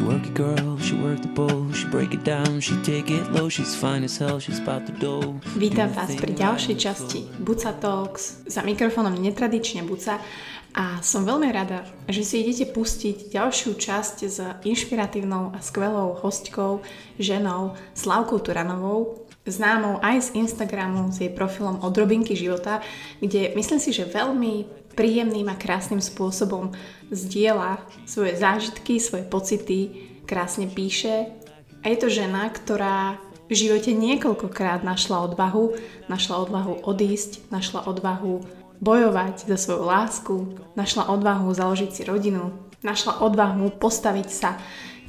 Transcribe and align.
She 0.00 0.08
work 0.08 0.24
it 0.24 0.32
girl, 0.32 0.80
she 0.80 0.96
work 0.96 1.20
the 1.20 1.28
bowl, 1.28 1.68
she 1.76 1.84
break 1.92 2.16
it 2.16 2.24
down, 2.24 2.56
she 2.64 2.72
take 2.80 3.12
it 3.12 3.20
low, 3.36 3.52
she's 3.52 3.76
fine 3.76 4.00
as 4.00 4.16
hell, 4.16 4.40
she's 4.40 4.56
about 4.56 4.88
to 4.88 4.96
do. 4.96 5.36
Vítam 5.60 5.92
vás 5.92 6.16
pri 6.16 6.32
ďalšej 6.32 6.76
časti 6.80 7.28
Buca 7.36 7.76
Talks. 7.76 8.48
Za 8.48 8.64
mikrofónom 8.64 9.12
netradične 9.20 9.84
Buca. 9.84 10.16
A 10.72 11.04
som 11.04 11.28
veľmi 11.28 11.52
rada, 11.52 11.84
že 12.08 12.24
si 12.24 12.40
idete 12.40 12.72
pustiť 12.72 13.28
ďalšiu 13.28 13.76
časť 13.76 14.16
s 14.24 14.40
inšpiratívnou 14.64 15.52
a 15.52 15.60
skvelou 15.60 16.16
hostkou, 16.16 16.80
ženou 17.20 17.76
Slavkou 17.92 18.40
Turanovou, 18.40 19.28
známou 19.44 20.00
aj 20.00 20.32
z 20.32 20.40
Instagramu 20.40 21.12
s 21.12 21.20
jej 21.20 21.28
profilom 21.28 21.76
Odrobinky 21.84 22.32
života, 22.32 22.80
kde 23.20 23.52
myslím 23.52 23.76
si, 23.76 23.92
že 23.92 24.08
veľmi 24.08 24.79
príjemným 24.94 25.48
a 25.50 25.58
krásnym 25.58 26.02
spôsobom 26.02 26.74
zdieľa 27.10 27.82
svoje 28.06 28.38
zážitky, 28.38 28.98
svoje 28.98 29.26
pocity, 29.26 30.10
krásne 30.26 30.70
píše. 30.70 31.30
A 31.82 31.90
je 31.90 31.96
to 31.98 32.08
žena, 32.12 32.46
ktorá 32.52 33.18
v 33.50 33.52
živote 33.58 33.90
niekoľkokrát 33.90 34.86
našla 34.86 35.26
odvahu, 35.26 35.74
našla 36.06 36.46
odvahu 36.46 36.86
odísť, 36.86 37.50
našla 37.50 37.82
odvahu 37.90 38.46
bojovať 38.78 39.50
za 39.50 39.56
svoju 39.58 39.82
lásku, 39.84 40.34
našla 40.78 41.10
odvahu 41.10 41.50
založiť 41.50 41.90
si 41.90 42.02
rodinu, 42.06 42.54
našla 42.86 43.20
odvahu 43.26 43.74
postaviť 43.76 44.28
sa 44.30 44.56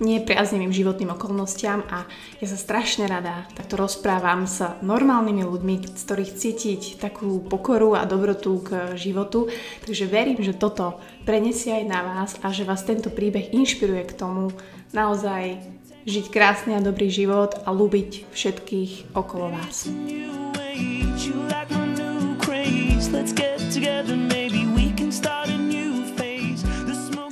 nepriaznivým 0.02 0.74
životným 0.74 1.14
okolnostiam 1.14 1.86
a 1.86 2.10
ja 2.42 2.48
sa 2.50 2.58
strašne 2.58 3.06
rada 3.06 3.46
takto 3.54 3.78
rozprávam 3.78 4.50
s 4.50 4.66
normálnymi 4.82 5.46
ľuďmi, 5.46 5.76
z 5.94 6.02
ktorých 6.02 6.36
cítiť 6.36 6.82
takú 6.98 7.40
pokoru 7.46 7.94
a 7.94 8.10
dobrotu 8.10 8.66
k 8.66 8.98
životu. 8.98 9.48
Takže 9.86 10.10
verím, 10.10 10.42
že 10.42 10.58
toto 10.58 10.98
prenesie 11.24 11.78
aj 11.78 11.86
na 11.86 12.02
vás 12.02 12.32
a 12.42 12.50
že 12.50 12.66
vás 12.66 12.82
tento 12.82 13.14
príbeh 13.14 13.54
inšpiruje 13.54 14.04
k 14.10 14.18
tomu 14.18 14.50
naozaj 14.92 15.62
žiť 16.10 16.34
krásny 16.34 16.74
a 16.74 16.82
dobrý 16.82 17.14
život 17.14 17.62
a 17.62 17.70
ľúbiť 17.70 18.34
všetkých 18.34 19.14
okolo 19.14 19.54
vás. 19.54 19.86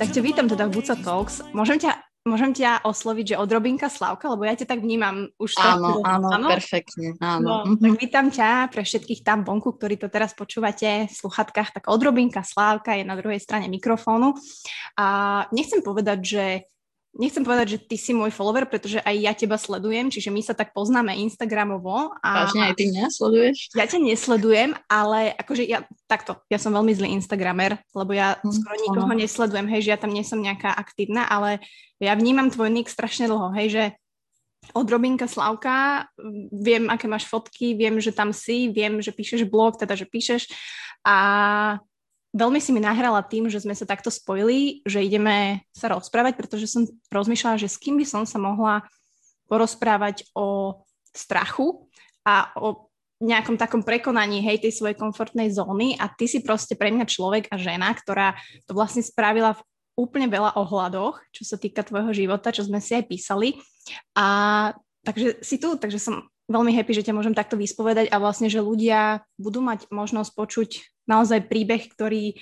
Tak 0.00 0.08
ťa 0.16 0.22
vítam 0.24 0.48
teda 0.48 0.64
v 0.64 0.80
Buca 0.80 0.96
Talks. 0.96 1.44
Môžem 1.52 1.76
ťa 1.76 1.99
Môžem 2.20 2.52
ťa 2.52 2.84
osloviť, 2.84 3.32
že 3.32 3.40
odrobinka 3.40 3.88
Slavka, 3.88 4.28
lebo 4.28 4.44
ja 4.44 4.52
ťa 4.52 4.68
tak 4.68 4.84
vnímam 4.84 5.32
už. 5.40 5.56
Áno, 5.56 6.04
áno, 6.04 6.28
áno, 6.28 6.52
perfektne, 6.52 7.16
áno. 7.16 7.64
No, 7.64 7.80
tak 7.80 7.96
vítam 7.96 8.28
ťa 8.28 8.68
pre 8.68 8.84
všetkých 8.84 9.24
tam 9.24 9.40
vonku, 9.40 9.80
ktorí 9.80 9.96
to 9.96 10.12
teraz 10.12 10.36
počúvate 10.36 11.08
v 11.08 11.14
sluchatkách, 11.16 11.80
tak 11.80 11.88
odrobinka 11.88 12.44
Slávka 12.44 12.92
je 12.92 13.08
na 13.08 13.16
druhej 13.16 13.40
strane 13.40 13.72
mikrofónu. 13.72 14.36
A 15.00 15.06
nechcem 15.48 15.80
povedať, 15.80 16.18
že 16.20 16.44
Nechcem 17.10 17.42
povedať, 17.42 17.74
že 17.74 17.78
ty 17.90 17.98
si 17.98 18.14
môj 18.14 18.30
follower, 18.30 18.70
pretože 18.70 19.02
aj 19.02 19.16
ja 19.18 19.34
teba 19.34 19.58
sledujem, 19.58 20.14
čiže 20.14 20.30
my 20.30 20.46
sa 20.46 20.54
tak 20.54 20.70
poznáme 20.70 21.10
Instagramovo. 21.18 22.14
A 22.22 22.46
Vážne 22.46 22.70
aj 22.70 22.74
ty 22.78 22.86
mňa 22.86 23.10
sleduješ? 23.10 23.56
Ja 23.74 23.90
ťa 23.90 23.98
nesledujem, 23.98 24.78
ale 24.86 25.34
akože 25.34 25.66
ja 25.66 25.82
takto, 26.06 26.38
ja 26.46 26.62
som 26.62 26.70
veľmi 26.70 26.94
zlý 26.94 27.10
Instagramer, 27.18 27.82
lebo 27.98 28.14
ja 28.14 28.38
hm, 28.38 28.54
skoro 28.54 28.74
nikoho 28.78 29.10
ono. 29.10 29.18
nesledujem, 29.18 29.66
hej, 29.74 29.90
že 29.90 29.92
ja 29.94 29.98
tam 29.98 30.14
nie 30.14 30.22
som 30.22 30.38
nejaká 30.38 30.70
aktívna, 30.70 31.26
ale 31.26 31.58
ja 31.98 32.14
vnímam 32.14 32.46
tvoj 32.46 32.70
nick 32.70 32.86
strašne 32.86 33.26
dlho, 33.26 33.50
hej, 33.58 33.68
že 33.74 33.84
odrobinka 34.70 35.26
Slavka, 35.26 36.06
viem, 36.54 36.86
aké 36.86 37.10
máš 37.10 37.26
fotky, 37.26 37.74
viem, 37.74 37.98
že 37.98 38.14
tam 38.14 38.30
si, 38.30 38.70
viem, 38.70 39.02
že 39.02 39.10
píšeš 39.10 39.50
blog, 39.50 39.74
teda, 39.82 39.98
že 39.98 40.06
píšeš 40.06 40.46
a 41.02 41.16
veľmi 42.30 42.60
si 42.62 42.70
mi 42.70 42.80
nahrala 42.82 43.22
tým, 43.26 43.50
že 43.50 43.62
sme 43.62 43.74
sa 43.74 43.86
takto 43.86 44.10
spojili, 44.10 44.82
že 44.86 45.02
ideme 45.02 45.66
sa 45.74 45.90
rozprávať, 45.90 46.38
pretože 46.38 46.70
som 46.70 46.86
rozmýšľala, 47.10 47.58
že 47.58 47.68
s 47.70 47.80
kým 47.80 47.98
by 47.98 48.06
som 48.06 48.22
sa 48.26 48.38
mohla 48.38 48.86
porozprávať 49.50 50.30
o 50.38 50.78
strachu 51.10 51.90
a 52.22 52.54
o 52.54 52.90
nejakom 53.20 53.60
takom 53.60 53.84
prekonaní, 53.84 54.40
hej, 54.40 54.64
tej 54.64 54.72
svojej 54.80 54.96
komfortnej 54.96 55.52
zóny 55.52 55.92
a 56.00 56.08
ty 56.08 56.24
si 56.24 56.40
proste 56.40 56.72
pre 56.72 56.88
mňa 56.88 57.04
človek 57.04 57.52
a 57.52 57.60
žena, 57.60 57.92
ktorá 57.92 58.32
to 58.64 58.72
vlastne 58.72 59.04
spravila 59.04 59.52
v 59.52 59.60
úplne 60.00 60.32
veľa 60.32 60.56
ohľadoch, 60.56 61.20
čo 61.28 61.44
sa 61.44 61.60
týka 61.60 61.84
tvojho 61.84 62.16
života, 62.16 62.54
čo 62.54 62.64
sme 62.64 62.80
si 62.80 62.96
aj 62.96 63.04
písali. 63.04 63.60
A 64.16 64.72
takže 65.04 65.44
si 65.44 65.60
tu, 65.60 65.76
takže 65.76 66.00
som 66.00 66.24
veľmi 66.50 66.74
happy, 66.74 66.92
že 66.92 67.06
ťa 67.06 67.14
môžem 67.14 67.32
takto 67.32 67.54
vyspovedať 67.54 68.10
a 68.10 68.18
vlastne, 68.18 68.50
že 68.50 68.58
ľudia 68.58 69.22
budú 69.38 69.62
mať 69.62 69.86
možnosť 69.94 70.30
počuť 70.34 70.70
naozaj 71.06 71.46
príbeh, 71.46 71.86
ktorý 71.86 72.34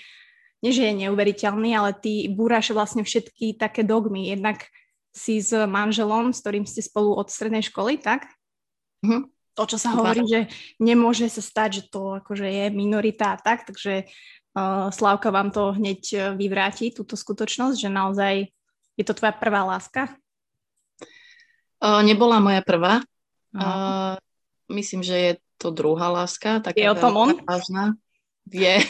nie 0.59 0.73
že 0.75 0.91
je 0.91 1.07
neuveriteľný, 1.07 1.71
ale 1.79 1.95
ty 1.95 2.27
búraš 2.27 2.75
vlastne 2.75 3.07
všetky 3.07 3.55
také 3.55 3.87
dogmy. 3.87 4.35
Jednak 4.35 4.67
si 5.15 5.39
s 5.39 5.55
manželom, 5.55 6.35
s 6.35 6.43
ktorým 6.43 6.67
ste 6.67 6.83
spolu 6.83 7.15
od 7.15 7.31
strednej 7.31 7.63
školy, 7.63 8.03
tak? 8.03 8.27
Mm-hmm. 9.07 9.23
To, 9.55 9.63
čo 9.67 9.79
sa 9.79 9.95
hovorí, 9.95 10.23
že 10.27 10.47
nemôže 10.79 11.27
sa 11.31 11.43
stať, 11.43 11.71
že 11.71 11.83
to 11.91 12.23
akože 12.23 12.47
je 12.47 12.65
minorita 12.71 13.35
a 13.35 13.39
tak, 13.39 13.67
takže 13.67 14.07
uh, 14.07 14.91
Slavka 14.95 15.35
vám 15.35 15.51
to 15.51 15.75
hneď 15.75 16.01
e, 16.15 16.19
vyvráti, 16.39 16.95
túto 16.95 17.19
skutočnosť, 17.19 17.75
že 17.75 17.91
naozaj 17.91 18.35
je 18.95 19.05
to 19.07 19.19
tvoja 19.19 19.35
prvá 19.35 19.67
láska? 19.67 20.15
Uh, 21.83 22.03
nebola 22.07 22.39
moja 22.39 22.63
prvá. 22.63 23.03
Uh, 23.57 24.17
myslím, 24.69 25.03
že 25.03 25.17
je 25.17 25.33
to 25.59 25.71
druhá 25.71 26.09
láska. 26.09 26.61
Taká 26.61 26.79
je 26.79 26.91
o 26.91 26.97
tom 26.97 27.17
on? 27.17 27.31
Vážna. 27.43 27.97
Vie. 28.49 28.81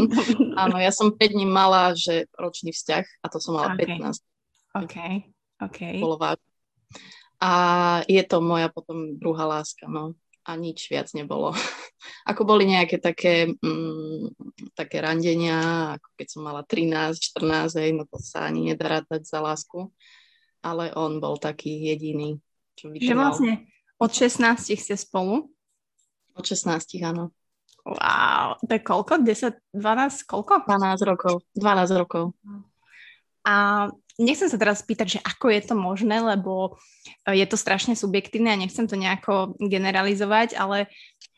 Áno, 0.62 0.76
ja 0.80 0.90
som 0.90 1.14
5 1.14 1.34
dní 1.34 1.46
mala, 1.46 1.94
že 1.94 2.26
ročný 2.34 2.74
vzťah 2.74 3.04
a 3.22 3.26
to 3.30 3.38
som 3.38 3.54
mala 3.54 3.78
okay. 3.78 3.86
15. 3.86 4.18
OK, 4.74 4.96
OK. 5.62 5.80
Bolo 6.02 6.18
A 7.38 7.50
je 8.10 8.22
to 8.26 8.42
moja 8.42 8.66
potom 8.74 9.14
druhá 9.14 9.46
láska, 9.46 9.86
no. 9.86 10.18
A 10.44 10.58
nič 10.58 10.90
viac 10.90 11.14
nebolo. 11.14 11.54
ako 12.30 12.42
boli 12.42 12.66
nejaké 12.66 12.98
také, 12.98 13.48
mm, 13.54 14.34
také 14.74 14.98
randenia, 14.98 15.94
ako 15.94 16.08
keď 16.18 16.26
som 16.26 16.42
mala 16.42 16.66
13, 16.66 17.16
14, 17.38 17.80
hej, 17.80 17.90
no 17.94 18.04
to 18.10 18.18
sa 18.18 18.50
ani 18.50 18.74
nedá 18.74 18.98
rátať 18.98 19.30
za 19.30 19.38
lásku. 19.38 19.94
Ale 20.64 20.90
on 20.96 21.20
bol 21.20 21.36
taký 21.36 21.92
jediný, 21.92 22.40
čo 22.74 22.88
Že 22.88 23.14
vlastne 23.14 23.52
od 24.04 24.12
16 24.12 24.76
ste 24.76 24.94
spolu? 25.00 25.48
Od 26.36 26.44
16, 26.44 27.00
áno. 27.00 27.32
Wow, 27.84 28.60
to 28.64 28.72
je 28.76 28.80
koľko? 28.80 29.24
10, 29.24 29.76
12, 29.76 30.28
koľko? 30.28 30.68
12 30.68 31.08
rokov, 31.08 31.44
12 31.56 32.00
rokov. 32.00 32.24
A 33.44 33.88
nechcem 34.16 34.48
sa 34.48 34.56
teraz 34.56 34.80
spýtať, 34.80 35.18
že 35.18 35.20
ako 35.20 35.52
je 35.52 35.60
to 35.64 35.74
možné, 35.76 36.20
lebo 36.20 36.80
je 37.28 37.44
to 37.44 37.56
strašne 37.60 37.92
subjektívne 37.92 38.52
a 38.52 38.60
nechcem 38.60 38.88
to 38.88 38.96
nejako 38.96 39.56
generalizovať, 39.60 40.56
ale... 40.56 40.88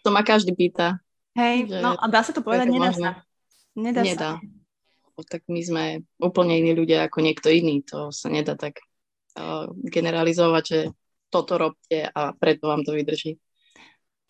To 0.06 0.14
ma 0.14 0.22
každý 0.22 0.54
pýta. 0.54 1.02
Hej, 1.34 1.68
no 1.68 1.98
a 1.98 2.04
dá 2.06 2.22
sa 2.22 2.30
to 2.30 2.40
povedať? 2.46 2.70
Nedá 2.70 2.90
sa. 2.94 3.10
Nedá, 3.76 4.00
nedá 4.06 4.30
sa. 4.38 5.24
Tak 5.26 5.48
my 5.50 5.60
sme 5.60 5.84
úplne 6.20 6.60
iní 6.60 6.72
ľudia 6.76 7.08
ako 7.08 7.24
niekto 7.24 7.48
iný. 7.48 7.82
To 7.92 8.12
sa 8.12 8.28
nedá 8.28 8.54
tak 8.56 8.80
uh, 9.36 9.68
generalizovať, 9.84 10.64
že 10.64 10.80
toto 11.30 11.58
robte 11.58 12.08
a 12.10 12.32
preto 12.36 12.70
vám 12.70 12.86
to 12.86 12.94
vydrží. 12.94 13.36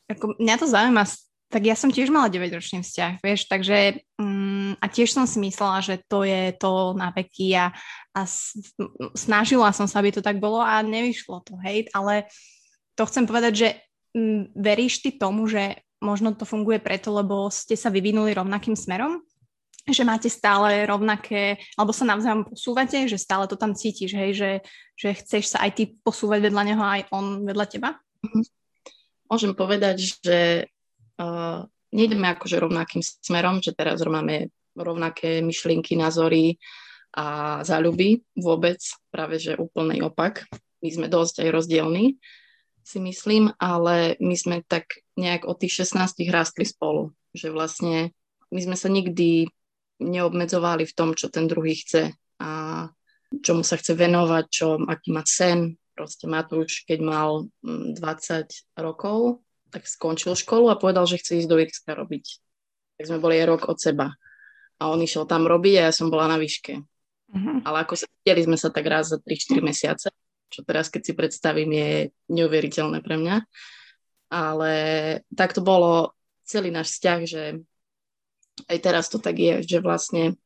Ako, 0.07 0.39
mňa 0.39 0.55
to 0.57 0.67
zaujíma 0.71 1.05
tak 1.47 1.62
ja 1.62 1.79
som 1.79 1.95
tiež 1.95 2.11
mala 2.11 2.27
9-ročný 2.27 2.83
vzťah, 2.83 3.23
vieš, 3.23 3.47
takže 3.47 4.03
um, 4.19 4.75
a 4.83 4.87
tiež 4.91 5.15
som 5.15 5.31
si 5.31 5.39
myslela, 5.39 5.79
že 5.79 6.03
to 6.11 6.27
je 6.27 6.51
to 6.59 6.91
na 6.99 7.15
veky 7.15 7.55
a, 7.55 7.71
a 8.11 8.21
snažila 9.15 9.71
som 9.71 9.87
sa, 9.87 10.03
aby 10.03 10.11
to 10.11 10.23
tak 10.27 10.43
bolo 10.43 10.59
a 10.59 10.83
nevyšlo 10.83 11.47
to, 11.47 11.55
hej, 11.62 11.87
ale 11.95 12.27
to 12.99 13.06
chcem 13.06 13.31
povedať, 13.31 13.53
že 13.55 13.69
um, 14.19 14.51
veríš 14.59 15.06
ty 15.06 15.15
tomu, 15.15 15.47
že 15.47 15.79
možno 16.03 16.35
to 16.35 16.43
funguje 16.43 16.83
preto, 16.83 17.15
lebo 17.15 17.47
ste 17.47 17.79
sa 17.79 17.95
vyvinuli 17.95 18.35
rovnakým 18.35 18.75
smerom? 18.75 19.23
Že 19.87 20.03
máte 20.03 20.27
stále 20.27 20.83
rovnaké, 20.83 21.62
alebo 21.79 21.94
sa 21.94 22.03
navzájom 22.03 22.50
posúvate, 22.50 23.06
že 23.06 23.23
stále 23.23 23.47
to 23.47 23.55
tam 23.55 23.71
cítiš, 23.71 24.19
hej, 24.19 24.31
že, 24.35 24.50
že 24.99 25.09
chceš 25.15 25.55
sa 25.55 25.62
aj 25.62 25.71
ty 25.79 25.85
posúvať 26.03 26.50
vedľa 26.50 26.62
neho, 26.67 26.83
aj 26.83 27.03
on 27.15 27.47
vedľa 27.47 27.67
teba? 27.71 27.91
Mhm. 28.27 28.43
Môžem 29.27 29.53
povedať, 29.59 29.97
že 30.23 30.38
uh, 31.19 31.67
nejdeme 31.91 32.31
akože 32.35 32.62
rovnakým 32.62 33.03
smerom, 33.03 33.59
že 33.59 33.75
teraz 33.75 33.99
máme 34.06 34.55
rovnaké 34.77 35.43
myšlienky, 35.43 35.97
názory 35.99 36.61
a 37.17 37.59
záľuby. 37.65 38.23
Vôbec 38.37 38.79
práve, 39.09 39.41
že 39.41 39.59
úplný 39.59 40.05
opak. 40.05 40.47
My 40.85 40.89
sme 40.93 41.06
dosť 41.09 41.43
aj 41.43 41.49
rozdielní, 41.50 42.21
si 42.87 42.99
myslím, 43.03 43.50
ale 43.59 44.15
my 44.23 44.37
sme 44.39 44.56
tak 44.62 45.03
nejak 45.19 45.49
od 45.49 45.59
tých 45.59 45.82
16 45.89 46.23
rastli 46.31 46.62
spolu. 46.69 47.11
Že 47.35 47.50
vlastne 47.50 48.15
my 48.55 48.61
sme 48.62 48.77
sa 48.79 48.87
nikdy 48.87 49.50
neobmedzovali 50.00 50.84
v 50.84 50.96
tom, 50.96 51.16
čo 51.16 51.32
ten 51.32 51.48
druhý 51.48 51.76
chce 51.76 52.12
a 52.40 52.50
čomu 53.43 53.64
sa 53.64 53.76
chce 53.81 53.96
venovať, 53.96 54.44
čo, 54.48 54.76
aký 54.84 55.08
má 55.12 55.25
sen. 55.26 55.76
Proste 55.96 56.28
Matúš, 56.28 56.84
keď 56.84 56.98
mal 57.00 57.48
20 57.64 57.96
mm, 57.96 58.44
rokov, 58.76 59.40
tak 59.72 59.88
skončil 59.88 60.37
školu 60.37 60.69
a 60.69 60.76
povedal, 60.76 61.08
že 61.08 61.16
chce 61.16 61.40
ísť 61.40 61.48
do 61.48 61.56
Irska 61.56 61.96
robiť. 61.96 62.25
Tak 63.00 63.04
sme 63.08 63.19
boli 63.20 63.40
aj 63.40 63.48
rok 63.48 63.62
od 63.72 63.81
seba. 63.81 64.12
A 64.76 64.93
on 64.93 65.00
išiel 65.00 65.25
tam 65.25 65.48
robiť 65.48 65.75
a 65.81 65.82
ja 65.88 65.93
som 65.93 66.12
bola 66.12 66.28
na 66.28 66.37
výške. 66.37 66.84
Uh-huh. 67.32 67.58
Ale 67.64 67.88
ako 67.88 67.96
sa 67.96 68.06
videli 68.22 68.44
sme 68.44 68.60
sa 68.60 68.69
tak 68.69 68.84
raz 68.84 69.08
za 69.08 69.19
3-4 69.19 69.64
mesiace, 69.64 70.08
čo 70.52 70.60
teraz 70.62 70.93
keď 70.93 71.02
si 71.02 71.12
predstavím 71.16 71.70
je 71.72 71.90
neuveriteľné 72.28 73.00
pre 73.00 73.16
mňa. 73.16 73.37
Ale 74.28 74.72
tak 75.32 75.56
to 75.56 75.64
bolo 75.64 76.12
celý 76.44 76.69
náš 76.69 76.96
vzťah, 76.96 77.20
že 77.25 77.43
aj 78.64 78.79
teraz 78.81 79.12
to 79.12 79.20
tak 79.20 79.37
je, 79.37 79.61
že 79.61 79.79
vlastne 79.85 80.41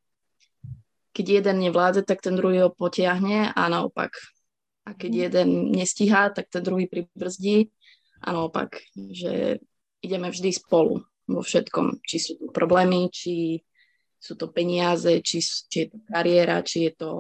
keď 1.11 1.43
jeden 1.43 1.57
nevládze, 1.67 2.07
tak 2.07 2.23
ten 2.23 2.39
druhý 2.39 2.67
ho 2.67 2.71
potiahne 2.71 3.51
a 3.51 3.63
naopak. 3.67 4.15
A 4.87 4.95
keď 4.95 5.11
mhm. 5.11 5.21
jeden 5.31 5.49
nestíha, 5.75 6.31
tak 6.31 6.51
ten 6.51 6.63
druhý 6.63 6.87
pribrzdí 6.87 7.71
a 8.23 8.35
naopak, 8.35 8.79
že 8.95 9.59
ideme 10.01 10.31
vždy 10.31 10.51
spolu 10.55 11.03
vo 11.31 11.41
všetkom. 11.43 12.03
Či 12.03 12.17
sú 12.19 12.33
tu 12.39 12.47
problémy, 12.51 13.11
či 13.13 13.61
sú 14.21 14.37
to 14.37 14.53
peniaze, 14.53 15.23
či, 15.25 15.41
či 15.41 15.77
je 15.87 15.89
to 15.89 15.99
kariéra, 16.05 16.61
či 16.61 16.91
je 16.91 16.93
to 16.93 17.11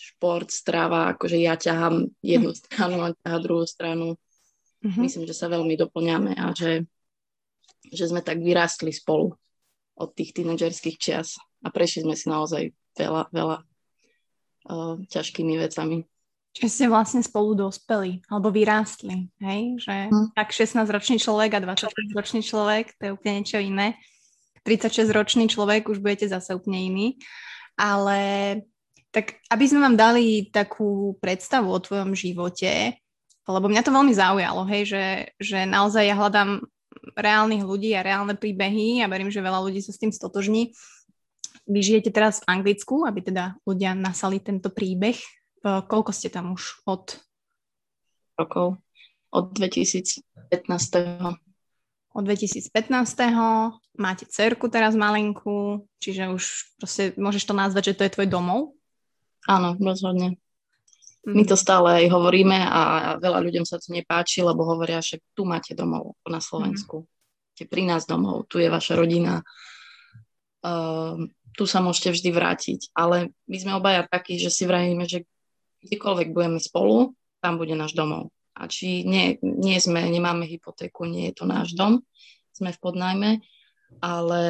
šport, 0.00 0.48
strava, 0.48 1.12
akože 1.12 1.36
ja 1.36 1.58
ťahám 1.58 2.08
jednu 2.24 2.54
stranu 2.60 2.96
a 3.04 3.08
ťahá 3.12 3.38
druhú 3.42 3.66
stranu. 3.66 4.16
Mm-hmm. 4.80 5.02
Myslím, 5.04 5.24
že 5.28 5.36
sa 5.36 5.52
veľmi 5.52 5.76
doplňame 5.76 6.32
a 6.40 6.56
že, 6.56 6.88
že 7.92 8.08
sme 8.08 8.24
tak 8.24 8.40
vyrástli 8.40 8.94
spolu 8.96 9.36
od 10.00 10.16
tých 10.16 10.32
tínedžerských 10.32 10.96
čias 10.96 11.36
a 11.60 11.68
prešli 11.68 12.08
sme 12.08 12.16
si 12.16 12.26
naozaj 12.32 12.62
veľa, 12.96 13.28
veľa 13.28 13.56
uh, 13.60 14.96
ťažkými 15.04 15.60
vecami. 15.60 16.08
Čiže 16.50 16.70
ste 16.72 16.86
vlastne 16.90 17.22
spolu 17.22 17.54
dospeli, 17.54 18.26
alebo 18.26 18.50
vyrástli, 18.50 19.30
hej? 19.38 19.78
Že 19.78 19.96
hmm. 20.10 20.28
tak 20.34 20.50
16-ročný 20.50 21.22
človek 21.22 21.50
a 21.54 21.62
26-ročný 21.62 22.42
človek, 22.42 22.98
to 22.98 23.02
je 23.06 23.14
úplne 23.14 23.32
niečo 23.38 23.62
iné. 23.62 23.94
36-ročný 24.66 25.46
človek 25.46 25.86
už 25.86 26.02
budete 26.02 26.26
zase 26.26 26.58
úplne 26.58 26.90
iný. 26.90 27.06
Ale 27.78 28.18
tak 29.10 29.42
aby 29.50 29.64
sme 29.66 29.86
vám 29.86 29.96
dali 29.98 30.50
takú 30.50 31.18
predstavu 31.18 31.70
o 31.70 31.82
tvojom 31.82 32.14
živote, 32.14 32.98
lebo 33.50 33.66
mňa 33.66 33.82
to 33.82 33.90
veľmi 33.94 34.14
zaujalo, 34.14 34.62
hej, 34.70 34.82
že, 34.86 35.04
že 35.42 35.58
naozaj 35.66 36.06
ja 36.06 36.14
hľadám 36.14 36.62
reálnych 37.16 37.64
ľudí 37.64 37.96
a 37.96 38.04
reálne 38.04 38.36
príbehy 38.36 39.00
a 39.04 39.10
verím, 39.10 39.32
že 39.32 39.44
veľa 39.44 39.60
ľudí 39.64 39.80
sa 39.80 39.92
s 39.92 40.00
tým 40.00 40.12
stotožní. 40.12 40.72
Vy 41.70 41.80
žijete 41.80 42.10
teraz 42.10 42.42
v 42.42 42.48
Anglicku, 42.58 43.06
aby 43.06 43.20
teda 43.22 43.54
ľudia 43.62 43.94
nasali 43.94 44.42
tento 44.42 44.72
príbeh. 44.72 45.16
Koľko 45.62 46.10
ste 46.10 46.32
tam 46.32 46.56
už 46.56 46.82
od? 46.88 47.20
Rokov. 48.40 48.80
Od 49.30 49.46
2015. 49.54 50.24
Od 52.10 52.22
2015. 52.26 52.74
Máte 53.94 54.24
cerku 54.26 54.66
teraz 54.72 54.96
malenku, 54.98 55.86
čiže 56.02 56.32
už 56.32 56.44
proste 56.80 57.14
môžeš 57.14 57.44
to 57.46 57.54
nazvať, 57.54 57.92
že 57.92 57.96
to 58.00 58.04
je 58.08 58.14
tvoj 58.18 58.26
domov? 58.26 58.74
Áno, 59.46 59.76
rozhodne. 59.78 60.40
My 61.20 61.44
to 61.44 61.52
mhm. 61.52 61.62
stále 61.62 61.88
aj 62.00 62.06
hovoríme 62.16 62.56
a 62.56 62.80
veľa 63.20 63.44
ľuďom 63.44 63.64
sa 63.68 63.76
to 63.76 63.92
nepáči, 63.92 64.40
lebo 64.40 64.64
hovoria, 64.64 65.04
že 65.04 65.20
tu 65.36 65.44
máte 65.44 65.76
domov 65.76 66.16
na 66.24 66.40
Slovensku. 66.40 67.04
Mm. 67.04 67.68
Pri 67.68 67.82
nás 67.84 68.08
domov, 68.08 68.48
tu 68.48 68.56
je 68.56 68.72
vaša 68.72 68.96
rodina. 68.96 69.44
Uh, 70.64 71.28
tu 71.52 71.68
sa 71.68 71.84
môžete 71.84 72.16
vždy 72.16 72.30
vrátiť. 72.32 72.80
Ale 72.96 73.36
my 73.44 73.56
sme 73.60 73.76
obaja 73.76 74.08
takí, 74.08 74.40
že 74.40 74.48
si 74.48 74.64
vravíme, 74.64 75.04
že 75.04 75.28
kdekoľvek 75.84 76.32
budeme 76.32 76.56
spolu, 76.56 77.12
tam 77.44 77.60
bude 77.60 77.76
náš 77.76 77.92
domov. 77.92 78.32
A 78.56 78.64
či 78.64 79.04
nie, 79.04 79.36
nie 79.44 79.76
sme, 79.76 80.08
nemáme 80.08 80.48
hypotéku, 80.48 81.04
nie 81.04 81.28
je 81.32 81.34
to 81.36 81.44
náš 81.44 81.76
dom, 81.76 82.00
sme 82.52 82.72
v 82.72 82.80
podnajme, 82.80 83.30
ale 84.00 84.42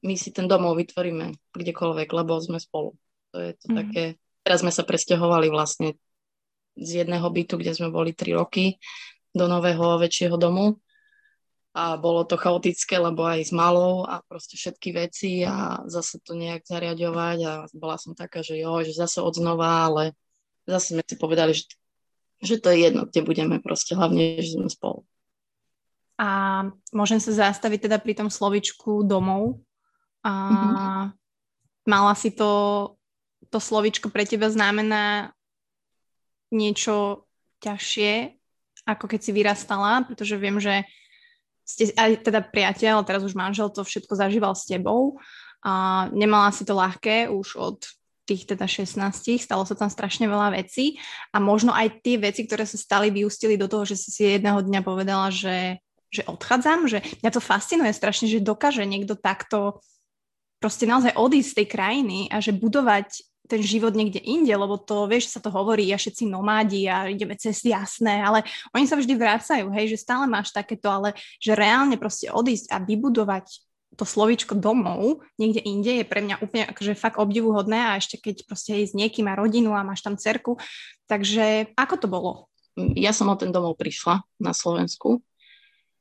my 0.00 0.14
si 0.16 0.32
ten 0.32 0.48
domov 0.48 0.76
vytvoríme 0.76 1.52
kdekoľvek, 1.52 2.08
lebo 2.12 2.40
sme 2.40 2.56
spolu. 2.56 2.96
To 3.32 3.40
je 3.40 3.52
to 3.56 3.66
mm. 3.72 3.76
také 3.76 4.04
Teraz 4.42 4.62
sme 4.62 4.74
sa 4.74 4.82
presťahovali 4.82 5.48
vlastne 5.50 5.94
z 6.78 7.04
jedného 7.04 7.26
bytu, 7.26 7.58
kde 7.58 7.72
sme 7.74 7.88
boli 7.94 8.14
tri 8.14 8.34
roky, 8.34 8.78
do 9.32 9.48
nového 9.48 9.96
väčšieho 9.96 10.36
domu 10.36 10.76
a 11.72 11.96
bolo 11.96 12.28
to 12.28 12.36
chaotické, 12.36 13.00
lebo 13.00 13.24
aj 13.24 13.48
s 13.48 13.52
malou 13.52 14.04
a 14.04 14.20
proste 14.28 14.60
všetky 14.60 14.92
veci 14.92 15.40
a 15.40 15.80
zase 15.88 16.20
to 16.20 16.36
nejak 16.36 16.68
zariadovať 16.68 17.38
a 17.48 17.52
bola 17.72 17.96
som 17.96 18.12
taká, 18.12 18.44
že 18.44 18.60
jo, 18.60 18.84
že 18.84 18.92
zase 18.92 19.24
od 19.24 19.32
znova, 19.32 19.88
ale 19.88 20.12
zase 20.68 20.92
sme 20.92 21.00
si 21.00 21.16
povedali, 21.16 21.56
že, 21.56 21.72
že 22.44 22.60
to 22.60 22.68
je 22.68 22.84
jedno, 22.84 23.08
kde 23.08 23.24
budeme 23.24 23.56
proste, 23.56 23.96
hlavne, 23.96 24.36
že 24.44 24.60
sme 24.60 24.68
spolu. 24.68 25.00
A 26.20 26.68
môžem 26.92 27.18
sa 27.24 27.48
zastaviť 27.48 27.88
teda 27.88 27.96
pri 27.96 28.20
tom 28.20 28.28
slovičku 28.28 29.02
domov. 29.08 29.64
A 30.22 30.30
mm-hmm. 30.30 31.04
mala 31.88 32.12
si 32.14 32.30
to 32.30 32.48
to 33.52 33.60
slovičko 33.60 34.08
pre 34.08 34.24
teba 34.24 34.48
znamená 34.48 35.36
niečo 36.48 37.28
ťažšie, 37.60 38.40
ako 38.88 39.04
keď 39.06 39.20
si 39.20 39.30
vyrastala, 39.30 40.02
pretože 40.08 40.40
viem, 40.40 40.56
že 40.56 40.88
ste 41.62 41.94
aj 41.94 42.26
teda 42.26 42.42
priateľ, 42.42 43.06
teraz 43.06 43.22
už 43.22 43.38
manžel 43.38 43.70
to 43.70 43.86
všetko 43.86 44.18
zažíval 44.18 44.56
s 44.56 44.66
tebou 44.66 45.20
a 45.62 46.06
nemala 46.10 46.50
si 46.50 46.66
to 46.66 46.74
ľahké 46.74 47.30
už 47.30 47.48
od 47.54 47.78
tých 48.26 48.46
teda 48.46 48.66
16, 48.66 49.02
stalo 49.38 49.66
sa 49.66 49.74
tam 49.74 49.90
strašne 49.90 50.26
veľa 50.26 50.54
vecí 50.54 50.98
a 51.34 51.42
možno 51.42 51.74
aj 51.74 52.02
tie 52.02 52.18
veci, 52.18 52.46
ktoré 52.46 52.66
sa 52.66 52.78
stali, 52.78 53.10
vyústili 53.10 53.58
do 53.58 53.66
toho, 53.66 53.86
že 53.86 53.98
si 53.98 54.10
si 54.14 54.22
jedného 54.26 54.62
dňa 54.62 54.80
povedala, 54.82 55.30
že, 55.30 55.82
že 56.10 56.22
odchádzam, 56.26 56.86
že 56.86 57.02
mňa 57.22 57.30
to 57.34 57.42
fascinuje 57.42 57.90
strašne, 57.90 58.30
že 58.30 58.42
dokáže 58.42 58.86
niekto 58.86 59.18
takto 59.18 59.82
proste 60.62 60.86
naozaj 60.86 61.18
odísť 61.18 61.50
z 61.50 61.56
tej 61.62 61.66
krajiny 61.66 62.18
a 62.30 62.38
že 62.38 62.54
budovať 62.54 63.31
ten 63.48 63.60
život 63.60 63.92
niekde 63.92 64.22
inde, 64.22 64.54
lebo 64.54 64.78
to, 64.78 65.10
vieš, 65.10 65.34
sa 65.34 65.40
to 65.42 65.50
hovorí, 65.50 65.90
a 65.90 65.98
všetci 65.98 66.30
nomádi 66.30 66.86
a 66.86 67.10
ideme 67.10 67.34
cez 67.34 67.60
jasné, 67.66 68.22
ale 68.22 68.46
oni 68.70 68.86
sa 68.86 68.94
vždy 68.94 69.14
vracajú, 69.18 69.66
hej, 69.74 69.92
že 69.92 70.02
stále 70.02 70.30
máš 70.30 70.54
takéto, 70.54 70.88
ale 70.88 71.12
že 71.42 71.58
reálne 71.58 71.98
proste 71.98 72.30
odísť 72.30 72.70
a 72.70 72.78
vybudovať 72.78 73.46
to 73.92 74.08
slovíčko 74.08 74.56
domov 74.56 75.20
niekde 75.36 75.60
inde 75.60 76.00
je 76.00 76.04
pre 76.08 76.24
mňa 76.24 76.40
úplne 76.40 76.64
akože 76.64 76.96
fakt 76.96 77.20
obdivuhodné 77.20 77.76
a 77.76 78.00
ešte 78.00 78.16
keď 78.16 78.48
proste 78.48 78.88
s 78.88 78.96
niekým 78.96 79.28
a 79.28 79.36
rodinu 79.36 79.76
a 79.76 79.84
máš 79.84 80.00
tam 80.00 80.16
cerku. 80.16 80.56
Takže 81.08 81.76
ako 81.76 81.94
to 82.00 82.06
bolo? 82.08 82.32
Ja 82.96 83.12
som 83.12 83.28
o 83.28 83.36
ten 83.36 83.52
domov 83.52 83.76
prišla 83.76 84.24
na 84.40 84.56
Slovensku, 84.56 85.20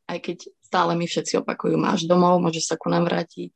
aj 0.08 0.24
keď 0.24 0.38
stále 0.64 0.96
mi 0.96 1.04
všetci 1.04 1.44
opakujú, 1.44 1.76
máš 1.76 2.08
domov, 2.08 2.40
môžeš 2.40 2.72
sa 2.72 2.76
ku 2.80 2.88
nám 2.88 3.12
vrátiť. 3.12 3.52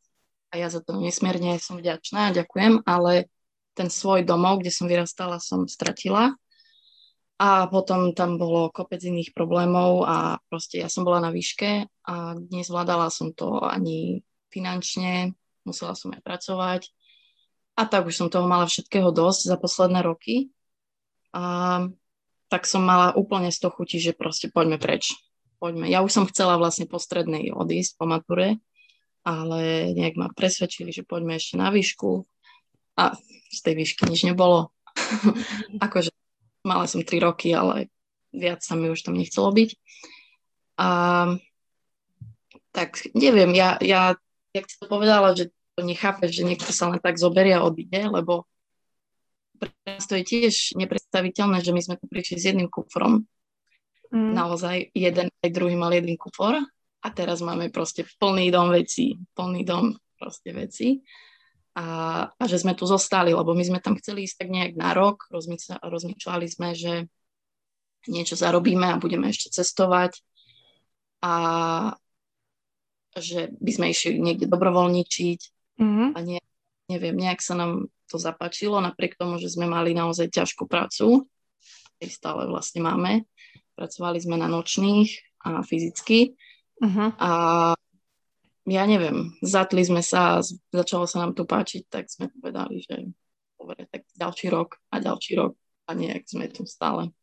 A 0.52 0.60
ja 0.60 0.68
za 0.68 0.84
to 0.84 1.00
nesmierne 1.00 1.56
som 1.64 1.80
vďačná, 1.80 2.36
ďakujem, 2.36 2.84
ale 2.84 3.32
ten 3.76 3.92
svoj 3.92 4.24
domov, 4.24 4.64
kde 4.64 4.72
som 4.72 4.88
vyrastala, 4.88 5.38
som 5.44 5.68
stratila. 5.68 6.34
A 7.36 7.68
potom 7.68 8.16
tam 8.16 8.40
bolo 8.40 8.72
kopec 8.72 9.04
iných 9.04 9.36
problémov 9.36 10.08
a 10.08 10.40
proste 10.48 10.80
ja 10.80 10.88
som 10.88 11.04
bola 11.04 11.20
na 11.20 11.36
výške 11.36 11.84
a 12.08 12.40
nezvládala 12.40 13.12
som 13.12 13.36
to 13.36 13.60
ani 13.60 14.24
finančne, 14.48 15.36
musela 15.68 16.00
som 16.00 16.16
aj 16.16 16.24
pracovať. 16.24 16.82
A 17.76 17.84
tak 17.84 18.08
už 18.08 18.16
som 18.16 18.32
toho 18.32 18.48
mala 18.48 18.72
všetkého 18.72 19.12
dosť 19.12 19.52
za 19.52 19.60
posledné 19.60 20.00
roky. 20.00 20.56
A 21.36 21.84
tak 22.48 22.64
som 22.64 22.88
mala 22.88 23.12
úplne 23.12 23.52
z 23.52 23.60
toho 23.60 23.76
chuti, 23.76 24.00
že 24.00 24.16
proste 24.16 24.48
poďme 24.48 24.80
preč. 24.80 25.12
Poďme. 25.60 25.92
Ja 25.92 26.00
už 26.00 26.16
som 26.16 26.30
chcela 26.32 26.56
vlastne 26.56 26.88
po 26.88 27.04
strednej 27.04 27.52
odísť, 27.52 28.00
po 28.00 28.08
mature, 28.08 28.64
ale 29.28 29.92
nejak 29.92 30.16
ma 30.16 30.32
presvedčili, 30.32 30.96
že 30.96 31.04
poďme 31.04 31.36
ešte 31.36 31.60
na 31.60 31.68
výšku 31.68 32.24
a 32.96 33.16
z 33.52 33.60
tej 33.64 33.74
výšky 33.76 34.08
nič 34.08 34.24
nebolo. 34.28 34.72
akože 35.86 36.12
mala 36.66 36.88
som 36.88 37.04
3 37.04 37.20
roky, 37.22 37.52
ale 37.52 37.92
viac 38.32 38.64
sa 38.64 38.76
mi 38.76 38.92
už 38.92 39.06
tam 39.06 39.16
nechcelo 39.16 39.52
byť. 39.52 39.70
A 40.80 40.88
tak 42.76 43.08
neviem, 43.16 43.56
ja, 43.56 43.80
ja 43.80 44.20
jak 44.56 44.66
si 44.72 44.76
to 44.80 44.88
povedala, 44.88 45.36
že 45.36 45.52
to 45.76 45.84
nechápeš, 45.84 46.40
že 46.40 46.48
niekto 46.48 46.72
sa 46.72 46.88
len 46.92 47.00
tak 47.04 47.20
zoberia 47.20 47.60
a 47.60 47.68
odíde, 47.68 48.08
lebo 48.08 48.48
pre 49.60 49.72
nás 49.84 50.08
to 50.08 50.16
je 50.20 50.24
tiež 50.24 50.76
nepredstaviteľné, 50.80 51.60
že 51.64 51.72
my 51.76 51.82
sme 51.84 51.96
tu 52.00 52.08
prišli 52.08 52.36
s 52.40 52.48
jedným 52.52 52.72
kufrom. 52.72 53.28
Mm. 54.12 54.32
Naozaj 54.36 54.96
jeden 54.96 55.28
aj 55.44 55.50
druhý 55.52 55.76
mal 55.76 55.92
jeden 55.92 56.16
kufor 56.16 56.60
a 57.04 57.08
teraz 57.12 57.44
máme 57.44 57.72
proste 57.72 58.08
plný 58.20 58.52
dom 58.52 58.72
vecí, 58.72 59.20
plný 59.36 59.68
dom 59.68 59.96
proste 60.16 60.56
vecí 60.56 61.04
a, 61.76 61.86
a 62.32 62.44
že 62.48 62.64
sme 62.64 62.72
tu 62.72 62.88
zostali, 62.88 63.36
lebo 63.36 63.52
my 63.52 63.64
sme 63.68 63.80
tam 63.84 64.00
chceli 64.00 64.24
ísť 64.24 64.48
tak 64.48 64.50
nejak 64.50 64.74
na 64.80 64.96
rok, 64.96 65.28
rozmýšľali 65.84 66.48
sme, 66.48 66.72
že 66.72 67.12
niečo 68.08 68.40
zarobíme 68.40 68.96
a 68.96 69.02
budeme 69.02 69.28
ešte 69.28 69.52
cestovať 69.52 70.24
a 71.20 71.34
že 73.16 73.52
by 73.60 73.72
sme 73.72 73.86
išli 73.92 74.20
niekde 74.20 74.48
dobrovoľničiť 74.48 75.40
mm-hmm. 75.80 76.08
a 76.16 76.20
nie, 76.24 76.40
neviem, 76.88 77.16
nejak 77.16 77.44
sa 77.44 77.60
nám 77.60 77.92
to 78.08 78.16
zapačilo, 78.22 78.80
napriek 78.80 79.18
tomu, 79.18 79.42
že 79.42 79.50
sme 79.50 79.66
mali 79.66 79.92
naozaj 79.98 80.32
ťažkú 80.32 80.70
prácu, 80.70 81.26
aj 82.00 82.08
stále 82.12 82.46
vlastne 82.46 82.86
máme. 82.86 83.26
Pracovali 83.76 84.20
sme 84.22 84.40
na 84.40 84.48
nočných 84.48 85.42
a 85.44 85.60
fyzicky 85.66 86.38
uh-huh. 86.80 87.10
a 87.20 87.32
ja 88.66 88.84
neviem, 88.90 89.38
zatli 89.46 89.86
sme 89.86 90.02
sa, 90.02 90.42
začalo 90.74 91.06
sa 91.06 91.22
nám 91.22 91.38
tu 91.38 91.46
páčiť, 91.46 91.86
tak 91.86 92.10
sme 92.10 92.34
povedali, 92.34 92.82
že 92.82 93.14
dobre, 93.62 93.86
tak 93.90 94.10
ďalší 94.18 94.48
rok 94.50 94.82
a 94.90 94.98
ďalší 94.98 95.34
rok 95.38 95.54
a 95.86 95.92
nejak 95.94 96.26
sme 96.26 96.50
tu 96.50 96.66
stále. 96.66 97.14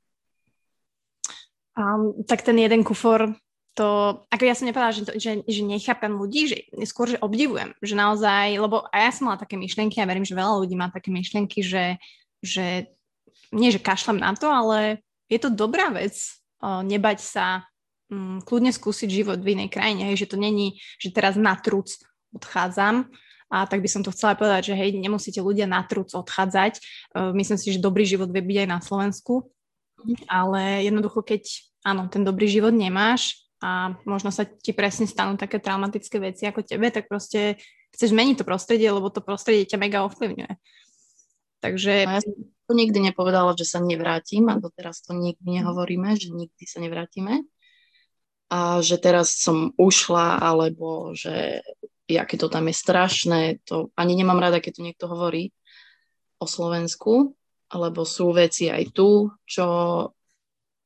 Um, 1.75 2.23
tak 2.29 2.47
ten 2.47 2.55
jeden 2.59 2.87
kufor, 2.87 3.35
to, 3.75 4.21
ako 4.29 4.43
ja 4.45 4.55
som 4.55 4.69
nepovedala, 4.69 4.93
že, 4.93 5.03
to, 5.09 5.13
že, 5.17 5.41
že 5.49 5.63
nechápem 5.65 6.13
ľudí, 6.13 6.47
že 6.47 6.59
skôr, 6.85 7.09
že 7.09 7.23
obdivujem, 7.25 7.73
že 7.81 7.97
naozaj, 7.97 8.61
lebo 8.61 8.85
a 8.93 9.09
ja 9.09 9.11
som 9.11 9.33
mala 9.33 9.41
také 9.41 9.57
myšlienky 9.57 9.99
a 9.99 10.07
verím, 10.07 10.29
že 10.29 10.37
veľa 10.37 10.61
ľudí 10.63 10.77
má 10.77 10.93
také 10.93 11.09
myšlienky, 11.09 11.65
že, 11.65 11.97
že 12.45 12.93
nie, 13.51 13.73
že 13.73 13.81
kašlem 13.81 14.21
na 14.21 14.37
to, 14.37 14.47
ale 14.47 15.01
je 15.33 15.41
to 15.41 15.49
dobrá 15.49 15.89
vec 15.89 16.13
uh, 16.61 16.85
nebať 16.85 17.19
sa 17.25 17.47
um, 18.13 18.39
kľudne 18.45 18.69
skúsiť 18.69 19.09
život 19.09 19.41
v 19.41 19.57
inej 19.57 19.73
krajine, 19.73 20.13
hej, 20.13 20.29
že 20.29 20.31
to 20.31 20.37
není, 20.37 20.77
že 21.01 21.09
teraz 21.09 21.41
na 21.41 21.57
truc 21.57 21.97
odchádzam, 22.37 23.09
a 23.53 23.69
tak 23.69 23.85
by 23.85 23.89
som 23.89 24.01
to 24.01 24.13
chcela 24.17 24.33
povedať, 24.33 24.73
že 24.73 24.75
hej, 24.77 24.97
nemusíte 24.97 25.45
ľudia 25.45 25.69
na 25.69 25.85
truc 25.85 26.09
odchádzať. 26.17 26.81
Uh, 27.13 27.37
myslím 27.37 27.61
si, 27.61 27.77
že 27.77 27.85
dobrý 27.85 28.09
život 28.09 28.33
vie 28.33 28.41
byť 28.41 28.59
aj 28.65 28.69
na 28.69 28.81
Slovensku, 28.81 29.53
ale 30.25 30.89
jednoducho, 30.89 31.21
keď 31.21 31.45
áno, 31.85 32.09
ten 32.09 32.25
dobrý 32.25 32.49
život 32.49 32.73
nemáš 32.73 33.45
a 33.61 33.95
možno 34.09 34.33
sa 34.33 34.49
ti 34.49 34.73
presne 34.73 35.05
stanú 35.05 35.37
také 35.37 35.61
traumatické 35.61 36.17
veci 36.19 36.49
ako 36.49 36.65
tebe, 36.65 36.89
tak 36.89 37.13
proste 37.13 37.61
chceš 37.93 38.17
zmeniť 38.17 38.41
to 38.41 38.49
prostredie, 38.49 38.89
lebo 38.89 39.13
to 39.13 39.21
prostredie 39.21 39.69
ťa 39.69 39.79
mega 39.79 40.01
ovplyvňuje. 40.09 40.53
Takže... 41.61 42.09
No 42.09 42.13
ja 42.19 42.25
som 42.25 42.35
to 42.67 42.73
nikdy 42.73 42.99
nepovedala, 43.05 43.53
že 43.53 43.69
sa 43.69 43.85
nevrátim 43.85 44.49
a 44.49 44.57
doteraz 44.57 45.05
to 45.05 45.13
nikdy 45.13 45.61
nehovoríme, 45.61 46.17
že 46.17 46.33
nikdy 46.33 46.65
sa 46.65 46.81
nevrátime. 46.81 47.45
A 48.53 48.85
že 48.85 49.01
teraz 49.01 49.41
som 49.41 49.73
ušla, 49.81 50.37
alebo 50.37 51.17
že 51.17 51.65
aké 52.13 52.37
to 52.37 52.53
tam 52.53 52.69
je 52.69 52.77
strašné, 52.77 53.65
to 53.65 53.89
ani 53.97 54.13
nemám 54.13 54.37
rada, 54.37 54.61
keď 54.61 54.73
to 54.77 54.85
niekto 54.85 55.09
hovorí 55.09 55.49
o 56.37 56.45
Slovensku, 56.45 57.33
lebo 57.73 58.05
sú 58.05 58.37
veci 58.37 58.69
aj 58.69 58.93
tu, 58.93 59.33
čo 59.49 59.65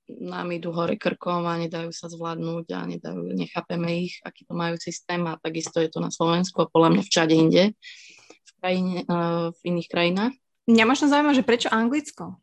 nám 0.07 0.47
idú 0.55 0.71
hore 0.71 0.95
krkom 0.95 1.51
a 1.51 1.59
nedajú 1.59 1.91
sa 1.91 2.07
zvládnuť 2.07 2.67
a 2.79 2.81
nedajú, 2.87 3.35
nechápeme 3.35 4.07
ich, 4.07 4.23
aký 4.23 4.47
to 4.47 4.55
majú 4.55 4.79
systém 4.79 5.27
a 5.27 5.35
takisto 5.35 5.83
je 5.83 5.91
to 5.91 5.99
na 5.99 6.15
Slovensku 6.15 6.63
a 6.63 6.71
podľa 6.71 6.95
mňa 6.95 7.03
všade 7.03 7.35
inde, 7.35 7.65
v, 8.47 8.51
krajine, 8.63 8.97
uh, 9.11 9.51
v 9.51 9.61
iných 9.75 9.89
krajinách. 9.91 10.35
Mňa 10.71 10.85
možno 10.87 11.11
zaujíma, 11.11 11.35
že 11.35 11.43
prečo 11.43 11.69
Anglicko? 11.75 12.39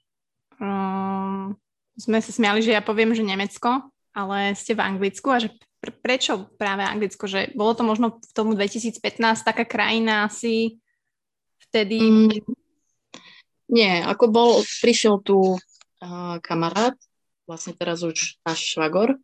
Um, 0.59 1.55
sme 1.95 2.19
sa 2.19 2.31
smiali, 2.35 2.59
že 2.59 2.75
ja 2.75 2.83
poviem, 2.83 3.15
že 3.15 3.23
Nemecko, 3.23 3.92
ale 4.13 4.53
ste 4.53 4.77
v 4.77 4.86
Anglicku 4.86 5.27
a 5.34 5.41
že 5.41 5.50
pr- 5.82 5.98
prečo 6.00 6.48
práve 6.55 6.86
Anglicko? 6.86 7.25
Že 7.25 7.58
bolo 7.58 7.74
to 7.74 7.84
možno 7.84 8.08
v 8.22 8.32
tomu 8.34 8.53
2015 8.53 9.01
taká 9.41 9.65
krajina 9.65 10.29
asi 10.29 10.79
vtedy... 11.70 11.98
Mm, 12.00 12.41
nie, 13.74 13.93
ako 14.05 14.25
bol, 14.29 14.51
prišiel 14.86 15.17
tu 15.25 15.58
uh, 15.58 16.38
kamarát, 16.46 16.93
vlastne 17.50 17.74
teraz 17.74 18.05
už 18.05 18.38
náš 18.46 18.60
švagor, 18.77 19.17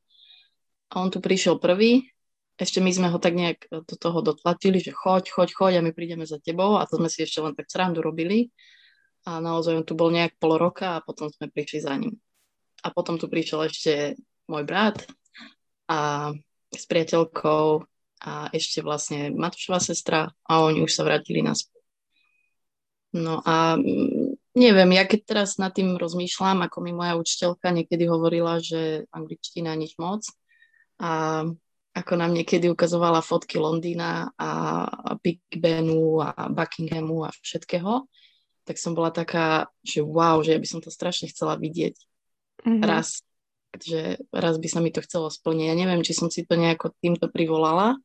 a 0.89 1.05
on 1.05 1.13
tu 1.13 1.21
prišiel 1.21 1.61
prvý, 1.61 2.09
ešte 2.59 2.83
my 2.83 2.91
sme 2.91 3.07
ho 3.07 3.21
tak 3.21 3.39
nejak 3.39 3.71
do 3.71 3.95
toho 3.95 4.19
dotlačili, 4.19 4.83
že 4.83 4.91
choď, 4.91 5.31
choď, 5.31 5.49
choď 5.55 5.73
a 5.79 5.85
my 5.85 5.95
prídeme 5.95 6.27
za 6.27 6.43
tebou. 6.43 6.75
A 6.75 6.83
to 6.83 6.99
sme 6.99 7.07
si 7.07 7.23
ešte 7.23 7.39
len 7.39 7.55
tak 7.55 7.71
srandu 7.71 8.03
robili. 8.03 8.51
A 9.23 9.39
naozaj 9.39 9.79
on 9.79 9.85
tu 9.87 9.95
bol 9.95 10.11
nejak 10.11 10.35
pol 10.35 10.59
roka 10.59 10.99
a 10.99 11.03
potom 11.03 11.31
sme 11.31 11.47
prišli 11.47 11.79
za 11.79 11.95
ním. 11.95 12.19
A 12.83 12.91
potom 12.91 13.15
tu 13.15 13.31
prišiel 13.31 13.71
ešte 13.71 14.19
môj 14.49 14.65
brat 14.65 15.05
a 15.85 16.33
s 16.73 16.83
priateľkou 16.89 17.85
a 18.19 18.51
ešte 18.51 18.83
vlastne 18.83 19.31
Matúšová 19.31 19.79
sestra 19.79 20.33
a 20.43 20.53
oni 20.65 20.83
už 20.83 20.91
sa 20.91 21.07
vrátili 21.07 21.39
naspäť. 21.39 21.79
No 23.15 23.41
a 23.41 23.79
Neviem, 24.57 24.97
ja 24.97 25.05
keď 25.05 25.19
teraz 25.23 25.49
nad 25.55 25.69
tým 25.71 25.95
rozmýšľam, 25.95 26.65
ako 26.65 26.83
mi 26.83 26.91
moja 26.91 27.13
učiteľka 27.15 27.69
niekedy 27.69 28.09
hovorila, 28.09 28.57
že 28.57 29.05
angličtina 29.13 29.77
nič 29.77 29.93
moc 30.01 30.25
a 30.97 31.45
ako 31.93 32.13
nám 32.17 32.33
niekedy 32.33 32.65
ukazovala 32.67 33.21
fotky 33.21 33.61
Londýna 33.61 34.33
a 34.35 34.51
Big 35.21 35.39
Benu 35.53 36.19
a 36.19 36.49
Buckinghamu 36.49 37.23
a 37.23 37.31
všetkého, 37.31 38.09
tak 38.65 38.75
som 38.81 38.97
bola 38.97 39.13
taká, 39.13 39.69
že 39.85 40.01
wow, 40.01 40.41
že 40.41 40.57
ja 40.57 40.59
by 40.59 40.67
som 40.67 40.81
to 40.81 40.89
strašne 40.89 41.29
chcela 41.29 41.53
vidieť 41.55 41.95
mm-hmm. 42.65 42.83
raz, 42.83 43.21
že 43.77 44.17
raz 44.33 44.57
by 44.57 44.67
sa 44.71 44.79
mi 44.81 44.89
to 44.89 45.03
chcelo 45.05 45.29
splniť. 45.29 45.65
Ja 45.69 45.75
neviem, 45.77 46.01
či 46.01 46.17
som 46.17 46.33
si 46.33 46.47
to 46.47 46.57
nejako 46.57 46.95
týmto 47.03 47.29
privolala 47.29 47.99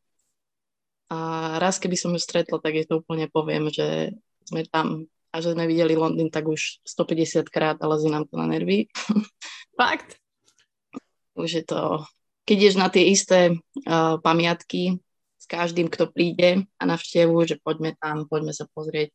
a 1.09 1.19
raz, 1.61 1.81
keby 1.81 1.97
som 1.97 2.13
ju 2.13 2.21
stretla, 2.21 2.61
tak 2.61 2.75
je 2.77 2.85
to 2.85 3.01
úplne 3.01 3.29
poviem, 3.33 3.73
že 3.73 4.13
sme 4.45 4.69
tam 4.69 5.09
a 5.35 5.43
že 5.43 5.57
sme 5.57 5.67
videli 5.67 5.99
Londýn 5.99 6.31
tak 6.31 6.47
už 6.47 6.85
150 6.87 7.51
krát 7.51 7.77
a 7.83 7.91
lezí 7.91 8.07
nám 8.07 8.29
to 8.31 8.39
na 8.39 8.47
nervy. 8.47 8.87
Fakt? 9.81 10.23
už 11.35 11.51
je 11.51 11.65
to, 11.67 12.07
keď 12.47 12.59
ješ 12.59 12.77
na 12.79 12.89
tie 12.89 13.11
isté 13.11 13.39
uh, 13.51 14.17
pamiatky 14.23 15.03
s 15.35 15.45
každým, 15.51 15.91
kto 15.91 16.09
príde 16.09 16.65
a 16.79 16.83
navštevu, 16.87 17.35
že 17.45 17.61
poďme 17.61 17.99
tam, 17.99 18.31
poďme 18.31 18.55
sa 18.55 18.71
pozrieť, 18.71 19.13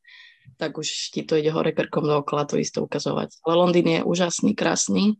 tak 0.59 0.77
už 0.77 1.15
ti 1.15 1.23
to 1.23 1.39
ide 1.39 1.49
hore 1.49 1.71
krkom 1.71 2.05
dookola 2.05 2.45
to 2.45 2.59
isto 2.59 2.83
ukazovať. 2.83 3.39
Ale 3.47 3.55
Londýn 3.55 3.87
je 3.87 3.99
úžasný, 4.03 4.53
krásny, 4.53 5.17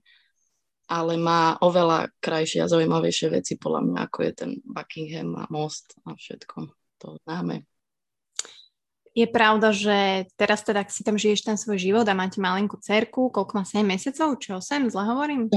ale 0.89 1.21
má 1.21 1.55
oveľa 1.61 2.09
krajšie 2.17 2.65
a 2.65 2.71
zaujímavejšie 2.71 3.29
veci 3.29 3.53
podľa 3.61 3.81
mňa, 3.85 3.99
ako 4.09 4.19
je 4.25 4.31
ten 4.33 4.51
Buckingham 4.65 5.37
a 5.37 5.45
most 5.53 5.93
a 6.09 6.17
všetko 6.17 6.73
to 6.99 7.15
známe. 7.23 7.63
Je 9.13 9.25
pravda, 9.25 9.73
že 9.73 10.29
teraz 10.37 10.61
teda 10.61 10.85
si 10.89 11.01
tam 11.01 11.17
žiješ 11.17 11.45
ten 11.45 11.57
svoj 11.57 11.81
život 11.81 12.05
a 12.05 12.17
máte 12.17 12.37
malinkú 12.37 12.77
cerku, 12.77 13.33
koľko 13.33 13.51
má 13.57 13.63
7 13.65 13.81
mesiacov, 13.81 14.37
či 14.37 14.53
8, 14.53 14.93
zle 14.93 15.03
hovorím? 15.05 15.49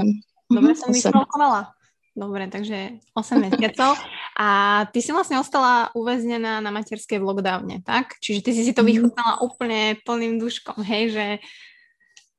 Dobre 0.49 0.73
som 0.73 0.89
vyškolkovala. 0.89 1.71
Dobre, 2.13 2.45
takže 2.49 3.01
8 3.13 3.41
mesiacov. 3.41 3.97
A 4.37 4.49
ty 4.89 5.01
si 5.01 5.13
vlastne 5.13 5.37
ostala 5.41 5.93
uväznená 5.93 6.61
na 6.61 6.69
materskej 6.73 7.21
v 7.21 7.25
lockdowne, 7.25 7.81
tak? 7.85 8.17
Čiže 8.21 8.39
ty 8.41 8.51
si 8.53 8.61
si 8.65 8.73
to 8.73 8.81
mhm. 8.81 8.89
vychutnala 8.89 9.33
úplne 9.45 10.01
plným 10.01 10.41
duškom, 10.41 10.81
hej, 10.85 11.13
že 11.13 11.25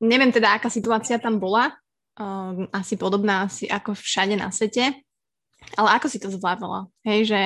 neviem 0.03 0.35
teda, 0.35 0.59
aká 0.59 0.67
situácia 0.69 1.17
tam 1.23 1.39
bola, 1.39 1.75
um, 2.19 2.67
asi 2.75 2.95
podobná 2.99 3.47
asi 3.47 3.67
ako 3.71 3.95
všade 3.95 4.35
na 4.39 4.51
svete, 4.51 4.95
ale 5.75 5.89
ako 5.97 6.07
si 6.11 6.19
to 6.19 6.29
zvládala? 6.31 6.91
Hej, 7.07 7.35
že 7.35 7.41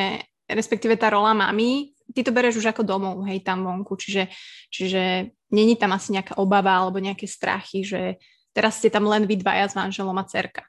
respektíve 0.49 0.97
tá 0.97 1.13
rola 1.13 1.37
mami 1.37 1.93
ty 2.15 2.25
to 2.25 2.33
bereš 2.33 2.61
už 2.61 2.73
ako 2.73 2.83
domov, 2.85 3.21
hej, 3.29 3.45
tam 3.45 3.65
vonku, 3.65 3.97
čiže, 4.01 4.33
čiže 4.73 5.33
není 5.53 5.77
tam 5.77 5.93
asi 5.93 6.17
nejaká 6.17 6.41
obava 6.41 6.73
alebo 6.73 7.01
nejaké 7.01 7.29
strachy, 7.29 7.85
že 7.85 8.17
teraz 8.57 8.81
ste 8.81 8.89
tam 8.89 9.05
len 9.05 9.29
vy 9.29 9.37
dvaja 9.41 9.69
s 9.69 9.75
manželom 9.77 10.17
a 10.17 10.25
cerka. 10.25 10.65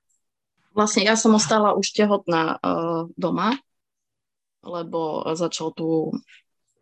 Vlastne 0.76 1.08
ja 1.08 1.16
som 1.16 1.34
ostala 1.34 1.76
už 1.76 1.96
tehotná 1.96 2.60
uh, 2.60 3.10
doma, 3.16 3.58
lebo 4.64 5.24
začal 5.34 5.72
tu, 5.72 6.12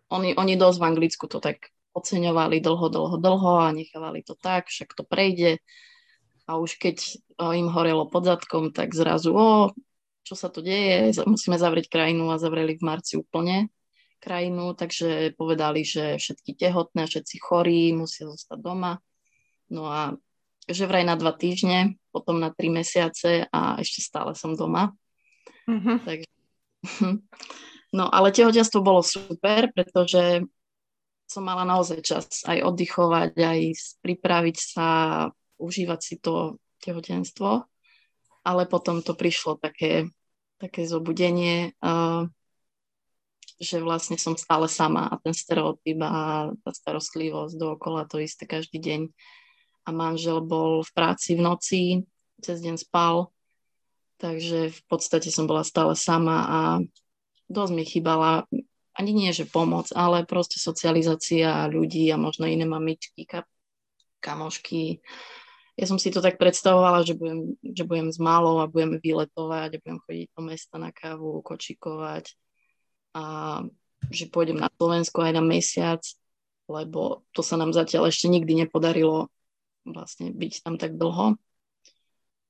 oni, 0.09 0.33
oni 0.33 0.53
dosť 0.57 0.77
v 0.81 0.87
Anglicku 0.89 1.25
to 1.29 1.37
tak 1.37 1.69
oceňovali 1.93 2.61
dlho, 2.61 2.87
dlho, 2.93 3.17
dlho 3.17 3.53
a 3.61 3.73
nechávali 3.73 4.21
to 4.21 4.37
tak, 4.37 4.69
však 4.69 4.93
to 4.93 5.01
prejde. 5.05 5.61
A 6.47 6.55
už 6.55 6.79
keď 6.79 7.19
im 7.37 7.67
horelo 7.67 8.07
pod 8.07 8.23
zadkom, 8.23 8.71
tak 8.71 8.95
zrazu, 8.95 9.35
o, 9.35 9.75
čo 10.23 10.33
sa 10.35 10.47
to 10.47 10.63
deje, 10.63 11.11
musíme 11.27 11.59
zavrieť 11.59 11.91
krajinu 11.91 12.31
a 12.31 12.39
zavreli 12.39 12.79
v 12.79 12.87
marci 12.87 13.19
úplne 13.19 13.67
krajinu, 14.17 14.73
takže 14.73 15.37
povedali, 15.37 15.85
že 15.85 16.17
všetky 16.17 16.57
tehotné, 16.57 17.05
všetci 17.05 17.35
chorí 17.37 17.93
musia 17.93 18.25
zostať 18.25 18.59
doma. 18.59 18.99
No 19.69 19.87
a 19.87 20.17
že 20.67 20.89
vraj 20.89 21.07
na 21.07 21.15
dva 21.15 21.31
týždne, 21.31 21.95
potom 22.11 22.41
na 22.41 22.51
tri 22.51 22.67
mesiace 22.67 23.47
a 23.47 23.79
ešte 23.79 24.03
stále 24.03 24.35
som 24.35 24.57
doma. 24.57 24.91
Mm-hmm. 25.69 25.97
Takže, 26.03 26.29
no 27.97 28.05
ale 28.11 28.35
tehotenstvo 28.35 28.83
bolo 28.83 28.99
super, 28.99 29.71
pretože 29.71 30.43
som 31.27 31.43
mala 31.43 31.67
naozaj 31.67 31.99
čas 32.03 32.25
aj 32.47 32.63
oddychovať, 32.63 33.31
aj 33.35 33.59
pripraviť 33.99 34.57
sa, 34.59 34.87
užívať 35.57 35.99
si 36.01 36.15
to 36.21 36.61
tehotenstvo, 36.81 37.65
ale 38.47 38.63
potom 38.69 39.03
to 39.03 39.17
prišlo 39.17 39.59
také, 39.59 40.07
také 40.61 40.87
zobudenie, 40.87 41.75
že 43.57 43.81
vlastne 43.81 44.15
som 44.21 44.37
stále 44.37 44.69
sama 44.69 45.09
a 45.09 45.17
ten 45.17 45.33
stereotyp 45.33 45.97
a 46.05 46.47
tá 46.61 46.71
starostlivosť 46.71 47.57
dookola 47.57 48.05
to 48.05 48.21
isté 48.21 48.45
každý 48.45 48.77
deň. 48.77 49.01
A 49.87 49.89
manžel 49.95 50.43
bol 50.43 50.83
v 50.83 50.91
práci 50.93 51.39
v 51.39 51.41
noci, 51.41 51.83
cez 52.43 52.61
deň 52.61 52.75
spal, 52.77 53.33
takže 54.21 54.69
v 54.69 54.81
podstate 54.85 55.33
som 55.33 55.49
bola 55.49 55.65
stále 55.65 55.97
sama 55.97 56.37
a 56.45 56.59
dosť 57.49 57.71
mi 57.73 57.83
chýbala, 57.87 58.45
ani 58.97 59.11
nie, 59.13 59.31
že 59.31 59.47
pomoc, 59.47 59.89
ale 59.95 60.27
proste 60.27 60.59
socializácia 60.59 61.69
ľudí 61.69 62.09
a 62.11 62.17
možno 62.19 62.49
iné 62.49 62.65
mamičky, 62.65 63.25
kamošky. 64.19 64.99
Ja 65.77 65.85
som 65.85 66.01
si 66.01 66.09
to 66.09 66.25
tak 66.25 66.41
predstavovala, 66.41 67.05
že 67.05 67.13
budem, 67.13 67.53
že 67.61 67.85
budem 67.85 68.09
s 68.09 68.17
malou 68.17 68.57
a 68.59 68.69
budeme 68.69 68.97
vyletovať 68.97 69.77
a 69.77 69.81
budem 69.81 69.99
chodiť 70.01 70.27
do 70.33 70.41
mesta 70.41 70.75
na 70.81 70.89
kávu, 70.89 71.45
kočikovať 71.45 72.33
a 73.13 73.23
že 74.09 74.29
pôjdem 74.29 74.57
na 74.57 74.69
Slovensko 74.73 75.21
aj 75.21 75.33
na 75.37 75.43
mesiac 75.45 76.01
lebo 76.67 77.23
to 77.31 77.41
sa 77.41 77.55
nám 77.55 77.71
zatiaľ 77.71 78.11
ešte 78.11 78.27
nikdy 78.27 78.67
nepodarilo 78.67 79.31
vlastne 79.87 80.35
byť 80.35 80.53
tam 80.67 80.75
tak 80.75 80.99
dlho, 80.99 81.39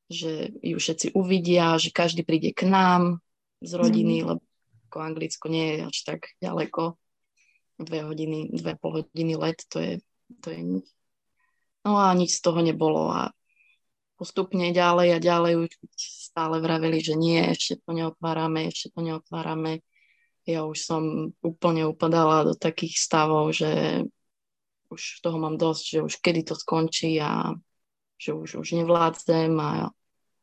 že 0.10 0.57
ju 0.65 0.77
všetci 0.81 1.13
uvidia, 1.13 1.77
že 1.77 1.93
každý 1.93 2.25
príde 2.25 2.50
k 2.50 2.65
nám 2.65 3.22
z 3.62 3.72
rodiny, 3.77 4.25
mm. 4.25 4.27
lebo 4.34 4.41
ako 4.89 4.98
Anglicko 4.98 5.46
nie 5.53 5.77
je 5.77 5.79
až 5.86 5.98
tak 6.01 6.19
ďaleko. 6.41 6.98
Dve 7.77 8.00
hodiny, 8.10 8.50
dve 8.57 8.74
pol 8.74 9.05
hodiny 9.05 9.38
let, 9.38 9.62
to 9.69 9.77
je, 9.77 9.93
to 10.41 10.50
je 10.50 10.60
nič. 10.65 10.97
No 11.88 11.96
a 11.96 12.12
nič 12.12 12.36
z 12.36 12.44
toho 12.44 12.60
nebolo 12.60 13.08
a 13.08 13.32
postupne 14.20 14.75
ďalej 14.75 15.15
a 15.15 15.24
ďalej 15.24 15.53
už 15.63 15.72
stále 15.96 16.60
vraveli, 16.60 17.00
že 17.00 17.15
nie, 17.15 17.39
ešte 17.48 17.79
to 17.79 17.96
neotvárame, 17.96 18.67
ešte 18.67 18.91
to 18.91 19.00
neotvárame. 19.08 19.79
Ja 20.44 20.67
už 20.67 20.84
som 20.84 21.32
úplne 21.39 21.88
upadala 21.88 22.44
do 22.44 22.60
takých 22.60 23.00
stavov, 23.00 23.56
že 23.56 24.03
už 24.91 25.24
toho 25.24 25.39
mám 25.39 25.56
dosť, 25.56 25.84
že 25.88 26.00
už 26.03 26.13
kedy 26.20 26.51
to 26.51 26.60
skončí 26.60 27.24
a 27.24 27.56
že 28.20 28.36
už, 28.36 28.60
už 28.60 28.84
nevládzem 28.84 29.56
a 29.56 29.88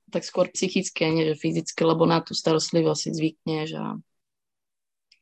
tak 0.08 0.24
skôr 0.24 0.48
psychické, 0.48 1.12
nie 1.12 1.28
že 1.28 1.36
fyzické, 1.36 1.84
lebo 1.84 2.08
na 2.08 2.24
tú 2.24 2.32
starostlivosť 2.32 3.00
si 3.04 3.10
zvykneš 3.12 3.68
a 3.76 3.86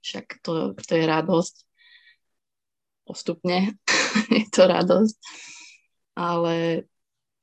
však 0.07 0.39
to, 0.39 0.77
to 0.79 0.93
je 0.95 1.05
radosť. 1.07 1.55
Postupne 3.11 3.75
je 4.39 4.47
to 4.55 4.71
radosť. 4.71 5.17
Ale 6.13 6.87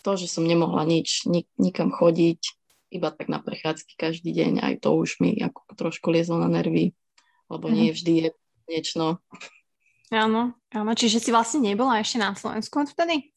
to, 0.05 0.15
že 0.15 0.29
som 0.31 0.45
nemohla 0.45 0.85
nič, 0.85 1.25
nik, 1.25 1.49
nikam 1.57 1.91
chodiť, 1.91 2.41
iba 2.89 3.09
tak 3.13 3.29
na 3.29 3.37
prechádzky 3.37 3.93
každý 3.97 4.33
deň, 4.33 4.65
aj 4.65 4.73
to 4.81 4.97
už 4.97 5.21
mi 5.21 5.37
ako 5.37 5.61
trošku 5.77 6.09
liezlo 6.09 6.41
na 6.41 6.49
nervy, 6.49 6.97
lebo 7.49 7.65
mm. 7.69 7.73
nie 7.73 7.89
vždy 7.93 8.11
je 8.13 8.29
niečo. 8.69 9.21
Áno, 10.09 10.57
áno, 10.73 10.91
čiže 10.97 11.21
si 11.21 11.29
vlastne 11.29 11.61
nebola 11.61 12.01
ešte 12.01 12.17
na 12.17 12.33
Slovensku 12.33 12.81
odtedy? 12.81 13.29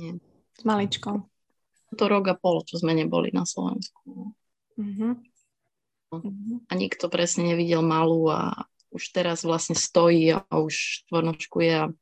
Nie. 0.00 0.16
S 0.56 0.62
maličkou. 0.64 1.20
To 1.96 2.04
rok 2.08 2.24
a 2.32 2.34
pol, 2.36 2.64
čo 2.64 2.80
sme 2.80 2.96
neboli 2.96 3.32
na 3.32 3.44
Slovensku. 3.44 4.32
Mm-hmm. 4.76 5.12
A 6.68 6.72
nikto 6.72 7.12
presne 7.12 7.52
nevidel 7.52 7.84
malú 7.84 8.32
a 8.32 8.68
už 8.88 9.12
teraz 9.12 9.44
vlastne 9.44 9.76
stojí 9.76 10.32
a 10.32 10.40
už 10.48 11.04
štvornočkuje 11.04 11.72
a 11.76 11.92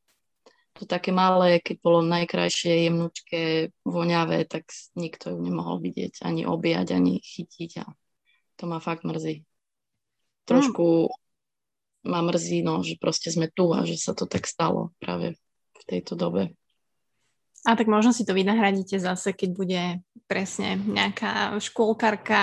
to 0.76 0.84
také 0.84 1.10
malé, 1.10 1.58
keď 1.64 1.76
bolo 1.80 2.00
najkrajšie, 2.04 2.86
jemnučké, 2.88 3.72
voňavé, 3.88 4.44
tak 4.44 4.68
nikto 4.94 5.32
ju 5.32 5.38
nemohol 5.40 5.80
vidieť, 5.80 6.20
ani 6.22 6.44
objať, 6.44 6.92
ani 6.92 7.18
chytiť 7.18 7.70
a 7.80 7.84
to 8.60 8.64
ma 8.68 8.78
fakt 8.80 9.04
mrzí. 9.04 9.44
Trošku 10.46 11.10
mm 11.10 11.24
ma 12.06 12.22
mrzí, 12.22 12.62
no, 12.62 12.86
že 12.86 12.94
proste 12.96 13.34
sme 13.34 13.50
tu 13.50 13.74
a 13.74 13.82
že 13.82 13.98
sa 13.98 14.14
to 14.14 14.30
tak 14.30 14.46
stalo 14.46 14.94
práve 15.02 15.34
v 15.74 15.82
tejto 15.90 16.14
dobe. 16.14 16.54
A 17.66 17.74
tak 17.74 17.90
možno 17.90 18.14
si 18.14 18.22
to 18.22 18.30
vynahradíte 18.30 18.94
zase, 19.02 19.34
keď 19.34 19.50
bude 19.50 19.82
presne 20.30 20.78
nejaká 20.78 21.58
škôlkarka 21.58 22.38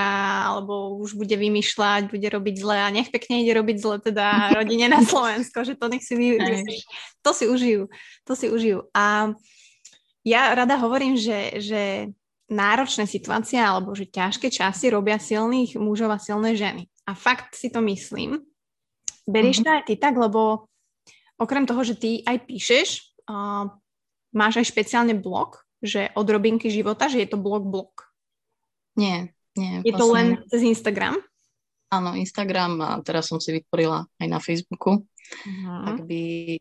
alebo 0.52 1.00
už 1.00 1.16
bude 1.16 1.36
vymýšľať, 1.36 2.12
bude 2.12 2.28
robiť 2.28 2.56
zle 2.60 2.78
a 2.80 2.92
nech 2.92 3.08
pekne 3.08 3.40
ide 3.40 3.56
robiť 3.56 3.78
zle 3.80 3.96
teda 4.04 4.26
rodine 4.60 4.92
na 4.92 5.00
Slovensko, 5.00 5.64
že 5.64 5.80
to 5.80 5.88
nech 5.88 6.04
si 6.04 6.20
vy... 6.20 6.40
To 7.24 7.32
si 7.32 7.48
užijú, 7.48 7.88
to 8.28 8.36
si 8.36 8.52
užijú. 8.52 8.84
A 8.92 9.32
ja 10.28 10.52
rada 10.52 10.76
hovorím, 10.76 11.16
že, 11.16 11.60
že 11.64 12.12
náročné 12.52 13.08
situácie 13.08 13.60
alebo 13.60 13.96
že 13.96 14.12
ťažké 14.12 14.52
časy 14.52 14.92
robia 14.92 15.16
silných 15.16 15.80
mužov 15.80 16.12
a 16.12 16.20
silné 16.20 16.60
ženy. 16.60 16.92
A 17.08 17.16
fakt 17.16 17.56
si 17.56 17.72
to 17.72 17.80
myslím, 17.84 18.44
Berieš 19.24 19.64
mm-hmm. 19.64 19.72
to 19.72 19.76
aj 19.80 19.84
ty 19.88 19.96
tak, 19.96 20.16
lebo 20.20 20.68
okrem 21.40 21.64
toho, 21.64 21.82
že 21.84 21.96
ty 21.96 22.20
aj 22.28 22.44
píšeš, 22.44 22.90
máš 24.34 24.60
aj 24.60 24.70
špeciálne 24.74 25.16
blog, 25.16 25.64
že 25.80 26.12
od 26.18 26.28
robinky 26.28 26.68
života, 26.68 27.08
že 27.08 27.24
je 27.24 27.30
to 27.30 27.40
blog-blog. 27.40 27.94
Nie, 29.00 29.32
nie. 29.56 29.82
Je 29.86 29.94
vlastne... 29.94 30.02
to 30.02 30.06
len 30.14 30.28
cez 30.50 30.62
Instagram? 30.66 31.16
Áno, 31.94 32.18
Instagram 32.18 32.82
a 32.82 32.90
teraz 33.06 33.30
som 33.30 33.38
si 33.38 33.54
vytvorila 33.54 34.10
aj 34.18 34.28
na 34.28 34.40
Facebooku. 34.42 35.06
Uh-huh. 35.06 35.90
Ak 35.94 36.02
by 36.04 36.58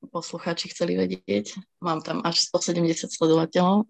posluchači 0.00 0.72
chceli 0.72 0.96
vedieť. 0.96 1.60
Mám 1.84 2.00
tam 2.00 2.24
až 2.24 2.48
170 2.48 3.12
sledovateľov. 3.12 3.84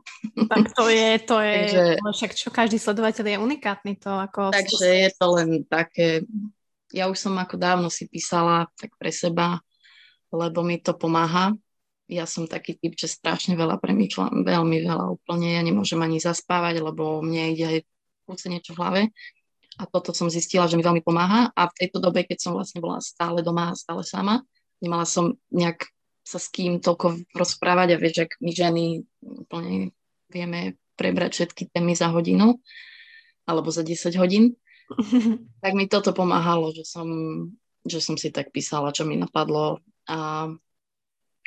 Tak 0.50 0.74
to 0.74 0.90
je, 0.90 1.10
to 1.22 1.38
je, 1.38 1.54
takže, 1.54 1.86
však 2.02 2.30
čo 2.34 2.48
každý 2.50 2.82
sledovateľ 2.82 3.24
je 3.30 3.38
unikátny 3.38 3.94
to 3.94 4.10
ako... 4.10 4.50
Takže 4.50 5.06
je 5.06 5.10
to 5.14 5.26
len 5.38 5.62
také 5.70 6.26
ja 6.90 7.06
už 7.06 7.18
som 7.18 7.34
ako 7.38 7.54
dávno 7.54 7.88
si 7.88 8.10
písala 8.10 8.66
tak 8.74 8.94
pre 8.98 9.14
seba, 9.14 9.62
lebo 10.34 10.62
mi 10.66 10.82
to 10.82 10.94
pomáha. 10.94 11.54
Ja 12.10 12.26
som 12.26 12.50
taký 12.50 12.74
typ, 12.74 12.98
že 12.98 13.06
strašne 13.06 13.54
veľa 13.54 13.78
premýšľam, 13.78 14.42
veľmi 14.42 14.82
veľa 14.82 15.06
úplne. 15.14 15.54
Ja 15.54 15.62
nemôžem 15.62 16.02
ani 16.02 16.18
zaspávať, 16.18 16.82
lebo 16.82 17.22
mne 17.22 17.54
ide 17.54 17.64
aj 17.70 17.78
kúce 18.26 18.50
niečo 18.50 18.74
v 18.74 18.78
hlave. 18.82 19.02
A 19.78 19.86
toto 19.86 20.10
som 20.10 20.26
zistila, 20.26 20.66
že 20.66 20.74
mi 20.74 20.82
veľmi 20.82 21.06
pomáha. 21.06 21.54
A 21.54 21.70
v 21.70 21.76
tejto 21.78 22.02
dobe, 22.02 22.26
keď 22.26 22.42
som 22.42 22.52
vlastne 22.58 22.82
bola 22.82 22.98
stále 22.98 23.46
doma, 23.46 23.78
stále 23.78 24.02
sama, 24.02 24.42
nemala 24.82 25.06
som 25.06 25.38
nejak 25.54 25.86
sa 26.26 26.42
s 26.42 26.50
kým 26.50 26.82
toľko 26.82 27.30
rozprávať 27.32 27.94
a 27.94 28.00
vieš, 28.00 28.26
ak 28.26 28.32
my 28.42 28.50
ženy 28.52 28.84
úplne 29.22 29.94
vieme 30.28 30.78
prebrať 30.94 31.30
všetky 31.42 31.72
témy 31.72 31.96
za 31.96 32.12
hodinu 32.12 32.60
alebo 33.48 33.72
za 33.72 33.82
10 33.82 34.14
hodín, 34.20 34.54
tak 35.62 35.72
mi 35.74 35.86
toto 35.86 36.10
pomáhalo, 36.10 36.74
že 36.74 36.82
som, 36.86 37.08
že 37.86 38.02
som 38.02 38.18
si 38.18 38.30
tak 38.30 38.50
písala, 38.50 38.94
čo 38.94 39.06
mi 39.06 39.18
napadlo. 39.18 39.80
A 40.10 40.50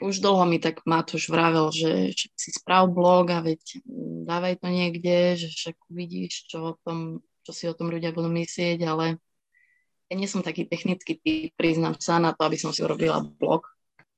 už 0.04 0.20
dlho 0.20 0.44
mi 0.44 0.60
tak 0.60 0.84
Matúš 0.84 1.32
vravel, 1.32 1.72
že, 1.72 2.12
že 2.12 2.28
si 2.36 2.52
sprav 2.52 2.92
blog 2.92 3.32
a 3.32 3.40
veď 3.40 3.80
dávaj 4.28 4.60
to 4.60 4.68
niekde, 4.68 5.40
že 5.40 5.48
však 5.48 5.76
uvidíš, 5.88 6.52
čo, 6.52 6.76
o 6.76 6.80
tom, 6.84 7.24
čo 7.48 7.52
si 7.56 7.64
o 7.72 7.78
tom 7.78 7.88
ľudia 7.88 8.12
budú 8.12 8.28
myslieť, 8.28 8.84
ale 8.84 9.16
ja 10.12 10.16
nie 10.20 10.28
som 10.28 10.44
taký 10.44 10.68
technický 10.68 11.18
typ, 11.24 11.56
priznám 11.56 11.96
sa 11.98 12.20
na 12.20 12.36
to, 12.36 12.44
aby 12.44 12.60
som 12.60 12.76
si 12.76 12.84
urobila 12.84 13.24
blog. 13.24 13.66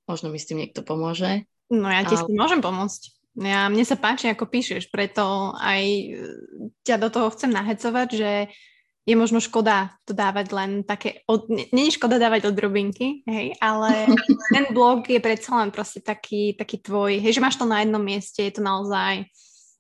Možno 0.10 0.34
mi 0.34 0.42
s 0.42 0.50
tým 0.50 0.62
niekto 0.62 0.82
pomôže. 0.82 1.46
No 1.70 1.90
ja 1.90 2.02
ti 2.06 2.18
ale... 2.18 2.22
s 2.22 2.28
tým 2.28 2.38
môžem 2.38 2.62
pomôcť. 2.62 3.02
Ja, 3.36 3.68
mne 3.68 3.84
sa 3.84 4.00
páči, 4.00 4.32
ako 4.32 4.48
píšeš, 4.48 4.88
preto 4.88 5.52
aj 5.60 5.84
ťa 6.88 6.96
do 7.04 7.12
toho 7.12 7.28
chcem 7.36 7.52
nahecovať, 7.52 8.08
že 8.16 8.32
je 9.06 9.14
možno 9.14 9.38
škoda 9.38 9.94
to 10.02 10.18
dávať 10.18 10.50
len 10.50 10.72
také, 10.82 11.22
od, 11.30 11.46
nie 11.50 11.88
je 11.88 11.98
škoda 12.02 12.18
dávať 12.18 12.50
od 12.50 12.58
drobinky, 12.58 13.22
hej, 13.30 13.54
ale 13.62 14.10
ten 14.54 14.66
blog 14.74 15.06
je 15.06 15.22
predsa 15.22 15.62
len 15.62 15.70
proste 15.70 16.02
taký, 16.02 16.58
taký 16.58 16.82
tvoj, 16.82 17.22
hej, 17.22 17.38
že 17.38 17.44
máš 17.44 17.62
to 17.62 17.70
na 17.70 17.86
jednom 17.86 18.02
mieste, 18.02 18.42
je 18.42 18.54
to 18.58 18.66
naozaj 18.66 19.30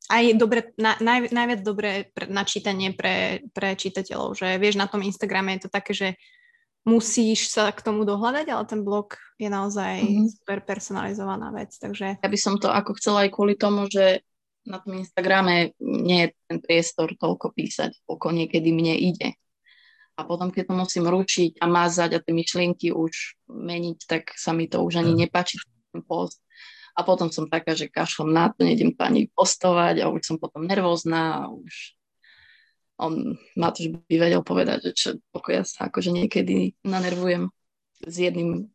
aj 0.06 0.24
dobre, 0.38 0.70
na, 0.78 0.94
naj, 1.02 1.34
najviac 1.34 1.62
dobré 1.66 2.14
pre, 2.14 2.30
na 2.30 2.46
čítanie 2.46 2.94
pre, 2.94 3.42
pre 3.50 3.74
čitateľov, 3.74 4.38
že 4.38 4.62
vieš, 4.62 4.78
na 4.78 4.86
tom 4.86 5.02
Instagrame 5.02 5.58
je 5.58 5.66
to 5.66 5.70
také, 5.74 5.98
že 5.98 6.08
musíš 6.86 7.50
sa 7.50 7.74
k 7.74 7.82
tomu 7.82 8.06
dohľadať, 8.06 8.46
ale 8.54 8.64
ten 8.70 8.86
blog 8.86 9.18
je 9.42 9.50
naozaj 9.50 10.06
mm-hmm. 10.06 10.28
super 10.30 10.62
personalizovaná 10.62 11.50
vec, 11.50 11.74
takže... 11.82 12.22
Ja 12.22 12.30
by 12.30 12.38
som 12.38 12.62
to 12.62 12.70
ako 12.70 12.94
chcela 13.02 13.26
aj 13.26 13.34
kvôli 13.34 13.58
tomu, 13.58 13.90
že 13.90 14.22
na 14.66 14.82
tom 14.82 14.98
Instagrame 14.98 15.78
nie 15.80 16.28
je 16.28 16.30
ten 16.50 16.58
priestor 16.58 17.14
toľko 17.16 17.54
písať, 17.54 18.02
koľko 18.10 18.34
niekedy 18.34 18.74
mne 18.74 18.98
ide. 18.98 19.38
A 20.16 20.24
potom, 20.24 20.50
keď 20.50 20.72
to 20.72 20.76
musím 20.76 21.06
ručiť 21.12 21.60
a 21.60 21.66
mazať 21.68 22.12
a 22.16 22.24
tie 22.24 22.34
myšlienky 22.34 22.90
už 22.96 23.36
meniť, 23.52 23.98
tak 24.08 24.34
sa 24.34 24.56
mi 24.56 24.66
to 24.66 24.82
už 24.82 25.04
ani 25.04 25.14
nepáči 25.14 25.60
ten 25.92 26.02
post. 26.02 26.40
A 26.96 27.04
potom 27.04 27.28
som 27.28 27.52
taká, 27.52 27.76
že 27.76 27.92
kašlom 27.92 28.32
na 28.32 28.48
to, 28.48 28.64
nejdem 28.64 28.96
to 28.96 29.04
ani 29.04 29.28
postovať 29.36 30.00
a 30.00 30.08
už 30.08 30.24
som 30.24 30.38
potom 30.40 30.64
nervózna 30.64 31.44
a 31.44 31.52
už 31.52 32.00
on 32.96 33.36
ma 33.60 33.76
to 33.76 33.92
by 34.08 34.16
vedel 34.16 34.40
povedať, 34.40 34.88
že 34.88 34.92
čo, 34.96 35.10
ja 35.52 35.68
sa 35.68 35.92
akože 35.92 36.16
niekedy 36.16 36.80
nanervujem 36.88 37.52
s 38.08 38.16
jedným 38.16 38.72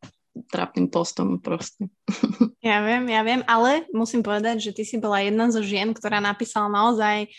trápnym 0.50 0.90
postom 0.90 1.38
proste. 1.38 1.88
Ja 2.60 2.84
viem, 2.84 3.08
ja 3.08 3.24
viem, 3.24 3.40
ale 3.48 3.88
musím 3.88 4.20
povedať, 4.20 4.60
že 4.60 4.76
ty 4.76 4.84
si 4.84 5.00
bola 5.00 5.24
jedna 5.24 5.48
zo 5.48 5.64
žien, 5.64 5.96
ktorá 5.96 6.20
napísala 6.20 6.68
naozaj 6.68 7.32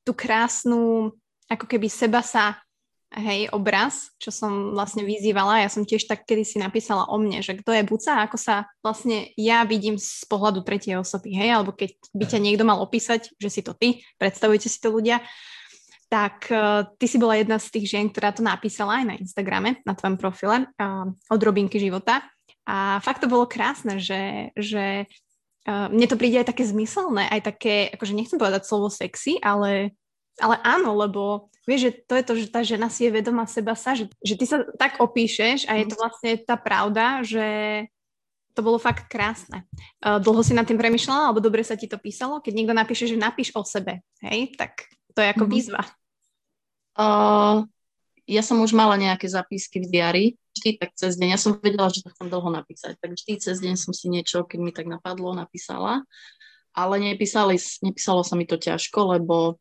tú 0.00 0.16
krásnu, 0.16 1.12
ako 1.44 1.68
keby 1.68 1.92
seba 1.92 2.24
sa 2.24 2.56
hej, 3.12 3.52
obraz, 3.52 4.08
čo 4.16 4.32
som 4.32 4.72
vlastne 4.72 5.04
vyzývala. 5.04 5.60
Ja 5.60 5.68
som 5.68 5.84
tiež 5.84 6.08
tak 6.08 6.24
kedy 6.24 6.44
si 6.48 6.56
napísala 6.56 7.04
o 7.12 7.20
mne, 7.20 7.44
že 7.44 7.52
kto 7.60 7.76
je 7.76 7.84
Buca, 7.84 8.24
ako 8.24 8.40
sa 8.40 8.64
vlastne 8.80 9.28
ja 9.36 9.68
vidím 9.68 10.00
z 10.00 10.24
pohľadu 10.24 10.64
tretej 10.64 10.96
osoby, 10.96 11.36
hej, 11.36 11.52
alebo 11.52 11.76
keď 11.76 11.92
by 12.16 12.24
ťa 12.24 12.40
niekto 12.40 12.64
mal 12.64 12.80
opísať, 12.80 13.36
že 13.36 13.48
si 13.52 13.60
to 13.60 13.76
ty, 13.76 14.00
predstavujte 14.16 14.72
si 14.72 14.78
to 14.80 14.88
ľudia, 14.88 15.20
tak 16.12 16.52
uh, 16.52 16.84
ty 17.00 17.08
si 17.08 17.16
bola 17.16 17.40
jedna 17.40 17.56
z 17.56 17.72
tých 17.72 17.96
žien, 17.96 18.12
ktorá 18.12 18.36
to 18.36 18.44
napísala 18.44 19.00
aj 19.00 19.04
na 19.08 19.14
Instagrame, 19.16 19.80
na 19.88 19.96
tvojom 19.96 20.20
profile 20.20 20.68
uh, 20.76 21.08
od 21.08 21.40
Robinky 21.40 21.80
života. 21.80 22.20
A 22.68 23.00
fakt 23.00 23.24
to 23.24 23.32
bolo 23.32 23.48
krásne, 23.48 23.96
že, 23.96 24.52
že 24.52 25.08
uh, 25.64 25.88
mne 25.88 26.04
to 26.04 26.20
príde 26.20 26.44
aj 26.44 26.52
také 26.52 26.68
zmyselné, 26.68 27.32
aj 27.32 27.40
také, 27.48 27.88
akože 27.96 28.12
nechcem 28.12 28.36
povedať 28.36 28.68
slovo 28.68 28.92
sexy, 28.92 29.40
ale, 29.40 29.96
ale 30.36 30.60
áno, 30.60 30.92
lebo 31.00 31.48
vieš, 31.64 31.88
že 31.88 31.90
to 32.04 32.14
je 32.20 32.24
to, 32.28 32.32
že 32.44 32.46
tá 32.52 32.60
žena 32.60 32.92
si 32.92 33.08
je 33.08 33.16
vedomá 33.16 33.48
seba 33.48 33.72
sa, 33.72 33.96
že, 33.96 34.12
že 34.20 34.36
ty 34.36 34.44
sa 34.44 34.68
tak 34.76 35.00
opíšeš 35.00 35.64
a 35.64 35.80
je 35.80 35.88
to 35.88 35.96
mhm. 35.96 36.00
vlastne 36.04 36.30
tá 36.44 36.60
pravda, 36.60 37.24
že 37.24 37.48
to 38.52 38.60
bolo 38.60 38.76
fakt 38.76 39.08
krásne. 39.08 39.64
Uh, 40.04 40.20
dlho 40.20 40.44
si 40.44 40.52
nad 40.52 40.68
tým 40.68 40.76
premyšľala, 40.76 41.32
alebo 41.32 41.40
dobre 41.40 41.64
sa 41.64 41.72
ti 41.72 41.88
to 41.88 41.96
písalo? 41.96 42.44
Keď 42.44 42.52
niekto 42.52 42.76
napíše, 42.76 43.08
že 43.08 43.16
napíš 43.16 43.48
o 43.56 43.64
sebe, 43.64 44.04
hej, 44.20 44.52
tak 44.60 44.92
to 45.16 45.24
je 45.24 45.32
ako 45.32 45.48
mm-hmm. 45.48 45.56
výzva. 45.56 45.82
Ja 48.28 48.42
som 48.44 48.62
už 48.62 48.72
mala 48.76 48.94
nejaké 49.00 49.26
zapisky 49.26 49.82
v 49.82 49.90
diári, 49.90 50.24
vždy 50.56 50.78
tak 50.78 50.90
cez 50.94 51.16
deň. 51.16 51.28
Ja 51.34 51.40
som 51.40 51.58
vedela, 51.58 51.90
že 51.90 52.04
to 52.04 52.12
chcem 52.12 52.28
dlho 52.28 52.50
napísať, 52.52 53.00
tak 53.00 53.16
vždy 53.16 53.32
cez 53.40 53.56
deň 53.58 53.74
som 53.74 53.92
si 53.96 54.12
niečo, 54.12 54.44
keď 54.44 54.58
mi 54.60 54.72
tak 54.72 54.86
napadlo, 54.86 55.32
napísala. 55.32 56.04
Ale 56.72 56.96
nepísali, 57.00 57.60
nepísalo 57.84 58.24
sa 58.24 58.32
mi 58.36 58.48
to 58.48 58.56
ťažko, 58.56 59.18
lebo 59.18 59.60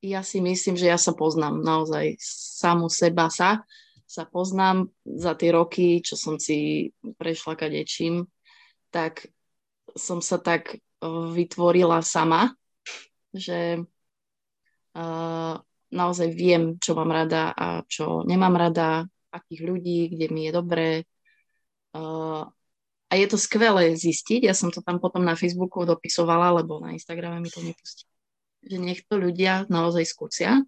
ja 0.00 0.22
si 0.22 0.38
myslím, 0.38 0.78
že 0.78 0.88
ja 0.88 0.96
sa 0.96 1.12
poznám 1.12 1.60
naozaj 1.60 2.16
samu 2.22 2.86
seba 2.86 3.28
sa 3.28 3.66
sa 4.08 4.24
poznám 4.24 4.88
za 5.04 5.36
tie 5.36 5.52
roky, 5.52 6.00
čo 6.00 6.16
som 6.16 6.40
si 6.40 6.90
prešla 7.20 7.60
kadečím, 7.60 8.24
tak 8.88 9.28
som 9.92 10.24
sa 10.24 10.40
tak 10.40 10.80
vytvorila 11.36 12.00
sama, 12.00 12.56
že 13.36 13.84
uh, 14.96 15.54
naozaj 15.92 16.28
viem, 16.32 16.76
čo 16.80 16.96
mám 16.96 17.10
rada 17.12 17.52
a 17.52 17.82
čo 17.88 18.24
nemám 18.24 18.54
rada, 18.56 19.08
akých 19.32 19.62
ľudí, 19.64 20.00
kde 20.12 20.26
mi 20.32 20.48
je 20.48 20.52
dobré. 20.52 20.90
Uh, 21.92 22.48
a 23.08 23.12
je 23.16 23.26
to 23.28 23.40
skvelé 23.40 23.96
zistiť, 23.96 24.44
ja 24.44 24.52
som 24.52 24.68
to 24.68 24.84
tam 24.84 25.00
potom 25.00 25.24
na 25.24 25.32
Facebooku 25.32 25.84
dopisovala, 25.88 26.60
lebo 26.60 26.80
na 26.80 26.92
Instagrame 26.92 27.40
mi 27.40 27.48
to 27.48 27.64
nepustí. 27.64 28.04
Že 28.64 28.76
nech 28.84 29.00
to 29.08 29.16
ľudia 29.16 29.64
naozaj 29.72 30.04
skúsia, 30.04 30.60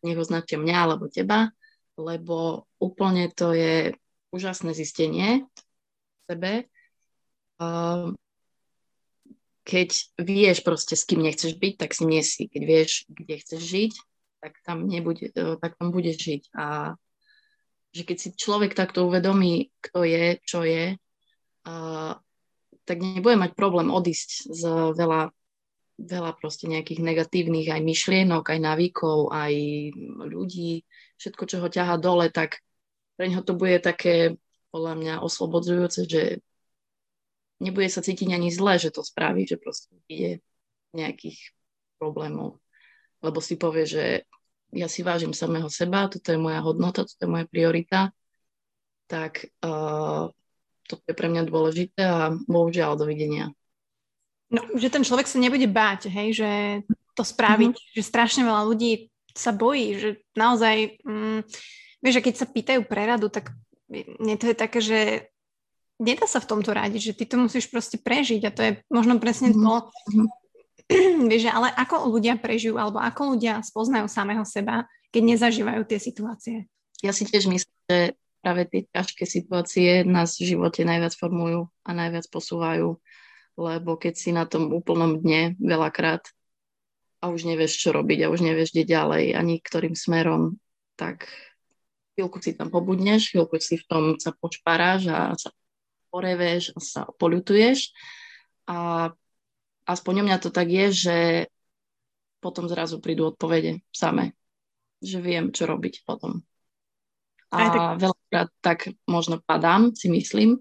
nech 0.00 0.16
označia 0.16 0.56
mňa 0.56 0.76
alebo 0.76 1.08
teba 1.12 1.52
lebo 1.96 2.68
úplne 2.76 3.32
to 3.32 3.56
je 3.56 3.96
úžasné 4.30 4.76
zistenie 4.76 5.48
v 5.48 6.20
sebe. 6.28 6.52
Keď 9.66 9.90
vieš 10.20 10.62
proste, 10.62 10.94
s 10.94 11.08
kým 11.08 11.24
nechceš 11.24 11.56
byť, 11.58 11.74
tak 11.80 11.90
si 11.96 12.04
nie 12.06 12.22
si. 12.22 12.46
Keď 12.46 12.62
vieš, 12.62 12.90
kde 13.10 13.34
chceš 13.40 13.62
žiť, 13.64 13.92
tak 14.40 14.52
tam, 14.62 14.86
nebude, 14.86 15.32
e, 15.32 15.56
tak 15.56 15.76
tam 15.80 15.90
budeš 15.90 16.16
žiť. 16.20 16.42
A 16.56 16.94
že 17.96 18.02
keď 18.04 18.16
si 18.20 18.28
človek 18.36 18.76
takto 18.76 19.08
uvedomí, 19.08 19.72
kto 19.80 20.04
je, 20.04 20.36
čo 20.44 20.60
je, 20.68 21.00
tak 22.86 22.96
nebude 23.00 23.40
mať 23.40 23.56
problém 23.56 23.88
odísť 23.88 24.52
z 24.52 24.62
veľa 24.92 25.32
veľa 25.96 26.36
proste 26.36 26.68
nejakých 26.68 27.00
negatívnych 27.00 27.72
aj 27.72 27.80
myšlienok, 27.80 28.44
aj 28.52 28.60
návykov, 28.60 29.32
aj 29.32 29.54
ľudí, 30.28 30.84
všetko, 31.16 31.42
čo 31.48 31.56
ho 31.64 31.68
ťaha 31.72 31.96
dole, 31.96 32.28
tak 32.28 32.60
pre 33.16 33.32
neho 33.32 33.40
to 33.40 33.56
bude 33.56 33.80
také, 33.80 34.36
podľa 34.68 34.94
mňa, 35.00 35.14
oslobodzujúce, 35.24 36.04
že 36.04 36.44
nebude 37.64 37.88
sa 37.88 38.04
cítiť 38.04 38.28
ani 38.28 38.52
zle, 38.52 38.76
že 38.76 38.92
to 38.92 39.00
spraví, 39.00 39.48
že 39.48 39.56
proste 39.56 39.96
ide 40.04 40.44
nejakých 40.92 41.56
problémov. 41.96 42.60
Lebo 43.24 43.38
si 43.40 43.56
povie, 43.56 43.84
že 43.88 44.04
ja 44.74 44.90
si 44.90 45.00
vážim 45.06 45.32
samého 45.32 45.70
seba, 45.70 46.10
toto 46.10 46.34
je 46.34 46.38
moja 46.40 46.60
hodnota, 46.60 47.06
toto 47.06 47.22
je 47.22 47.30
moja 47.30 47.46
priorita, 47.48 48.10
tak 49.06 49.46
uh, 49.62 50.28
toto 50.86 51.04
je 51.06 51.14
pre 51.14 51.28
mňa 51.30 51.42
dôležité 51.46 52.02
a 52.02 52.34
bohužiaľ 52.34 52.98
dovidenia. 52.98 53.54
No, 54.46 54.62
že 54.78 54.90
ten 54.90 55.02
človek 55.02 55.26
sa 55.26 55.42
nebude 55.42 55.66
báť, 55.66 56.06
hej, 56.06 56.28
že 56.38 56.50
to 57.18 57.26
spraviť, 57.26 57.74
mm-hmm. 57.74 57.94
že 57.98 58.02
strašne 58.02 58.42
veľa 58.46 58.62
ľudí 58.62 59.10
sa 59.34 59.50
bojí, 59.50 59.98
že 59.98 60.10
naozaj, 60.38 61.02
mm, 61.02 61.40
vieš, 62.00 62.14
že 62.20 62.24
keď 62.24 62.34
sa 62.36 62.46
pýtajú 62.46 62.80
preradu, 62.86 63.26
tak 63.26 63.50
mne 63.90 64.34
to 64.38 64.46
je 64.50 64.56
také, 64.56 64.78
že 64.78 65.00
nedá 65.98 66.28
sa 66.30 66.38
v 66.38 66.48
tomto 66.50 66.70
radiť, 66.70 67.12
že 67.12 67.16
ty 67.16 67.24
to 67.26 67.36
musíš 67.40 67.66
proste 67.72 67.98
prežiť 67.98 68.42
a 68.46 68.54
to 68.54 68.60
je 68.62 68.72
možno 68.92 69.18
presne 69.18 69.50
mm-hmm. 69.50 69.64
to. 69.66 69.74
vieš, 71.30 71.50
ale 71.50 71.72
ako 71.74 72.10
ľudia 72.12 72.38
prežijú 72.38 72.78
alebo 72.78 73.02
ako 73.02 73.36
ľudia 73.36 73.62
spoznajú 73.62 74.06
samého 74.06 74.44
seba, 74.46 74.86
keď 75.10 75.22
nezažívajú 75.36 75.82
tie 75.88 75.98
situácie. 75.98 76.56
Ja 77.04 77.12
si 77.12 77.28
tiež 77.28 77.50
myslím, 77.50 77.76
že 77.90 78.16
práve 78.40 78.62
tie 78.70 78.86
ťažké 78.88 79.24
situácie 79.26 80.06
nás 80.06 80.38
v 80.38 80.54
živote 80.54 80.86
najviac 80.86 81.12
formujú 81.18 81.68
a 81.82 81.90
najviac 81.90 82.30
posúvajú 82.30 82.96
lebo 83.56 83.96
keď 83.96 84.14
si 84.14 84.30
na 84.36 84.44
tom 84.44 84.68
úplnom 84.70 85.16
dne 85.16 85.56
veľakrát 85.56 86.28
a 87.24 87.32
už 87.32 87.48
nevieš, 87.48 87.80
čo 87.80 87.96
robiť 87.96 88.28
a 88.28 88.30
už 88.30 88.44
nevieš, 88.44 88.76
kde 88.76 88.92
ďalej, 88.92 89.24
ani 89.32 89.56
ktorým 89.64 89.96
smerom, 89.96 90.60
tak 91.00 91.24
chvíľku 92.14 92.38
si 92.44 92.52
tam 92.52 92.68
pobudneš, 92.68 93.32
chvíľku 93.32 93.56
si 93.56 93.80
v 93.80 93.84
tom 93.88 94.04
sa 94.20 94.36
počparáš 94.36 95.08
a 95.08 95.32
sa 95.32 95.50
poreveš 96.12 96.76
a 96.76 96.78
sa 96.84 97.02
polutuješ 97.16 97.96
a 98.68 99.10
aspoň 99.86 100.14
u 100.20 100.24
mňa 100.26 100.38
to 100.42 100.50
tak 100.50 100.68
je, 100.68 100.86
že 100.92 101.16
potom 102.42 102.68
zrazu 102.68 102.98
prídu 102.98 103.32
odpovede 103.32 103.80
same, 103.94 104.36
že 105.00 105.22
viem, 105.22 105.54
čo 105.54 105.64
robiť 105.64 106.04
potom. 106.04 106.42
A 107.54 107.58
tak... 107.70 107.80
veľakrát 108.02 108.50
tak 108.60 108.78
možno 109.06 109.38
padám, 109.40 109.94
si 109.94 110.10
myslím, 110.10 110.60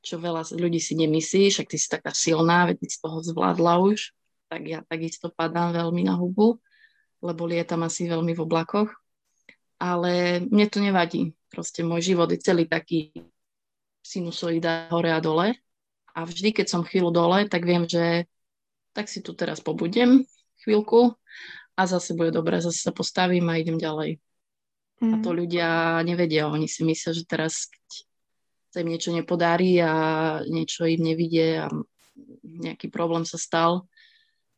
čo 0.00 0.16
veľa 0.16 0.48
ľudí 0.56 0.80
si 0.80 0.96
nemyslí, 0.96 1.52
však 1.52 1.68
ty 1.68 1.76
si 1.76 1.88
taká 1.88 2.16
silná, 2.16 2.64
veď 2.64 2.88
z 2.88 2.98
toho 3.04 3.20
zvládla 3.20 3.84
už, 3.84 4.16
tak 4.48 4.64
ja 4.64 4.80
takisto 4.88 5.28
padám 5.28 5.76
veľmi 5.76 6.08
na 6.08 6.16
hubu, 6.16 6.56
lebo 7.20 7.44
lietam 7.44 7.84
asi 7.84 8.08
veľmi 8.08 8.32
v 8.32 8.42
oblakoch. 8.42 8.90
Ale 9.78 10.42
mne 10.42 10.66
to 10.66 10.82
nevadí. 10.82 11.36
Proste 11.52 11.86
môj 11.86 12.14
život 12.14 12.26
je 12.34 12.42
celý 12.42 12.66
taký 12.66 13.14
sinusoida 14.02 14.90
hore 14.90 15.12
a 15.12 15.20
dole. 15.22 15.54
A 16.16 16.26
vždy, 16.26 16.50
keď 16.50 16.66
som 16.66 16.82
chvíľu 16.82 17.14
dole, 17.14 17.46
tak 17.46 17.62
viem, 17.62 17.86
že 17.86 18.26
tak 18.98 19.06
si 19.06 19.22
tu 19.22 19.30
teraz 19.38 19.62
pobudem 19.62 20.26
chvíľku 20.66 21.14
a 21.78 21.86
zase 21.86 22.18
bude 22.18 22.34
dobre, 22.34 22.58
zase 22.58 22.82
sa 22.82 22.90
postavím 22.90 23.46
a 23.46 23.54
idem 23.54 23.78
ďalej. 23.78 24.18
Mm. 24.98 25.12
A 25.14 25.16
to 25.22 25.30
mm. 25.30 25.36
ľudia 25.38 25.68
nevedia, 26.02 26.50
oni 26.50 26.66
si 26.66 26.82
myslia, 26.82 27.14
že 27.14 27.22
teraz, 27.22 27.70
keď 27.70 27.86
sa 28.74 28.78
im 28.82 28.90
niečo 28.90 29.14
nepodarí 29.14 29.78
a 29.78 29.94
niečo 30.50 30.90
im 30.90 30.98
nevidie 30.98 31.62
a 31.62 31.70
nejaký 32.42 32.90
problém 32.90 33.22
sa 33.22 33.38
stal, 33.38 33.86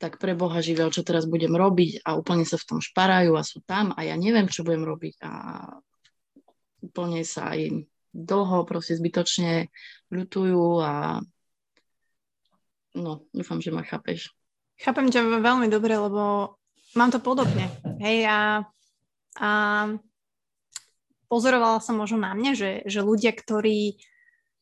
tak 0.01 0.17
pre 0.17 0.33
Boha 0.33 0.65
živého, 0.65 0.89
čo 0.89 1.05
teraz 1.05 1.29
budem 1.29 1.53
robiť 1.53 2.01
a 2.09 2.17
úplne 2.17 2.49
sa 2.49 2.57
v 2.57 2.65
tom 2.65 2.81
šparajú 2.81 3.37
a 3.37 3.45
sú 3.45 3.61
tam 3.69 3.93
a 3.93 4.09
ja 4.09 4.17
neviem, 4.17 4.49
čo 4.49 4.65
budem 4.65 4.89
robiť 4.89 5.21
a 5.21 5.33
úplne 6.81 7.21
sa 7.29 7.53
aj 7.53 7.85
dlho 8.17 8.65
proste 8.65 8.97
zbytočne 8.97 9.69
ľutujú 10.09 10.81
a 10.81 11.21
no, 12.95 13.27
dúfam, 13.31 13.63
že 13.63 13.71
ma 13.75 13.87
chápeš. 13.87 14.33
Chápem 14.81 15.13
ťa 15.13 15.45
veľmi 15.45 15.69
dobre, 15.69 15.93
lebo 15.95 16.57
mám 16.97 17.11
to 17.13 17.21
podobne. 17.21 17.69
Hej, 18.01 18.25
a, 18.27 18.41
a 19.37 19.51
pozorovala 21.29 21.85
som 21.85 22.01
možno 22.01 22.19
na 22.19 22.33
mňa, 22.33 22.53
že, 22.57 22.71
že 22.89 23.05
ľudia, 23.05 23.31
ktorí 23.37 24.01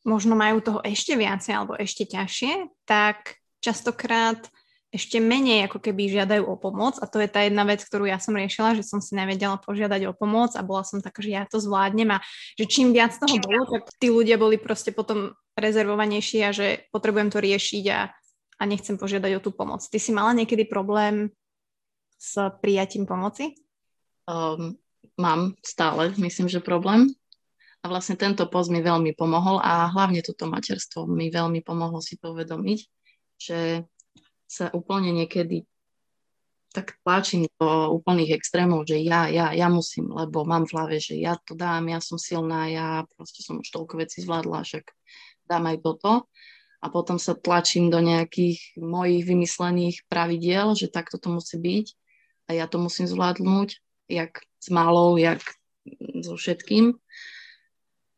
možno 0.03 0.35
majú 0.35 0.59
toho 0.63 0.79
ešte 0.83 1.15
viacej 1.15 1.53
alebo 1.55 1.73
ešte 1.75 2.07
ťažšie, 2.07 2.83
tak 2.87 3.39
častokrát 3.59 4.39
ešte 4.89 5.21
menej 5.21 5.69
ako 5.69 5.85
keby 5.85 6.09
žiadajú 6.09 6.49
o 6.49 6.57
pomoc 6.57 6.97
a 6.97 7.05
to 7.05 7.21
je 7.21 7.29
tá 7.29 7.45
jedna 7.45 7.61
vec, 7.61 7.85
ktorú 7.85 8.09
ja 8.09 8.17
som 8.17 8.33
riešila, 8.33 8.73
že 8.73 8.81
som 8.81 8.97
si 8.97 9.13
nevedela 9.13 9.61
požiadať 9.61 10.09
o 10.09 10.17
pomoc 10.17 10.57
a 10.57 10.65
bola 10.65 10.81
som 10.81 10.97
taká, 10.97 11.21
že 11.21 11.31
ja 11.37 11.43
to 11.45 11.61
zvládnem 11.61 12.17
a 12.17 12.23
že 12.57 12.65
čím 12.65 12.89
viac 12.89 13.13
toho 13.13 13.37
bolo, 13.37 13.69
tak 13.69 13.85
tí 14.01 14.09
ľudia 14.09 14.41
boli 14.41 14.57
proste 14.57 14.89
potom 14.89 15.37
rezervovanejší 15.53 16.41
a 16.41 16.49
že 16.49 16.89
potrebujem 16.89 17.29
to 17.29 17.37
riešiť 17.37 17.85
a, 17.93 18.09
a 18.59 18.63
nechcem 18.67 18.99
požiadať 18.99 19.39
o 19.39 19.43
tú 19.43 19.55
pomoc. 19.55 19.79
Ty 19.87 19.97
si 19.97 20.11
mala 20.11 20.35
niekedy 20.35 20.67
problém 20.67 21.31
s 22.19 22.35
prijatím 22.59 23.07
pomoci? 23.07 23.55
Um, 24.27 24.75
mám 25.15 25.55
stále, 25.63 26.11
myslím, 26.19 26.51
že 26.51 26.59
problém. 26.59 27.07
A 27.79 27.87
vlastne 27.87 28.19
tento 28.19 28.43
post 28.51 28.67
mi 28.67 28.83
veľmi 28.83 29.15
pomohol 29.15 29.63
a 29.63 29.87
hlavne 29.87 30.19
toto 30.19 30.51
materstvo 30.51 31.07
mi 31.07 31.31
veľmi 31.31 31.63
pomohlo 31.63 32.03
si 32.03 32.19
to 32.19 32.35
uvedomiť, 32.35 32.79
že 33.39 33.87
sa 34.51 34.67
úplne 34.75 35.15
niekedy 35.15 35.63
tak 36.69 36.99
tlačím 37.01 37.49
do 37.57 37.95
úplných 37.97 38.35
extrémov, 38.37 38.85
že 38.85 39.01
ja, 39.01 39.25
ja, 39.31 39.55
ja 39.55 39.67
musím, 39.71 40.11
lebo 40.13 40.45
mám 40.45 40.69
v 40.69 40.73
hlave, 40.77 40.95
že 41.01 41.17
ja 41.17 41.33
to 41.41 41.57
dám, 41.57 41.89
ja 41.89 41.97
som 41.97 42.21
silná, 42.21 42.69
ja 42.69 42.87
proste 43.17 43.41
som 43.41 43.57
už 43.57 43.69
toľko 43.73 44.05
vecí 44.05 44.21
zvládla, 44.21 44.61
však 44.61 44.85
dám 45.49 45.65
aj 45.65 45.77
toto. 45.81 46.29
A 46.79 46.87
potom 46.87 47.19
sa 47.19 47.35
tlačím 47.35 47.91
do 47.91 47.99
nejakých 47.99 48.79
mojich 48.79 49.27
vymyslených 49.27 50.07
pravidiel, 50.07 50.79
že 50.79 50.87
takto 50.87 51.19
to 51.19 51.35
musí 51.35 51.59
byť 51.59 51.87
a 52.49 52.55
ja 52.55 52.65
to 52.65 52.79
musím 52.79 53.05
zvládnuť, 53.05 53.69
jak 54.07 54.41
s 54.57 54.67
malou, 54.71 55.19
jak 55.19 55.43
so 56.23 56.39
všetkým. 56.39 56.97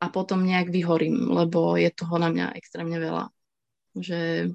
A 0.02 0.10
potom 0.10 0.46
nejak 0.46 0.74
vyhorím, 0.74 1.30
lebo 1.30 1.78
je 1.78 1.90
toho 1.94 2.18
na 2.18 2.34
mňa 2.34 2.58
extrémne 2.58 2.98
veľa. 2.98 3.30
Že 3.94 4.50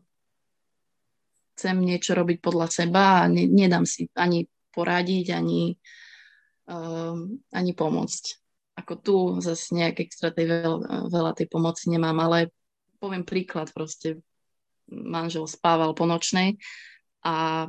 chcem 1.54 1.76
niečo 1.80 2.12
robiť 2.18 2.38
podľa 2.42 2.66
seba 2.68 3.22
a 3.22 3.30
ne, 3.30 3.46
nedám 3.46 3.86
si 3.86 4.10
ani 4.18 4.44
poradiť, 4.74 5.32
ani, 5.32 5.72
um, 6.68 7.40
ani 7.48 7.72
pomôcť. 7.72 8.24
Ako 8.76 8.92
tu 9.00 9.16
zase 9.40 9.72
nejak 9.72 10.04
extra 10.04 10.28
tej 10.34 10.52
veľa, 10.52 11.08
veľa 11.08 11.32
tej 11.32 11.48
pomoci 11.48 11.88
nemám, 11.88 12.16
ale 12.20 12.52
poviem 13.06 13.22
príklad, 13.22 13.70
proste 13.70 14.18
manžel 14.90 15.46
spával 15.46 15.94
po 15.94 16.10
nočnej 16.10 16.58
a 17.22 17.66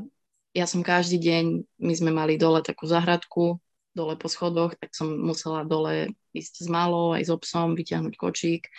ja 0.58 0.66
som 0.66 0.82
každý 0.82 1.22
deň, 1.22 1.46
my 1.78 1.94
sme 1.94 2.10
mali 2.10 2.42
dole 2.42 2.66
takú 2.66 2.90
zahradku, 2.90 3.62
dole 3.94 4.18
po 4.18 4.26
schodoch, 4.26 4.74
tak 4.74 4.98
som 4.98 5.14
musela 5.14 5.62
dole 5.62 6.18
ísť 6.34 6.66
s 6.66 6.68
malou, 6.70 7.14
aj 7.14 7.30
s 7.30 7.34
obsom, 7.34 7.78
vyťahnuť 7.78 8.14
kočík, 8.18 8.66
e, 8.66 8.72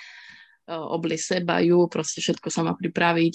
obli 0.75 1.15
seba, 1.15 1.63
ju, 1.63 1.87
proste 1.87 2.19
všetko 2.19 2.51
sama 2.51 2.75
pripraviť. 2.75 3.35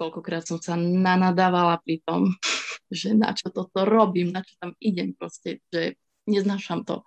Koľkokrát 0.00 0.48
som 0.48 0.56
sa 0.60 0.80
nanadávala 0.80 1.76
pri 1.84 2.00
tom, 2.04 2.32
že 2.88 3.12
na 3.12 3.36
čo 3.36 3.52
toto 3.52 3.84
robím, 3.84 4.32
na 4.32 4.40
čo 4.40 4.56
tam 4.56 4.72
idem, 4.80 5.12
proste, 5.12 5.60
že 5.68 6.00
neznášam 6.24 6.88
to. 6.88 7.04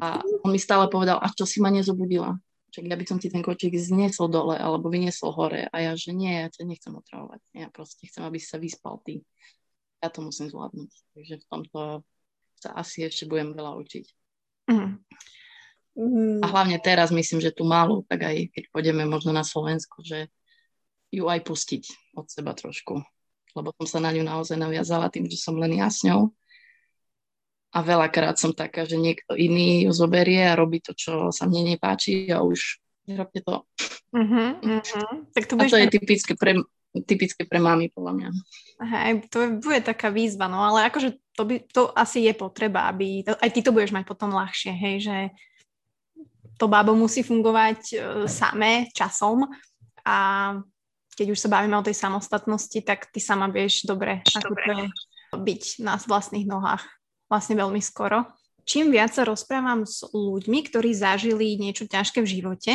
A 0.00 0.24
on 0.44 0.52
mi 0.52 0.60
stále 0.60 0.88
povedal, 0.88 1.20
a 1.20 1.28
čo 1.32 1.44
si 1.44 1.60
ma 1.60 1.68
nezobudila? 1.68 2.36
Čak 2.74 2.90
ja 2.90 2.98
by 2.98 3.06
som 3.06 3.22
ti 3.22 3.30
ten 3.30 3.38
kočík 3.38 3.78
zniesol 3.78 4.26
dole 4.26 4.58
alebo 4.58 4.90
vyniesol 4.90 5.30
hore. 5.30 5.70
A 5.70 5.76
ja, 5.78 5.92
že 5.94 6.10
nie, 6.10 6.34
ja 6.34 6.50
ťa 6.50 6.66
nechcem 6.66 6.90
otravovať. 6.90 7.38
Ja 7.54 7.70
proste 7.70 8.10
chcem, 8.10 8.26
aby 8.26 8.42
sa 8.42 8.58
vyspal 8.58 8.98
ty. 9.06 9.22
Ja 10.02 10.10
to 10.10 10.26
musím 10.26 10.50
zvládnuť. 10.50 10.90
Takže 11.14 11.34
v 11.38 11.46
tomto 11.46 11.80
sa 12.58 12.74
asi 12.74 13.06
ešte 13.06 13.30
budem 13.30 13.54
veľa 13.54 13.78
učiť. 13.78 14.04
Mm. 14.74 14.90
Mm. 15.94 16.42
A 16.42 16.46
hlavne 16.50 16.82
teraz 16.82 17.14
myslím, 17.14 17.38
že 17.38 17.54
tu 17.54 17.62
málo, 17.62 18.02
tak 18.10 18.26
aj 18.26 18.50
keď 18.50 18.64
pôjdeme 18.74 19.06
možno 19.06 19.30
na 19.30 19.46
Slovensko, 19.46 20.02
že 20.02 20.26
ju 21.14 21.30
aj 21.30 21.46
pustiť 21.46 22.16
od 22.18 22.26
seba 22.26 22.58
trošku. 22.58 22.98
Lebo 23.54 23.70
som 23.78 23.86
sa 23.86 23.98
na 24.02 24.10
ňu 24.10 24.26
naozaj 24.26 24.58
naviazala 24.58 25.14
tým, 25.14 25.30
že 25.30 25.38
som 25.38 25.54
len 25.54 25.78
ja 25.78 25.86
s 25.86 26.02
ňou 26.02 26.34
a 27.74 27.78
veľakrát 27.82 28.38
som 28.38 28.54
taká, 28.54 28.86
že 28.86 28.94
niekto 28.94 29.34
iný 29.34 29.90
ju 29.90 29.90
zoberie 29.90 30.46
a 30.46 30.54
robí 30.54 30.78
to, 30.78 30.94
čo 30.94 31.34
sa 31.34 31.50
mne 31.50 31.74
nepáči 31.74 32.30
a 32.30 32.38
už 32.46 32.78
nerobte 33.10 33.42
to. 33.42 33.66
Uh-huh, 34.14 34.54
uh-huh. 34.62 35.26
Tak 35.34 35.50
to 35.50 35.58
a 35.58 35.66
to 35.66 35.82
je 35.82 35.90
typické 35.90 36.38
pre, 36.38 36.54
typické 37.02 37.42
pre 37.42 37.58
mami, 37.58 37.90
podľa 37.90 38.12
mňa. 38.14 38.28
Hej, 38.86 39.10
to 39.26 39.58
bude 39.58 39.82
taká 39.82 40.14
výzva, 40.14 40.46
no 40.46 40.62
ale 40.62 40.86
akože 40.86 41.18
to, 41.34 41.42
by, 41.42 41.56
to 41.66 41.90
asi 41.98 42.30
je 42.30 42.32
potreba, 42.38 42.86
aby 42.86 43.26
to, 43.26 43.34
aj 43.34 43.50
ty 43.50 43.60
to 43.60 43.74
budeš 43.74 43.90
mať 43.90 44.06
potom 44.06 44.30
ľahšie, 44.30 44.70
hej, 44.70 44.96
že 45.02 45.16
to 46.54 46.70
bábo 46.70 46.94
musí 46.94 47.26
fungovať 47.26 47.80
uh, 47.94 47.98
samé 48.30 48.86
časom 48.94 49.50
a 50.06 50.18
keď 51.14 51.26
už 51.34 51.38
sa 51.38 51.50
bavíme 51.50 51.74
o 51.78 51.86
tej 51.86 51.94
samostatnosti, 51.94 52.78
tak 52.86 53.10
ty 53.10 53.18
sama 53.18 53.50
vieš 53.50 53.86
dobre, 53.86 54.22
ako 54.34 54.54
to 54.58 54.74
byť 55.38 55.62
na 55.82 55.98
vlastných 55.98 56.46
nohách 56.46 56.82
vlastne 57.34 57.58
veľmi 57.58 57.82
skoro. 57.82 58.22
Čím 58.62 58.94
viac 58.94 59.10
sa 59.10 59.26
rozprávam 59.26 59.82
s 59.82 60.06
ľuďmi, 60.06 60.70
ktorí 60.70 60.94
zažili 60.94 61.58
niečo 61.58 61.90
ťažké 61.90 62.22
v 62.22 62.30
živote, 62.30 62.72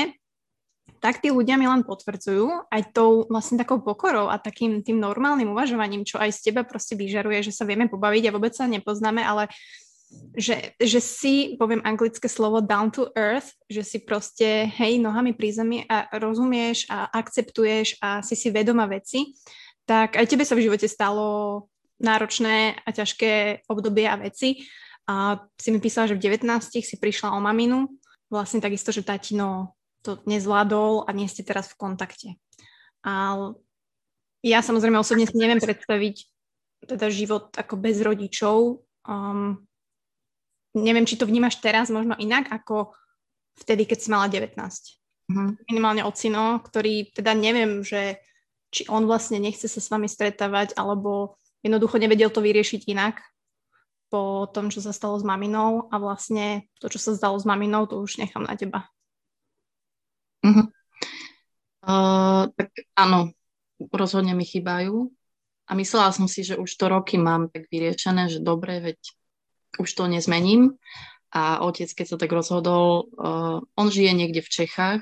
tak 0.99 1.23
tí 1.23 1.31
ľudia 1.31 1.55
mi 1.55 1.63
len 1.63 1.87
potvrdzujú 1.87 2.67
aj 2.67 2.91
tou 2.91 3.23
vlastne 3.31 3.55
takou 3.55 3.79
pokorou 3.79 4.27
a 4.27 4.35
takým 4.35 4.83
tým 4.83 4.99
normálnym 4.99 5.47
uvažovaním, 5.47 6.03
čo 6.03 6.19
aj 6.19 6.35
z 6.35 6.51
teba 6.51 6.67
proste 6.67 6.99
vyžaruje, 6.99 7.49
že 7.49 7.55
sa 7.55 7.63
vieme 7.63 7.87
pobaviť 7.87 8.27
a 8.27 8.35
vôbec 8.35 8.51
sa 8.51 8.67
nepoznáme, 8.67 9.23
ale 9.23 9.47
že, 10.35 10.73
že 10.81 10.99
si, 10.99 11.55
poviem 11.55 11.85
anglické 11.85 12.25
slovo 12.27 12.59
down 12.59 12.89
to 12.89 13.13
earth, 13.13 13.53
že 13.69 13.85
si 13.85 13.97
proste, 14.01 14.65
hej, 14.67 14.97
nohami 14.99 15.37
pri 15.37 15.49
zemi 15.53 15.79
a 15.85 16.09
rozumieš 16.17 16.89
a 16.89 17.07
akceptuješ 17.13 18.01
a 18.03 18.19
si 18.25 18.35
si 18.35 18.49
vedoma 18.49 18.89
veci, 18.89 19.37
tak 19.85 20.17
aj 20.17 20.25
tebe 20.27 20.43
sa 20.45 20.57
v 20.57 20.65
živote 20.69 20.89
stalo 20.89 21.65
náročné 21.99 22.79
a 22.83 22.89
ťažké 22.89 23.63
obdobie 23.67 24.07
a 24.07 24.19
veci. 24.19 24.67
A 25.09 25.43
si 25.59 25.69
mi 25.73 25.79
písala, 25.83 26.07
že 26.07 26.15
v 26.15 26.23
19 26.31 26.47
si 26.79 26.95
prišla 26.95 27.33
o 27.33 27.39
maminu, 27.41 27.89
vlastne 28.29 28.61
takisto, 28.61 28.93
že 28.93 29.03
tatino 29.03 29.75
to 30.05 30.21
nezvládol 30.23 31.05
a 31.05 31.11
nie 31.11 31.27
ste 31.27 31.43
teraz 31.43 31.67
v 31.73 31.79
kontakte. 31.79 32.29
A 33.03 33.35
ja 34.39 34.59
samozrejme 34.63 34.95
osobne 34.95 35.27
si 35.27 35.35
neviem 35.35 35.59
predstaviť 35.59 36.15
teda 36.87 37.11
život 37.11 37.51
ako 37.59 37.75
bez 37.75 37.99
rodičov. 37.99 38.85
Um, 39.03 39.67
neviem, 40.71 41.03
či 41.03 41.19
to 41.19 41.27
vnímaš 41.27 41.59
teraz 41.59 41.91
možno 41.91 42.15
inak 42.15 42.47
ako 42.47 42.95
vtedy, 43.59 43.83
keď 43.83 43.97
si 43.99 44.07
mala 44.13 44.31
19. 44.31 44.55
Uh-huh. 44.55 45.35
Mhm. 45.35 45.51
Minimálne 45.67 46.03
ocino, 46.07 46.63
ktorý 46.63 47.11
teda 47.11 47.35
neviem, 47.35 47.83
že 47.83 48.23
či 48.69 48.85
on 48.85 49.09
vlastne 49.09 49.41
nechce 49.41 49.65
sa 49.65 49.81
s 49.81 49.89
vami 49.89 50.05
stretávať, 50.05 50.77
alebo 50.77 51.41
jednoducho 51.63 51.95
nevedel 51.99 52.29
to 52.31 52.39
vyriešiť 52.39 52.87
inak 52.87 53.19
po 54.09 54.49
tom, 54.49 54.73
čo 54.73 54.81
sa 54.81 54.89
stalo 54.89 55.21
s 55.21 55.25
maminou 55.25 55.85
a 55.93 56.01
vlastne 56.01 56.65
to, 56.81 56.89
čo 56.89 56.97
sa 56.97 57.13
stalo 57.13 57.37
s 57.37 57.45
maminou, 57.45 57.85
to 57.85 58.01
už 58.01 58.17
nechám 58.17 58.41
na 58.41 58.57
teba. 58.57 58.89
Uh-huh. 60.41 60.65
Uh, 61.85 62.49
tak 62.57 62.73
áno, 62.97 63.31
rozhodne 63.93 64.33
mi 64.33 64.43
chýbajú 64.43 65.13
a 65.69 65.71
myslela 65.77 66.09
som 66.09 66.25
si, 66.25 66.41
že 66.41 66.57
už 66.57 66.67
to 66.73 66.85
roky 66.89 67.21
mám 67.21 67.53
tak 67.53 67.69
vyriešené, 67.69 68.33
že 68.33 68.41
dobre, 68.41 68.81
veď 68.81 68.99
už 69.77 69.89
to 69.93 70.09
nezmením 70.09 70.73
a 71.29 71.61
otec, 71.61 71.93
keď 71.93 72.05
sa 72.09 72.17
tak 72.17 72.33
rozhodol, 72.33 73.13
uh, 73.13 73.61
on 73.77 73.87
žije 73.93 74.11
niekde 74.17 74.41
v 74.41 74.49
Čechách, 74.49 75.01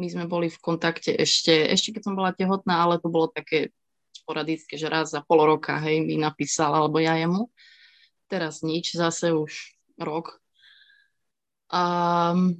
my 0.00 0.06
sme 0.08 0.24
boli 0.24 0.48
v 0.48 0.58
kontakte 0.60 1.12
ešte, 1.12 1.52
ešte 1.52 1.92
keď 1.92 2.02
som 2.08 2.14
bola 2.16 2.32
tehotná, 2.32 2.80
ale 2.84 3.00
to 3.00 3.12
bolo 3.12 3.28
také 3.28 3.72
sporadicky, 4.26 4.74
že 4.74 4.90
raz 4.90 5.14
za 5.14 5.22
pol 5.22 5.46
roka, 5.46 5.78
hej, 5.78 6.02
mi 6.02 6.18
napísal, 6.18 6.74
alebo 6.74 6.98
ja 6.98 7.14
jemu. 7.14 7.46
Teraz 8.26 8.66
nič, 8.66 8.98
zase 8.98 9.30
už 9.30 9.54
rok. 10.02 10.42
Um, 11.70 12.58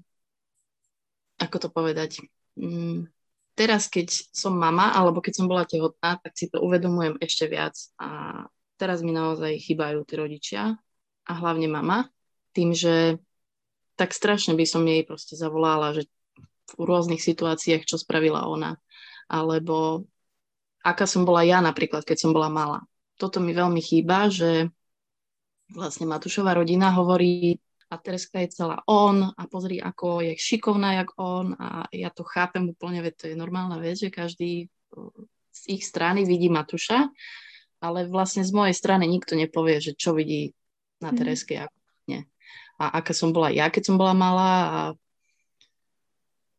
ako 1.43 1.57
to 1.59 1.69
povedať? 1.75 2.23
Um, 2.55 3.11
teraz, 3.59 3.91
keď 3.91 4.15
som 4.31 4.55
mama, 4.55 4.95
alebo 4.95 5.19
keď 5.19 5.43
som 5.43 5.51
bola 5.51 5.67
tehotná, 5.67 6.23
tak 6.23 6.39
si 6.39 6.47
to 6.47 6.63
uvedomujem 6.63 7.19
ešte 7.19 7.51
viac. 7.51 7.75
A 7.99 8.47
teraz 8.79 9.03
mi 9.03 9.11
naozaj 9.11 9.59
chýbajú 9.59 10.07
tí 10.07 10.15
rodičia 10.15 10.79
a 11.27 11.33
hlavne 11.35 11.67
mama, 11.67 12.07
tým, 12.55 12.71
že 12.71 13.19
tak 13.99 14.15
strašne 14.15 14.55
by 14.55 14.63
som 14.63 14.87
jej 14.87 15.03
proste 15.03 15.35
zavolala, 15.35 15.99
že 15.99 16.07
v 16.79 16.83
rôznych 16.87 17.23
situáciách, 17.23 17.83
čo 17.83 17.99
spravila 17.99 18.47
ona, 18.47 18.79
alebo 19.27 20.07
aká 20.87 21.05
som 21.11 21.27
bola 21.27 21.43
ja 21.43 21.59
napríklad, 21.59 22.07
keď 22.07 22.19
som 22.23 22.31
bola 22.31 22.47
malá. 22.47 22.87
Toto 23.19 23.43
mi 23.43 23.51
veľmi 23.51 23.83
chýba, 23.83 24.31
že 24.31 24.71
vlastne 25.75 26.07
Matúšová 26.07 26.55
rodina 26.55 26.95
hovorí 26.95 27.59
a 27.91 27.99
Tereska 27.99 28.43
je 28.43 28.55
celá 28.55 28.83
on 28.87 29.35
a 29.35 29.43
pozri, 29.51 29.83
ako 29.83 30.23
je 30.23 30.39
šikovná, 30.39 31.03
jak 31.03 31.11
on 31.19 31.55
a 31.59 31.87
ja 31.91 32.11
to 32.11 32.23
chápem 32.27 32.67
úplne, 32.71 33.03
veď 33.03 33.15
to 33.15 33.25
je 33.31 33.37
normálna 33.39 33.79
vec, 33.79 33.99
že 33.99 34.11
každý 34.11 34.71
z 35.55 35.63
ich 35.71 35.83
strany 35.87 36.27
vidí 36.27 36.51
Matúša, 36.51 37.11
ale 37.83 38.07
vlastne 38.11 38.43
z 38.43 38.53
mojej 38.55 38.75
strany 38.75 39.07
nikto 39.07 39.39
nepovie, 39.39 39.79
že 39.79 39.95
čo 39.95 40.15
vidí 40.15 40.55
na 41.03 41.11
mhm. 41.11 41.17
Tereske 41.19 41.55
ako 41.67 41.79
nie. 42.11 42.21
A 42.77 43.01
aká 43.01 43.17
som 43.17 43.33
bola 43.33 43.49
ja, 43.51 43.73
keď 43.73 43.83
som 43.89 43.97
bola 43.97 44.13
malá 44.13 44.53
a 44.67 44.81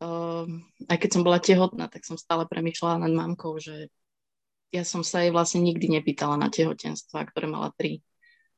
uh, 0.02 0.46
aj 0.90 0.98
keď 0.98 1.10
som 1.12 1.24
bola 1.28 1.38
tehotná, 1.44 1.86
tak 1.92 2.08
som 2.08 2.18
stále 2.18 2.48
premýšľala 2.50 3.06
nad 3.06 3.14
mamkou, 3.14 3.60
že 3.62 3.92
ja 4.72 4.84
som 4.84 5.02
sa 5.04 5.24
jej 5.24 5.32
vlastne 5.32 5.64
nikdy 5.64 5.88
nepýtala 6.00 6.36
na 6.36 6.52
tehotenstva, 6.52 7.28
ktoré 7.32 7.48
mala 7.48 7.72
tri. 7.76 8.04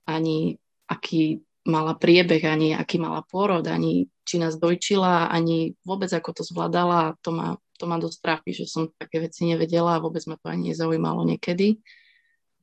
Ani 0.10 0.58
aký 0.90 1.46
mala 1.70 1.94
priebeh, 1.94 2.42
ani 2.50 2.74
aký 2.74 2.98
mala 2.98 3.22
pôrod, 3.22 3.62
ani 3.70 4.10
či 4.26 4.42
nás 4.42 4.58
dojčila, 4.58 5.30
ani 5.30 5.78
vôbec 5.86 6.10
ako 6.10 6.42
to 6.42 6.44
zvládala. 6.46 7.14
To 7.22 7.30
ma, 7.30 7.48
to 7.78 7.86
ma 7.86 8.02
dosť 8.02 8.18
trápi, 8.22 8.52
že 8.58 8.66
som 8.66 8.90
také 8.98 9.22
veci 9.22 9.46
nevedela 9.46 9.98
a 9.98 10.04
vôbec 10.04 10.26
ma 10.26 10.38
to 10.42 10.50
ani 10.50 10.74
nezaujímalo 10.74 11.26
niekedy. 11.30 11.78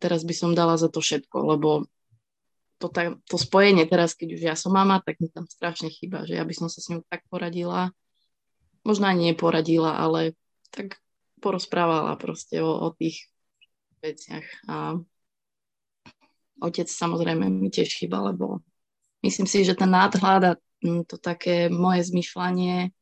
Teraz 0.03 0.27
by 0.27 0.35
som 0.35 0.59
dala 0.59 0.75
za 0.77 0.91
to 0.91 0.99
všetko, 0.99 1.57
lebo 1.57 1.87
to, 2.77 2.93
tá, 2.93 3.17
to 3.25 3.41
spojenie 3.41 3.89
teraz, 3.89 4.13
keď 4.13 4.29
už 4.37 4.43
ja 4.43 4.55
som 4.59 4.77
mama, 4.77 5.01
tak 5.01 5.17
mi 5.23 5.33
tam 5.33 5.49
strašne 5.49 5.89
chýba, 5.89 6.29
že 6.29 6.37
ja 6.37 6.45
by 6.45 6.53
som 6.53 6.69
sa 6.69 6.85
s 6.85 6.93
ňou 6.93 7.01
tak 7.09 7.25
poradila. 7.33 7.95
Možno 8.85 9.09
ani 9.09 9.33
neporadila, 9.33 9.97
ale 9.97 10.37
tak 10.69 11.01
porozprávala 11.41 12.19
proste 12.21 12.61
o, 12.61 12.69
o 12.69 12.93
tých 12.93 13.33
veciach. 14.03 14.47
A 14.69 14.97
otec 16.61 16.89
samozrejme 16.89 17.47
mi 17.49 17.69
tiež 17.69 17.89
chýba, 17.89 18.21
lebo 18.33 18.65
myslím 19.21 19.47
si, 19.47 19.65
že 19.65 19.77
ten 19.77 19.93
nadhľad 19.93 20.43
a 20.45 20.53
mm, 20.85 21.03
to 21.09 21.17
také 21.21 21.69
moje 21.69 22.09
zmyšľanie 22.09 22.93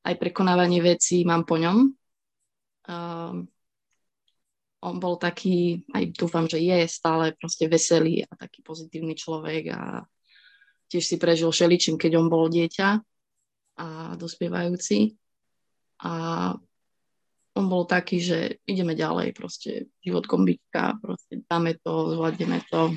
aj 0.00 0.14
prekonávanie 0.16 0.80
vecí 0.80 1.22
mám 1.28 1.44
po 1.44 1.60
ňom. 1.60 1.92
Um, 2.88 3.36
on 4.80 4.96
bol 4.96 5.20
taký, 5.20 5.84
aj 5.92 6.16
dúfam, 6.16 6.48
že 6.48 6.56
je 6.56 6.88
stále 6.88 7.36
proste 7.36 7.68
veselý 7.68 8.24
a 8.24 8.32
taký 8.32 8.64
pozitívny 8.64 9.12
človek 9.12 9.76
a 9.76 10.08
tiež 10.88 11.04
si 11.04 11.16
prežil 11.20 11.52
šeličím, 11.52 12.00
keď 12.00 12.16
on 12.16 12.32
bol 12.32 12.48
dieťa 12.48 12.88
a 13.76 14.16
dospievajúci. 14.16 15.20
A 16.00 16.12
on 17.60 17.68
bol 17.68 17.84
taký, 17.84 18.18
že 18.24 18.38
ideme 18.64 18.96
ďalej, 18.96 19.36
proste 19.36 19.92
život 20.00 20.24
kombička, 20.24 20.96
proste 20.98 21.44
dáme 21.44 21.76
to, 21.84 22.16
zvládneme 22.16 22.64
to. 22.72 22.96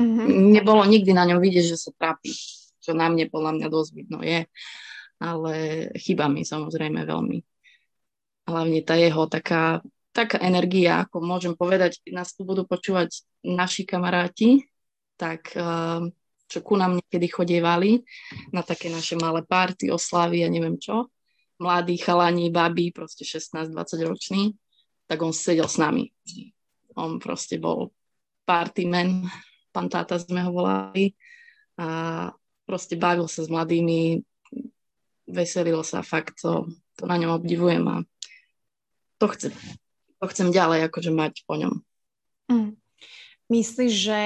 Mm-hmm. 0.00 0.56
Nebolo 0.56 0.88
nikdy 0.88 1.12
na 1.12 1.28
ňom 1.28 1.38
vidieť, 1.38 1.76
že 1.76 1.76
sa 1.76 1.92
trápi, 1.92 2.32
čo 2.80 2.96
na 2.96 3.12
mne 3.12 3.28
podľa 3.28 3.60
mňa 3.60 3.66
dosť 3.68 3.90
vidno 3.92 4.24
je. 4.24 4.48
ale 5.22 5.54
chýba 6.00 6.26
mi 6.26 6.42
samozrejme 6.42 7.06
veľmi. 7.06 7.38
Hlavne 8.48 8.80
tá 8.82 8.98
jeho 8.98 9.30
taká, 9.30 9.84
taká 10.10 10.42
energia, 10.42 11.06
ako 11.06 11.22
môžem 11.22 11.54
povedať, 11.54 12.02
nás 12.10 12.34
tu 12.34 12.42
budú 12.42 12.66
počúvať 12.66 13.22
naši 13.46 13.86
kamaráti, 13.86 14.66
tak 15.14 15.54
uh, 15.54 16.02
čo 16.50 16.58
ku 16.64 16.74
nám 16.74 16.98
niekedy 16.98 17.30
chodievali 17.30 18.02
na 18.50 18.66
také 18.66 18.90
naše 18.90 19.14
malé 19.14 19.46
party, 19.46 19.94
oslavy 19.94 20.42
a 20.42 20.50
neviem 20.50 20.74
čo, 20.80 21.11
mladí 21.62 21.96
chalani, 21.96 22.50
baby, 22.50 22.90
proste 22.90 23.22
16-20 23.22 24.10
roční, 24.10 24.42
tak 25.06 25.22
on 25.22 25.32
sedel 25.32 25.70
s 25.70 25.78
nami. 25.78 26.10
On 26.98 27.22
proste 27.22 27.62
bol 27.62 27.94
party 28.42 28.90
man, 28.90 29.30
pán 29.70 29.86
táta 29.86 30.18
sme 30.18 30.42
ho 30.42 30.50
volali 30.50 31.14
a 31.78 32.28
proste 32.66 32.98
bavil 32.98 33.30
sa 33.30 33.46
s 33.46 33.48
mladými, 33.48 34.20
veselil 35.30 35.80
sa, 35.86 36.04
fakt 36.04 36.42
to, 36.42 36.68
to 36.98 37.06
na 37.06 37.16
ňom 37.16 37.38
obdivujem 37.38 37.86
a 37.88 37.96
to 39.16 39.30
chcem, 39.32 39.54
to 40.18 40.24
chcem 40.28 40.48
ďalej 40.50 40.90
akože 40.90 41.10
mať 41.14 41.46
po 41.46 41.54
ňom. 41.56 41.74
Mm. 42.50 42.70
Myslíš, 43.52 43.92
že, 43.92 44.20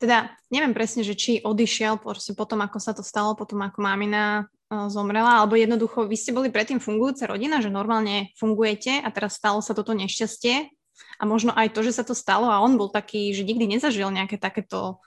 teda 0.00 0.32
neviem 0.48 0.72
presne, 0.72 1.04
že 1.04 1.12
či 1.12 1.44
odišiel 1.44 2.00
proste 2.00 2.32
potom, 2.32 2.64
ako 2.64 2.78
sa 2.80 2.96
to 2.96 3.04
stalo, 3.04 3.36
potom 3.36 3.60
ako 3.60 3.78
mamina 3.84 4.48
zomrela, 4.70 5.42
alebo 5.42 5.58
jednoducho 5.58 6.06
vy 6.06 6.14
ste 6.14 6.30
boli 6.30 6.46
predtým 6.46 6.78
fungujúca 6.78 7.26
rodina, 7.26 7.58
že 7.58 7.74
normálne 7.74 8.30
fungujete 8.38 9.02
a 9.02 9.08
teraz 9.10 9.34
stalo 9.34 9.58
sa 9.58 9.74
toto 9.74 9.90
nešťastie 9.98 10.70
a 11.18 11.22
možno 11.26 11.50
aj 11.50 11.74
to, 11.74 11.82
že 11.82 11.98
sa 11.98 12.04
to 12.06 12.14
stalo 12.14 12.46
a 12.46 12.62
on 12.62 12.78
bol 12.78 12.86
taký, 12.86 13.34
že 13.34 13.42
nikdy 13.42 13.66
nezažil 13.66 14.06
nejaké 14.14 14.38
takéto 14.38 15.02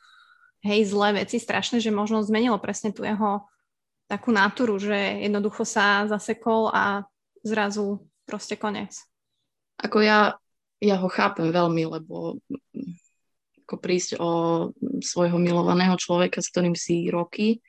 hej, 0.67 0.83
zlé 0.83 1.23
veci 1.23 1.39
strašné, 1.39 1.79
že 1.79 1.95
možno 1.95 2.19
zmenilo 2.27 2.59
presne 2.59 2.91
tú 2.91 3.07
jeho 3.07 3.47
takú 4.11 4.35
natúru, 4.35 4.75
že 4.79 5.23
jednoducho 5.23 5.63
sa 5.63 6.11
zasekol 6.11 6.67
a 6.75 7.07
zrazu 7.43 8.03
proste 8.27 8.59
koniec. 8.59 8.99
Ako 9.79 10.03
ja, 10.03 10.35
ja 10.83 10.95
ho 10.99 11.07
chápem 11.07 11.55
veľmi, 11.55 11.87
lebo 11.87 12.39
ako 13.63 13.75
prísť 13.79 14.19
o 14.19 14.31
svojho 14.99 15.39
milovaného 15.39 15.95
človeka, 15.95 16.43
s 16.43 16.51
ktorým 16.51 16.75
si 16.75 17.07
roky, 17.07 17.63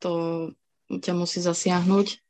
to 0.00 0.48
ťa 1.00 1.12
musí 1.16 1.38
zasiahnuť. 1.40 2.20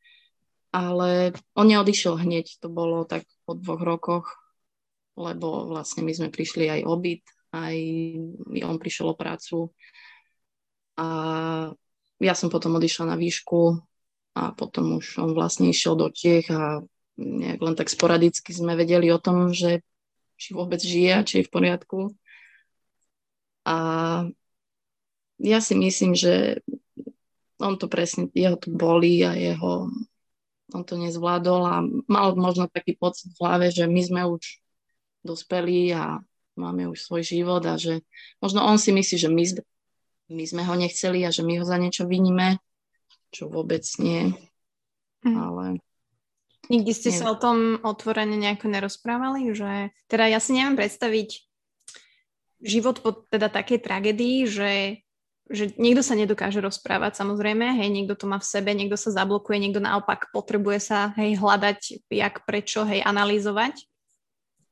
Ale 0.75 1.31
on 1.55 1.67
neodišiel 1.71 2.19
hneď, 2.19 2.59
to 2.59 2.67
bolo 2.67 3.07
tak 3.07 3.23
po 3.47 3.55
dvoch 3.55 3.79
rokoch, 3.79 4.27
lebo 5.15 5.71
vlastne 5.71 6.03
my 6.03 6.11
sme 6.11 6.35
prišli 6.35 6.67
aj 6.67 6.81
o 6.83 6.95
byt, 6.99 7.23
aj 7.55 7.77
on 8.67 8.77
prišiel 8.83 9.15
o 9.15 9.15
prácu. 9.15 9.71
A 10.99 11.07
ja 12.19 12.35
som 12.35 12.51
potom 12.51 12.75
odišla 12.75 13.15
na 13.15 13.17
výšku 13.19 13.79
a 14.35 14.51
potom 14.51 14.99
už 14.99 15.23
on 15.23 15.31
vlastne 15.31 15.71
išiel 15.71 15.95
do 15.95 16.11
Čiech 16.11 16.51
a 16.51 16.83
nejak 17.15 17.61
len 17.63 17.79
tak 17.79 17.87
sporadicky 17.87 18.51
sme 18.51 18.75
vedeli 18.75 19.15
o 19.15 19.23
tom, 19.23 19.55
že 19.55 19.87
či 20.35 20.59
vôbec 20.59 20.83
žije 20.83 21.11
a 21.15 21.23
či 21.23 21.35
je 21.39 21.47
v 21.47 21.53
poriadku. 21.55 21.99
A 23.63 23.77
ja 25.39 25.59
si 25.63 25.79
myslím, 25.79 26.19
že 26.19 26.63
on 27.59 27.75
to 27.79 27.87
presne, 27.87 28.31
jeho 28.35 28.59
to 28.59 28.71
bolí 28.75 29.23
a 29.23 29.35
jeho, 29.35 29.91
on 30.75 30.83
to 30.83 30.99
nezvládol 30.99 31.63
a 31.67 31.77
mal 32.11 32.35
možno 32.35 32.67
taký 32.67 32.99
pocit 32.99 33.31
v 33.35 33.41
hlave, 33.43 33.67
že 33.71 33.87
my 33.87 34.01
sme 34.03 34.23
už 34.27 34.43
dospelí 35.23 35.95
a 35.95 36.21
máme 36.59 36.91
už 36.91 36.99
svoj 37.03 37.23
život 37.23 37.63
a 37.67 37.79
že 37.79 38.03
možno 38.39 38.63
on 38.63 38.79
si 38.79 38.91
myslí, 38.91 39.17
že 39.19 39.31
my, 39.31 39.45
my 40.35 40.45
sme 40.45 40.63
ho 40.67 40.75
nechceli 40.75 41.23
a 41.27 41.31
že 41.31 41.43
my 41.47 41.63
ho 41.63 41.65
za 41.67 41.79
niečo 41.79 42.07
viníme, 42.07 42.59
čo 43.31 43.51
vôbec 43.51 43.83
nie. 43.99 44.35
Mm. 45.25 45.37
Ale 45.39 45.65
Nikdy 46.73 46.93
ste 46.97 47.13
neviem. 47.13 47.21
sa 47.21 47.27
o 47.33 47.37
tom 47.37 47.77
otvorene 47.85 48.37
nejako 48.41 48.73
nerozprávali? 48.73 49.53
Že... 49.53 49.93
Teda 50.09 50.25
ja 50.33 50.41
si 50.41 50.57
neviem 50.57 50.81
predstaviť 50.81 51.45
život 52.65 53.05
po 53.05 53.29
teda 53.29 53.53
takej 53.53 53.85
tragédii, 53.85 54.49
že, 54.49 55.04
že 55.51 55.77
niekto 55.77 56.01
sa 56.01 56.17
nedokáže 56.17 56.61
rozprávať 56.65 57.21
samozrejme, 57.21 57.77
hej, 57.77 57.89
niekto 57.93 58.17
to 58.17 58.25
má 58.25 58.41
v 58.41 58.49
sebe, 58.49 58.73
niekto 58.73 58.97
sa 58.97 59.13
zablokuje, 59.13 59.61
niekto 59.61 59.81
naopak 59.83 60.33
potrebuje 60.33 60.81
sa, 60.81 61.01
hej, 61.21 61.37
hľadať, 61.37 62.09
jak, 62.09 62.49
prečo, 62.49 62.89
hej, 62.89 63.05
analyzovať. 63.05 63.85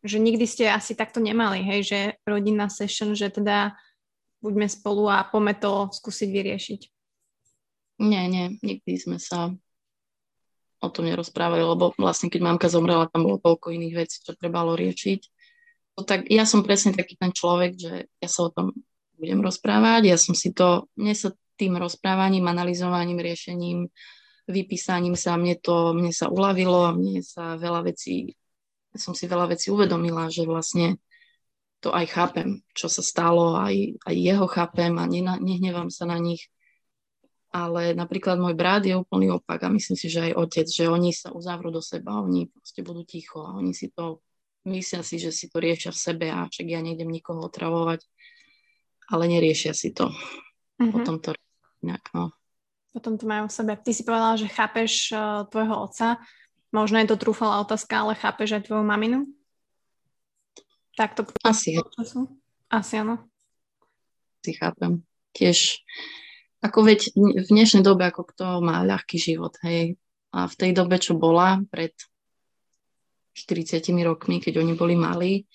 Že 0.03 0.19
nikdy 0.19 0.45
ste 0.49 0.65
asi 0.73 0.97
takto 0.97 1.21
nemali, 1.21 1.61
hej, 1.61 1.81
že 1.85 1.99
rodinná 2.25 2.73
session, 2.73 3.13
že 3.13 3.29
teda 3.29 3.77
buďme 4.41 4.67
spolu 4.67 5.13
a 5.13 5.23
poďme 5.29 5.55
to 5.61 5.93
skúsiť 5.93 6.29
vyriešiť. 6.33 6.81
Nie, 8.03 8.27
nie, 8.27 8.59
nikdy 8.65 8.93
sme 8.99 9.19
sa 9.21 9.53
o 10.83 10.89
tom 10.91 11.07
nerozprávali, 11.07 11.63
lebo 11.63 11.95
vlastne 11.95 12.27
keď 12.27 12.41
mamka 12.43 12.67
zomrela, 12.67 13.07
tam 13.07 13.29
bolo 13.29 13.39
toľko 13.39 13.71
iných 13.71 13.95
vecí, 13.95 14.19
čo 14.27 14.35
trebalo 14.35 14.75
riešiť 14.75 15.21
No 15.97 16.09
tak 16.09 16.29
ja 16.33 16.49
som 16.49 16.65
presne 16.65 16.97
taký 16.97 17.21
ten 17.21 17.33
človek, 17.37 17.77
že 17.77 18.09
ja 18.17 18.29
sa 18.29 18.49
o 18.49 18.51
tom 18.53 18.73
budem 19.23 19.39
rozprávať, 19.39 20.11
ja 20.11 20.19
som 20.19 20.35
si 20.35 20.51
to, 20.51 20.91
mne 20.99 21.15
sa 21.15 21.31
tým 21.55 21.79
rozprávaním, 21.79 22.51
analyzovaním, 22.51 23.23
riešením, 23.23 23.87
vypísaním 24.51 25.15
sa, 25.15 25.39
mne 25.39 25.55
to, 25.63 25.95
mne 25.95 26.11
sa 26.11 26.27
uľavilo 26.27 26.99
mne 26.99 27.23
sa 27.23 27.55
veľa 27.55 27.87
vecí, 27.87 28.35
som 28.99 29.15
si 29.15 29.31
veľa 29.31 29.55
vecí 29.55 29.71
uvedomila, 29.71 30.27
že 30.27 30.43
vlastne 30.43 30.99
to 31.79 31.95
aj 31.95 32.07
chápem, 32.11 32.67
čo 32.75 32.91
sa 32.91 33.03
stalo, 33.03 33.59
aj, 33.59 34.03
aj 34.03 34.15
jeho 34.15 34.47
chápem 34.51 34.91
a 34.99 35.07
nena, 35.07 35.39
nehnevám 35.39 35.91
sa 35.91 36.07
na 36.07 36.19
nich. 36.19 36.51
Ale 37.53 37.93
napríklad 37.93 38.41
môj 38.41 38.57
brat 38.57 38.87
je 38.89 38.97
úplný 38.97 39.29
opak 39.29 39.61
a 39.67 39.69
myslím 39.69 39.99
si, 39.99 40.09
že 40.09 40.33
aj 40.33 40.39
otec, 40.41 40.67
že 40.67 40.89
oni 40.89 41.13
sa 41.13 41.37
uzavrú 41.37 41.69
do 41.69 41.85
seba, 41.85 42.23
oni 42.23 42.49
proste 42.49 42.81
budú 42.81 43.05
ticho 43.05 43.45
a 43.45 43.55
oni 43.55 43.77
si 43.77 43.93
to 43.93 44.25
myslia 44.65 45.03
si, 45.03 45.19
že 45.19 45.35
si 45.35 45.51
to 45.51 45.59
riešia 45.59 45.91
v 45.91 46.01
sebe 46.01 46.27
a 46.31 46.47
však 46.47 46.67
ja 46.71 46.81
nejdem 46.81 47.11
nikoho 47.11 47.43
otravovať, 47.51 48.07
ale 49.13 49.29
neriešia 49.29 49.77
si 49.77 49.93
to. 49.93 50.09
Mm-hmm. 50.81 50.93
Potom 50.97 51.17
to 51.21 51.31
inak, 51.85 52.03
no. 52.17 52.33
Potom 52.93 53.17
to 53.17 53.25
majú 53.25 53.49
v 53.49 53.57
sebe. 53.57 53.73
Ty 53.77 53.91
si 53.93 54.03
povedala, 54.05 54.37
že 54.41 54.49
chápeš 54.49 55.13
uh, 55.13 55.45
tvojho 55.49 55.77
otca. 55.77 56.21
Možno 56.73 57.01
je 57.01 57.09
to 57.13 57.21
trúfala 57.21 57.61
otázka, 57.61 58.01
ale 58.01 58.17
chápeš 58.17 58.57
aj 58.57 58.69
tvoju 58.69 58.85
maminu? 58.85 59.29
Tak 60.97 61.17
to 61.17 61.25
Asi. 61.45 61.77
Asi 62.69 62.95
áno. 63.01 63.29
Si 64.45 64.53
chápem. 64.57 65.05
Tiež, 65.33 65.81
ako 66.61 66.85
veď 66.85 67.13
v 67.17 67.49
dnešnej 67.49 67.81
dobe, 67.81 68.05
ako 68.05 68.29
kto 68.29 68.45
má 68.61 68.85
ľahký 68.85 69.17
život, 69.17 69.57
hej. 69.65 69.97
A 70.33 70.49
v 70.49 70.55
tej 70.57 70.71
dobe, 70.77 70.97
čo 71.01 71.17
bola, 71.17 71.61
pred 71.69 71.93
40 73.37 73.81
rokmi, 74.05 74.41
keď 74.41 74.61
oni 74.61 74.73
boli 74.77 74.97
malí. 74.97 75.49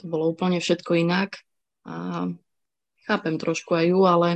To 0.00 0.08
bolo 0.08 0.32
úplne 0.32 0.60
všetko 0.60 0.96
inak. 0.96 1.36
A 1.84 2.28
chápem 3.06 3.36
trošku 3.38 3.74
aj 3.74 3.86
ju, 3.90 4.00
ale 4.06 4.28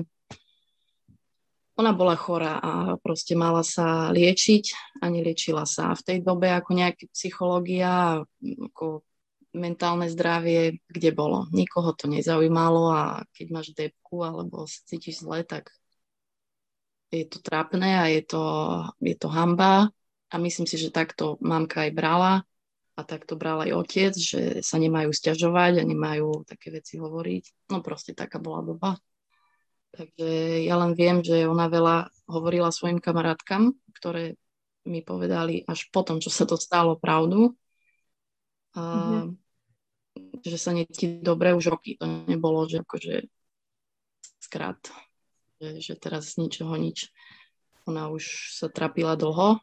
ona 1.77 1.93
bola 1.93 2.17
chorá 2.17 2.57
a 2.57 2.97
proste 2.97 3.37
mala 3.37 3.61
sa 3.61 4.09
liečiť 4.09 4.97
a 5.05 5.13
neliečila 5.13 5.69
sa. 5.69 5.93
A 5.93 5.99
v 5.99 6.03
tej 6.09 6.19
dobe 6.25 6.49
ako 6.49 6.73
nejaká 6.73 7.05
psychológia, 7.13 8.25
ako 8.41 9.05
mentálne 9.53 10.09
zdravie, 10.09 10.81
kde 10.89 11.11
bolo. 11.13 11.49
Nikoho 11.53 11.93
to 11.93 12.09
nezaujímalo 12.09 12.93
a 12.93 13.03
keď 13.37 13.47
máš 13.53 13.69
depku 13.77 14.25
alebo 14.25 14.65
sa 14.65 14.81
cítiš 14.89 15.25
zle, 15.25 15.45
tak 15.45 15.69
je 17.13 17.29
to 17.29 17.45
trápne 17.45 17.87
a 17.87 18.09
je 18.09 18.25
to, 18.25 18.45
je 19.05 19.17
to 19.17 19.29
hamba. 19.29 19.93
A 20.33 20.35
myslím 20.41 20.65
si, 20.65 20.81
že 20.81 20.91
takto 20.91 21.37
mamka 21.45 21.87
aj 21.87 21.93
brala 21.93 22.33
a 22.97 23.05
tak 23.05 23.29
to 23.29 23.37
bral 23.37 23.61
aj 23.61 23.77
otec, 23.77 24.13
že 24.17 24.41
sa 24.65 24.81
nemajú 24.81 25.13
stiažovať 25.13 25.85
a 25.85 25.85
nemajú 25.85 26.49
také 26.49 26.73
veci 26.73 26.97
hovoriť. 26.97 27.69
No 27.69 27.85
proste 27.85 28.17
taká 28.17 28.41
bola 28.41 28.64
doba. 28.64 28.97
Takže 29.93 30.64
ja 30.64 30.81
len 30.81 30.97
viem, 30.97 31.20
že 31.20 31.45
ona 31.45 31.68
veľa 31.68 32.09
hovorila 32.29 32.73
svojim 32.73 32.97
kamarátkam, 32.97 33.77
ktoré 33.93 34.41
mi 34.89 35.05
povedali 35.05 35.61
až 35.68 35.93
potom, 35.93 36.25
čo 36.25 36.33
sa 36.33 36.49
to 36.49 36.57
stalo 36.57 36.97
pravdu. 36.97 37.53
A, 38.73 38.81
mm-hmm. 38.81 39.29
Že 40.41 40.57
sa 40.57 40.73
netí 40.73 41.20
dobre 41.20 41.53
už 41.53 41.77
roky. 41.77 42.01
To 42.01 42.09
nebolo, 42.29 42.64
že 42.64 42.81
akože 42.81 43.29
skrát, 44.41 44.81
že, 45.61 45.85
že 45.85 45.95
teraz 46.01 46.33
z 46.33 46.49
ničoho 46.49 46.73
nič. 46.81 47.12
Ona 47.85 48.09
už 48.09 48.57
sa 48.57 48.73
trapila 48.73 49.20
dlho 49.20 49.61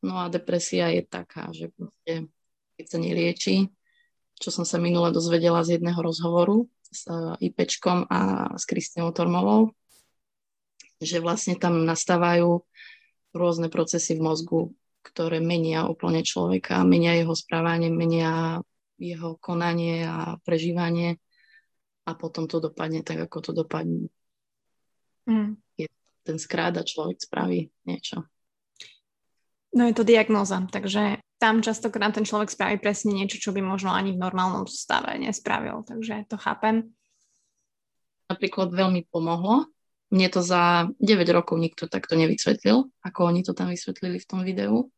No 0.00 0.24
a 0.24 0.32
depresia 0.32 0.88
je 0.92 1.02
taká, 1.04 1.52
že 1.52 1.68
proste, 1.76 2.32
keď 2.80 2.86
sa 2.88 2.98
nelieči, 2.98 3.56
čo 4.40 4.48
som 4.48 4.64
sa 4.64 4.80
minule 4.80 5.12
dozvedela 5.12 5.60
z 5.60 5.76
jedného 5.76 6.00
rozhovoru 6.00 6.64
s 6.88 7.04
IPčkom 7.38 8.08
a 8.08 8.50
s 8.56 8.64
Kristinou 8.64 9.12
Tormovou, 9.12 9.76
že 10.98 11.20
vlastne 11.20 11.54
tam 11.60 11.84
nastávajú 11.84 12.64
rôzne 13.36 13.68
procesy 13.68 14.16
v 14.16 14.24
mozgu, 14.24 14.60
ktoré 15.04 15.38
menia 15.38 15.86
úplne 15.86 16.24
človeka, 16.24 16.82
menia 16.82 17.14
jeho 17.16 17.36
správanie, 17.36 17.92
menia 17.92 18.60
jeho 19.00 19.40
konanie 19.40 20.04
a 20.04 20.36
prežívanie 20.44 21.16
a 22.04 22.12
potom 22.12 22.44
to 22.44 22.60
dopadne 22.60 23.00
tak, 23.00 23.16
ako 23.28 23.38
to 23.40 23.52
dopadne. 23.56 24.12
Mm. 25.24 25.56
Je 25.76 25.88
ten 26.24 26.36
skráda 26.36 26.84
človek 26.84 27.16
spraví 27.20 27.72
niečo. 27.88 28.28
No 29.70 29.86
je 29.86 29.94
to 29.94 30.02
diagnóza, 30.02 30.58
takže 30.66 31.22
tam 31.38 31.62
častokrát 31.62 32.12
ten 32.12 32.26
človek 32.26 32.50
spraví 32.50 32.76
presne 32.82 33.14
niečo, 33.16 33.38
čo 33.38 33.50
by 33.54 33.62
možno 33.62 33.94
ani 33.94 34.12
v 34.12 34.22
normálnom 34.22 34.66
stave 34.66 35.14
nespravil, 35.16 35.86
takže 35.86 36.26
to 36.26 36.36
chápem. 36.36 36.90
Napríklad 38.26 38.74
veľmi 38.74 39.06
pomohlo. 39.08 39.70
Mne 40.10 40.28
to 40.28 40.42
za 40.42 40.90
9 40.98 41.22
rokov 41.30 41.54
nikto 41.56 41.86
takto 41.86 42.18
nevysvetlil, 42.18 42.92
ako 43.00 43.20
oni 43.30 43.46
to 43.46 43.54
tam 43.54 43.70
vysvetlili 43.70 44.18
v 44.18 44.28
tom 44.28 44.42
videu. 44.42 44.90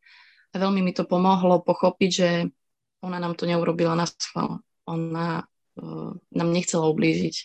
A 0.53 0.55
veľmi 0.57 0.81
mi 0.81 0.93
to 0.93 1.05
pomohlo 1.05 1.61
pochopiť, 1.61 2.11
že 2.11 2.29
ona 3.05 3.21
nám 3.21 3.37
to 3.37 3.45
neurobila 3.45 3.93
na 3.93 4.09
schvál. 4.09 4.65
Ona 4.89 5.45
uh, 5.45 6.11
nám 6.33 6.49
nechcela 6.49 6.89
ublížiť. 6.89 7.35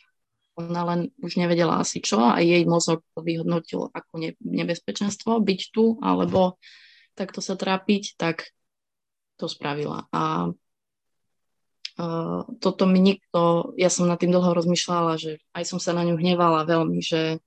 Ona 0.58 0.82
len 0.90 1.00
už 1.22 1.38
nevedela 1.38 1.78
asi 1.78 2.02
čo 2.02 2.18
a 2.18 2.42
jej 2.42 2.66
mozog 2.66 3.06
vyhodnotil 3.14 3.94
ako 3.94 4.12
ne, 4.18 4.34
nebezpečenstvo 4.42 5.38
byť 5.38 5.60
tu 5.70 6.02
alebo 6.02 6.58
takto 7.18 7.42
sa 7.42 7.58
trápiť, 7.58 8.14
tak 8.14 8.54
to 9.34 9.50
spravila. 9.50 10.06
A 10.14 10.54
uh, 11.98 12.40
toto 12.62 12.86
mi 12.86 13.02
nikto, 13.02 13.74
ja 13.74 13.90
som 13.90 14.06
nad 14.06 14.22
tým 14.22 14.30
dlho 14.30 14.54
rozmýšľala, 14.54 15.18
že 15.18 15.42
aj 15.54 15.64
som 15.66 15.78
sa 15.82 15.90
na 15.90 16.06
ňu 16.06 16.14
hnevala 16.14 16.62
veľmi, 16.62 17.02
že, 17.02 17.42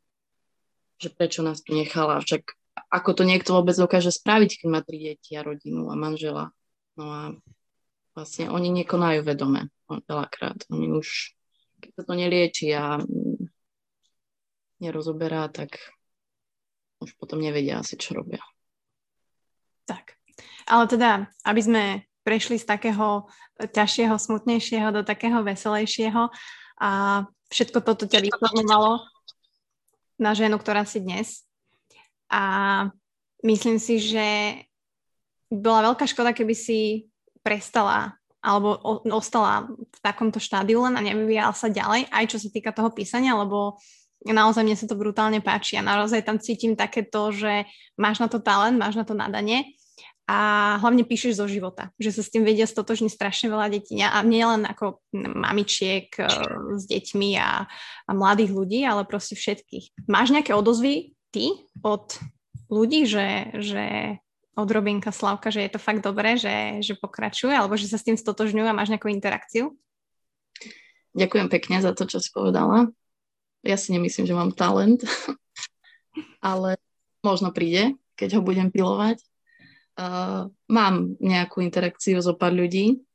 že 1.00 1.08
prečo 1.16 1.40
nás 1.40 1.64
tu 1.64 1.72
nechala. 1.72 2.20
Však 2.20 2.44
ako 2.92 3.10
to 3.16 3.24
niekto 3.24 3.56
vôbec 3.56 3.76
dokáže 3.76 4.12
spraviť, 4.12 4.64
keď 4.64 4.68
má 4.68 4.84
tri 4.84 5.16
deti 5.16 5.40
a 5.40 5.48
rodinu 5.48 5.88
a 5.88 5.96
manžela. 5.96 6.52
No 7.00 7.06
a 7.08 7.22
vlastne 8.12 8.52
oni 8.52 8.68
nekonajú 8.84 9.24
vedome 9.24 9.72
veľakrát. 9.88 10.68
Oni 10.72 10.92
už, 10.92 11.36
keď 11.80 11.92
sa 11.96 12.04
to 12.04 12.14
nelieči 12.16 12.68
a 12.76 13.00
nerozoberá, 14.84 15.48
tak 15.48 15.80
už 17.02 17.16
potom 17.16 17.40
nevedia 17.40 17.80
asi, 17.80 17.96
čo 17.96 18.20
robia. 18.20 18.44
Tak. 19.92 20.16
Ale 20.72 20.88
teda, 20.88 21.28
aby 21.44 21.62
sme 21.62 21.84
prešli 22.24 22.56
z 22.56 22.64
takého 22.64 23.28
ťažšieho, 23.60 24.16
smutnejšieho 24.16 24.96
do 24.96 25.02
takého 25.04 25.44
veselejšieho 25.44 26.32
a 26.80 26.90
všetko 27.52 27.84
toto 27.84 28.08
ťa 28.08 28.24
vyformovalo 28.24 29.04
na 30.22 30.32
ženu, 30.32 30.56
ktorá 30.56 30.88
si 30.88 31.04
dnes. 31.04 31.44
A 32.32 32.88
myslím 33.44 33.78
si, 33.82 34.00
že 34.00 34.28
bola 35.52 35.92
veľká 35.92 36.08
škoda, 36.08 36.32
keby 36.32 36.56
si 36.56 37.12
prestala 37.44 38.16
alebo 38.42 38.82
ostala 39.14 39.70
v 39.70 40.00
takomto 40.02 40.42
štádiu 40.42 40.82
len 40.82 40.98
a 40.98 41.06
nevyvíjala 41.06 41.54
sa 41.54 41.70
ďalej, 41.70 42.10
aj 42.10 42.26
čo 42.26 42.38
sa 42.42 42.50
týka 42.50 42.74
toho 42.74 42.90
písania, 42.90 43.38
lebo 43.38 43.78
naozaj 44.26 44.66
mne 44.66 44.78
sa 44.78 44.90
to 44.90 44.98
brutálne 44.98 45.38
páči 45.46 45.78
a 45.78 45.86
naozaj 45.86 46.26
tam 46.26 46.42
cítim 46.42 46.74
takéto, 46.74 47.30
že 47.30 47.70
máš 48.02 48.18
na 48.18 48.26
to 48.26 48.42
talent, 48.42 48.82
máš 48.82 48.98
na 48.98 49.06
to 49.06 49.14
nadanie 49.14 49.78
a 50.32 50.38
hlavne 50.80 51.04
píšeš 51.04 51.44
zo 51.44 51.48
života, 51.52 51.92
že 52.00 52.16
sa 52.16 52.24
s 52.24 52.32
tým 52.32 52.48
vedia 52.48 52.64
stotožniť 52.64 53.12
strašne 53.12 53.52
veľa 53.52 53.68
detí 53.68 54.00
a 54.00 54.16
nie 54.24 54.40
ako 54.48 55.04
mamičiek 55.12 56.08
uh, 56.24 56.80
s 56.80 56.88
deťmi 56.88 57.36
a, 57.36 57.68
a 58.08 58.12
mladých 58.16 58.56
ľudí, 58.56 58.80
ale 58.88 59.04
proste 59.04 59.36
všetkých. 59.36 60.08
Máš 60.08 60.32
nejaké 60.32 60.56
odozvy 60.56 61.20
ty 61.36 61.52
od 61.84 62.16
ľudí, 62.72 63.04
že, 63.04 63.52
že 63.60 63.86
od 64.56 64.72
Robinka 64.72 65.12
Slavka, 65.12 65.52
že 65.52 65.68
je 65.68 65.72
to 65.76 65.84
fakt 65.84 66.00
dobré, 66.00 66.40
že, 66.40 66.80
že 66.80 66.96
pokračuje, 66.96 67.52
alebo 67.52 67.76
že 67.76 67.92
sa 67.92 68.00
s 68.00 68.08
tým 68.08 68.16
stotožňujú 68.16 68.72
a 68.72 68.78
máš 68.78 68.88
nejakú 68.88 69.12
interakciu? 69.12 69.76
Ďakujem 71.12 71.52
pekne 71.52 71.84
za 71.84 71.92
to, 71.92 72.08
čo 72.08 72.24
si 72.24 72.32
povedala. 72.32 72.88
Ja 73.68 73.76
si 73.76 73.92
nemyslím, 73.92 74.32
že 74.32 74.38
mám 74.38 74.56
talent, 74.56 75.04
ale 76.40 76.80
možno 77.20 77.52
príde, 77.52 78.00
keď 78.16 78.40
ho 78.40 78.42
budem 78.48 78.72
pilovať 78.72 79.20
uh, 80.02 80.50
mám 80.66 80.94
nejakú 81.22 81.62
interakciu 81.62 82.18
so 82.26 82.34
pár 82.34 82.58
ľudí, 82.58 83.06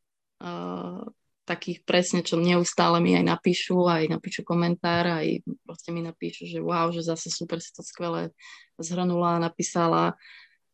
uh, 0.41 1.03
takých 1.47 1.87
presne, 1.87 2.27
čo 2.27 2.39
neustále 2.39 2.99
mi 2.99 3.15
aj 3.15 3.23
napíšu, 3.27 3.87
aj 3.87 4.11
napíšu 4.11 4.43
komentár, 4.43 5.07
aj 5.23 5.47
proste 5.63 5.95
mi 5.95 6.03
napíšu, 6.03 6.47
že 6.47 6.59
wow, 6.59 6.91
že 6.91 7.07
zase 7.07 7.31
super 7.31 7.63
si 7.63 7.71
to 7.71 7.87
skvelé 7.87 8.35
zhrnula, 8.83 9.39
napísala. 9.39 10.19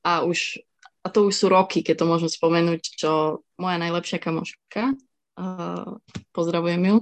A 0.01 0.25
už 0.25 0.65
a 1.03 1.11
to 1.11 1.27
už 1.27 1.35
sú 1.35 1.47
roky, 1.51 1.83
keď 1.83 2.03
to 2.03 2.07
môžem 2.07 2.31
spomenúť, 2.31 2.83
čo 2.95 3.43
moja 3.59 3.77
najlepšia 3.83 4.23
kamoška, 4.23 4.95
uh, 4.95 5.99
pozdravujem 6.31 6.79
ju, 6.79 6.97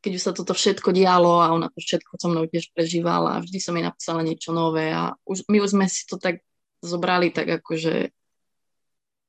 keď 0.00 0.12
už 0.16 0.22
sa 0.24 0.32
toto 0.32 0.56
všetko 0.56 0.96
dialo 0.96 1.44
a 1.44 1.52
ona 1.52 1.68
to 1.68 1.78
všetko 1.78 2.16
so 2.16 2.32
mnou 2.32 2.48
tiež 2.48 2.72
prežívala 2.72 3.38
a 3.38 3.42
vždy 3.44 3.58
som 3.60 3.76
jej 3.76 3.84
napísala 3.84 4.24
niečo 4.24 4.50
nové 4.56 4.90
a 4.90 5.12
už, 5.28 5.44
my 5.52 5.60
už 5.60 5.76
sme 5.76 5.86
si 5.92 6.08
to 6.08 6.16
tak 6.16 6.40
zobrali 6.82 7.30
tak 7.30 7.62
akože 7.62 8.10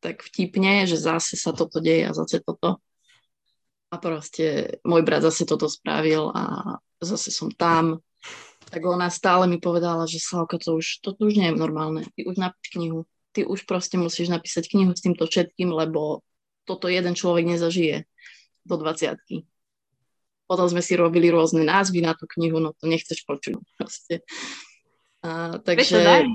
tak 0.04 0.20
vtipne, 0.20 0.84
že 0.84 0.99
zase 0.99 1.39
sa 1.39 1.56
toto 1.56 1.80
deje 1.80 2.12
a 2.12 2.18
zase 2.18 2.43
toto. 2.43 2.84
A 3.88 3.95
proste 4.01 4.78
môj 4.84 5.06
brat 5.06 5.24
zase 5.24 5.47
toto 5.47 5.72
spravil 5.72 6.28
a 6.34 6.76
zase 6.99 7.32
som 7.32 7.47
tam. 7.54 8.04
Tak 8.68 8.84
ona 8.84 9.08
stále 9.08 9.47
mi 9.47 9.62
povedala, 9.62 10.10
že 10.10 10.20
Slavka, 10.20 10.60
to 10.60 10.82
už, 10.82 10.99
to 10.99 11.16
už 11.16 11.38
nie 11.39 11.54
je 11.54 11.56
normálne. 11.56 12.04
Ty 12.18 12.22
už 12.28 12.36
napíš 12.36 12.68
knihu. 12.76 12.99
Ty 13.32 13.47
už 13.47 13.64
proste 13.70 13.95
musíš 13.95 14.34
napísať 14.34 14.68
knihu 14.74 14.91
s 14.91 15.06
týmto 15.06 15.24
všetkým, 15.30 15.72
lebo 15.72 16.26
toto 16.68 16.91
jeden 16.91 17.14
človek 17.16 17.45
nezažije 17.47 18.04
do 18.66 18.76
20 18.76 19.20
Potom 20.47 20.68
sme 20.68 20.82
si 20.84 20.93
robili 20.99 21.32
rôzne 21.32 21.64
názvy 21.64 22.04
na 22.04 22.18
tú 22.18 22.28
knihu, 22.36 22.60
no 22.60 22.76
to 22.76 22.89
nechceš 22.89 23.24
počuť 23.24 23.56
proste. 23.78 24.26
A, 25.24 25.60
takže 25.64 26.28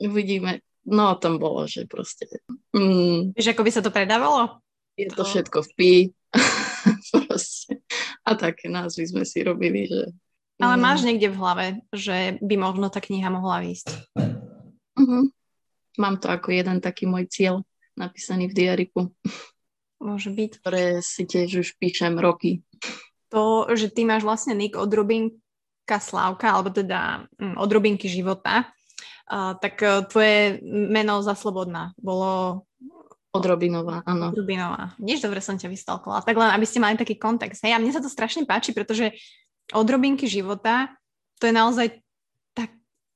uvidíme. 0.00 0.62
No, 0.88 1.14
tam 1.20 1.36
bolo, 1.36 1.68
že 1.68 1.84
proste... 1.84 2.24
Mm, 2.72 3.36
Vieš, 3.36 3.52
ako 3.52 3.62
by 3.66 3.70
sa 3.70 3.82
to 3.84 3.92
predávalo? 3.92 4.62
Je 4.96 5.06
to, 5.12 5.22
všetko 5.22 5.62
v 5.62 5.70
pí. 5.76 5.92
proste. 7.12 7.84
A 8.24 8.34
také 8.34 8.72
názvy 8.72 9.04
sme 9.08 9.24
si 9.28 9.44
robili, 9.44 9.84
že... 9.86 10.10
Ale 10.58 10.74
mm. 10.74 10.82
máš 10.82 11.00
niekde 11.06 11.28
v 11.30 11.38
hlave, 11.38 11.66
že 11.94 12.40
by 12.42 12.54
možno 12.58 12.90
tá 12.90 12.98
kniha 12.98 13.30
mohla 13.30 13.62
výjsť? 13.62 13.88
Uh-huh. 14.98 15.30
Mám 15.98 16.18
to 16.18 16.26
ako 16.32 16.50
jeden 16.50 16.82
taký 16.82 17.06
môj 17.06 17.30
cieľ 17.30 17.62
napísaný 17.94 18.50
v 18.50 18.56
diariku. 18.56 19.00
Môže 19.98 20.30
byť. 20.30 20.50
Ktoré 20.62 20.86
si 21.02 21.26
tiež 21.26 21.62
už 21.62 21.68
píšem 21.78 22.14
roky. 22.18 22.62
To, 23.34 23.66
že 23.74 23.90
ty 23.90 24.06
máš 24.06 24.22
vlastne 24.22 24.54
nick 24.54 24.78
od 24.78 24.88
Rubinka 24.88 25.98
Slávka, 25.98 26.54
alebo 26.54 26.70
teda 26.70 27.26
mm, 27.38 27.58
od 27.58 27.70
Rubinky 27.70 28.06
života, 28.06 28.70
Uh, 29.28 29.52
tak 29.60 29.76
uh, 29.84 30.08
tvoje 30.08 30.56
meno 30.64 31.20
za 31.20 31.36
Slobodná 31.36 31.92
bolo... 32.00 32.64
Odrobinová, 33.28 34.00
áno. 34.08 34.32
Odrobinová. 34.32 34.96
Nič 34.96 35.20
dobre 35.20 35.44
som 35.44 35.60
ťa 35.60 35.68
vystalkovala. 35.68 36.24
Tak 36.24 36.32
len, 36.32 36.48
aby 36.48 36.64
ste 36.64 36.80
mali 36.80 36.96
taký 36.96 37.20
kontext. 37.20 37.60
Hej, 37.60 37.76
a 37.76 37.80
mne 37.80 37.92
sa 37.92 38.00
to 38.00 38.08
strašne 38.08 38.48
páči, 38.48 38.72
pretože 38.72 39.12
odrobinky 39.76 40.24
života, 40.24 40.88
to 41.36 41.44
je 41.44 41.52
naozaj 41.52 41.92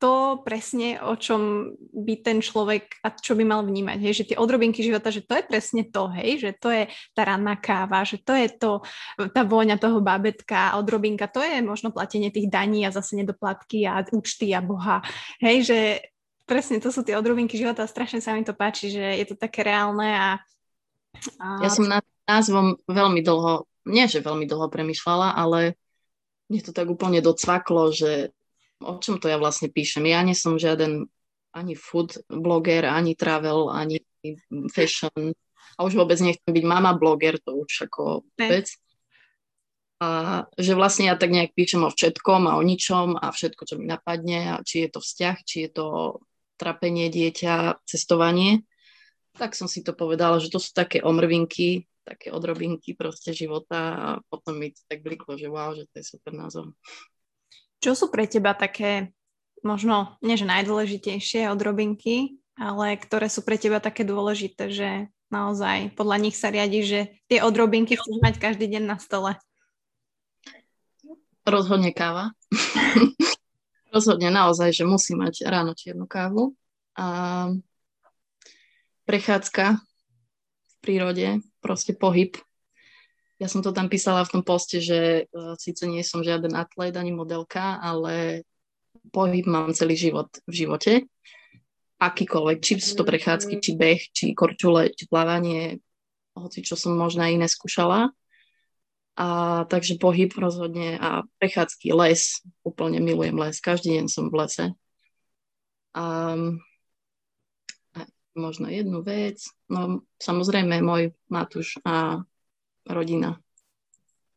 to 0.03 0.43
presne, 0.43 0.99
o 0.99 1.15
čom 1.15 1.71
by 1.79 2.27
ten 2.27 2.43
človek 2.43 2.99
a 3.07 3.15
čo 3.15 3.39
by 3.39 3.47
mal 3.47 3.63
vnímať, 3.63 4.03
hej, 4.03 4.15
že 4.19 4.29
tie 4.35 4.41
odrobinky 4.43 4.83
života, 4.83 5.15
že 5.15 5.23
to 5.23 5.39
je 5.39 5.47
presne 5.47 5.87
to, 5.87 6.11
hej, 6.11 6.43
že 6.43 6.51
to 6.59 6.75
je 6.75 6.91
tá 7.15 7.23
ranná 7.23 7.55
káva, 7.55 8.03
že 8.03 8.19
to 8.19 8.35
je 8.35 8.51
to, 8.51 8.83
tá 9.31 9.47
vôňa 9.47 9.79
toho 9.79 10.03
babetka 10.03 10.75
a 10.75 10.83
odrobinka, 10.83 11.31
to 11.31 11.39
je 11.39 11.63
možno 11.63 11.95
platenie 11.95 12.35
tých 12.35 12.51
daní 12.51 12.83
a 12.83 12.91
zase 12.91 13.15
nedoplatky 13.15 13.87
a 13.87 14.03
účty 14.11 14.51
a 14.51 14.59
boha, 14.59 15.07
hej, 15.39 15.71
že 15.71 15.79
presne 16.51 16.83
to 16.83 16.91
sú 16.91 17.07
tie 17.07 17.15
odrobinky 17.15 17.55
života 17.55 17.87
a 17.87 17.93
strašne 17.93 18.19
sa 18.19 18.35
mi 18.35 18.43
to 18.43 18.59
páči, 18.59 18.91
že 18.91 19.07
je 19.23 19.27
to 19.31 19.39
také 19.39 19.63
reálne 19.63 20.19
a... 20.19 20.29
a... 21.39 21.63
Ja 21.63 21.71
som 21.71 21.87
nad 21.87 22.03
názvom 22.27 22.75
veľmi 22.91 23.23
dlho, 23.23 23.71
nie 23.87 24.11
že 24.11 24.19
veľmi 24.19 24.51
dlho 24.51 24.67
premyšľala, 24.67 25.39
ale 25.39 25.79
mne 26.51 26.59
to 26.59 26.75
tak 26.75 26.91
úplne 26.91 27.23
docvaklo, 27.23 27.95
že 27.95 28.35
o 28.85 28.99
čom 28.99 29.19
to 29.19 29.31
ja 29.31 29.39
vlastne 29.41 29.71
píšem. 29.71 30.05
Ja 30.07 30.23
nie 30.23 30.37
som 30.37 30.61
žiaden 30.61 31.09
ani 31.53 31.75
food 31.77 32.17
bloger, 32.29 32.89
ani 32.89 33.13
travel, 33.13 33.69
ani 33.69 34.01
fashion. 34.73 35.37
A 35.77 35.85
už 35.85 35.97
vôbec 35.97 36.21
nechcem 36.21 36.53
byť 36.53 36.65
mama 36.65 36.97
bloger, 36.97 37.41
to 37.41 37.57
už 37.57 37.89
ako 37.89 38.25
vec. 38.37 38.73
A 40.03 40.43
že 40.59 40.75
vlastne 40.75 41.07
ja 41.07 41.15
tak 41.15 41.31
nejak 41.31 41.55
píšem 41.55 41.87
o 41.87 41.91
všetkom 41.93 42.51
a 42.51 42.59
o 42.59 42.63
ničom 42.67 43.15
a 43.15 43.31
všetko, 43.31 43.63
čo 43.63 43.75
mi 43.79 43.87
napadne, 43.87 44.59
a 44.59 44.65
či 44.67 44.85
je 44.85 44.89
to 44.91 45.01
vzťah, 45.01 45.37
či 45.47 45.57
je 45.69 45.71
to 45.71 45.87
trapenie 46.59 47.07
dieťa, 47.07 47.87
cestovanie. 47.87 48.67
Tak 49.39 49.55
som 49.55 49.71
si 49.71 49.81
to 49.87 49.95
povedala, 49.95 50.43
že 50.43 50.51
to 50.51 50.59
sú 50.59 50.75
také 50.75 51.01
omrvinky, 51.01 51.87
také 52.03 52.35
odrobinky 52.35 52.99
proste 52.99 53.31
života 53.31 53.81
a 53.95 54.09
potom 54.27 54.59
mi 54.59 54.75
to 54.75 54.83
tak 54.91 55.07
bliklo, 55.07 55.39
že 55.39 55.47
wow, 55.47 55.71
že 55.73 55.87
to 55.95 56.03
je 56.03 56.05
super 56.05 56.35
názov. 56.35 56.75
Čo 57.83 57.99
sú 57.99 58.07
pre 58.15 58.31
teba 58.31 58.55
také, 58.55 59.11
možno, 59.67 60.15
nie 60.23 60.39
že 60.39 60.47
najdôležitejšie 60.47 61.51
odrobinky, 61.51 62.39
ale 62.55 62.95
ktoré 62.95 63.27
sú 63.27 63.43
pre 63.43 63.59
teba 63.59 63.83
také 63.83 64.07
dôležité, 64.07 64.71
že 64.71 65.11
naozaj 65.35 65.91
podľa 65.99 66.17
nich 66.23 66.39
sa 66.39 66.55
riadi, 66.55 66.87
že 66.87 67.01
tie 67.27 67.43
odrobinky 67.43 67.99
chceš 67.99 68.23
mať 68.23 68.39
každý 68.39 68.71
deň 68.71 68.87
na 68.87 68.97
stole? 69.03 69.35
Rozhodne 71.43 71.91
káva. 71.91 72.31
Rozhodne 73.95 74.31
naozaj, 74.31 74.71
že 74.71 74.87
musí 74.87 75.19
mať 75.19 75.43
ráno 75.51 75.75
čiernu 75.75 76.07
kávu. 76.07 76.55
A 76.95 77.51
prechádzka 79.11 79.83
v 80.71 80.75
prírode, 80.79 81.43
proste 81.59 81.99
pohyb. 81.99 82.39
Ja 83.43 83.51
som 83.51 83.59
to 83.59 83.75
tam 83.75 83.91
písala 83.91 84.23
v 84.23 84.39
tom 84.39 84.43
poste, 84.47 84.79
že 84.79 85.27
uh, 85.27 85.59
síce 85.59 85.83
nie 85.91 86.07
som 86.07 86.23
žiaden 86.23 86.55
atlet 86.55 86.95
ani 86.95 87.11
modelka, 87.11 87.83
ale 87.83 88.47
pohyb 89.11 89.43
mám 89.51 89.75
celý 89.75 89.99
život 89.99 90.31
v 90.47 90.55
živote. 90.63 90.93
Akýkoľvek, 91.99 92.59
či 92.63 92.79
sú 92.79 92.95
to 92.95 93.03
prechádzky, 93.03 93.59
či 93.59 93.75
beh, 93.75 94.03
či 94.15 94.31
korčule, 94.39 94.95
či 94.95 95.11
plávanie, 95.11 95.83
hoci 96.39 96.63
čo 96.63 96.79
som 96.79 96.95
možno 96.95 97.27
iné 97.27 97.51
skúšala. 97.51 98.15
A 99.19 99.27
takže 99.67 99.99
pohyb 99.99 100.31
rozhodne 100.39 101.03
a 101.03 101.27
prechádzky, 101.43 101.91
les, 101.99 102.47
úplne 102.63 103.03
milujem 103.03 103.35
les, 103.43 103.59
každý 103.59 103.99
deň 103.99 104.07
som 104.07 104.31
v 104.31 104.39
lese. 104.39 104.67
A, 105.99 106.05
a 107.93 107.99
možno 108.39 108.71
jednu 108.71 109.03
vec, 109.03 109.43
no 109.67 110.07
samozrejme 110.23 110.79
môj 110.79 111.11
Matúš 111.27 111.83
a 111.83 112.23
rodina. 112.87 113.39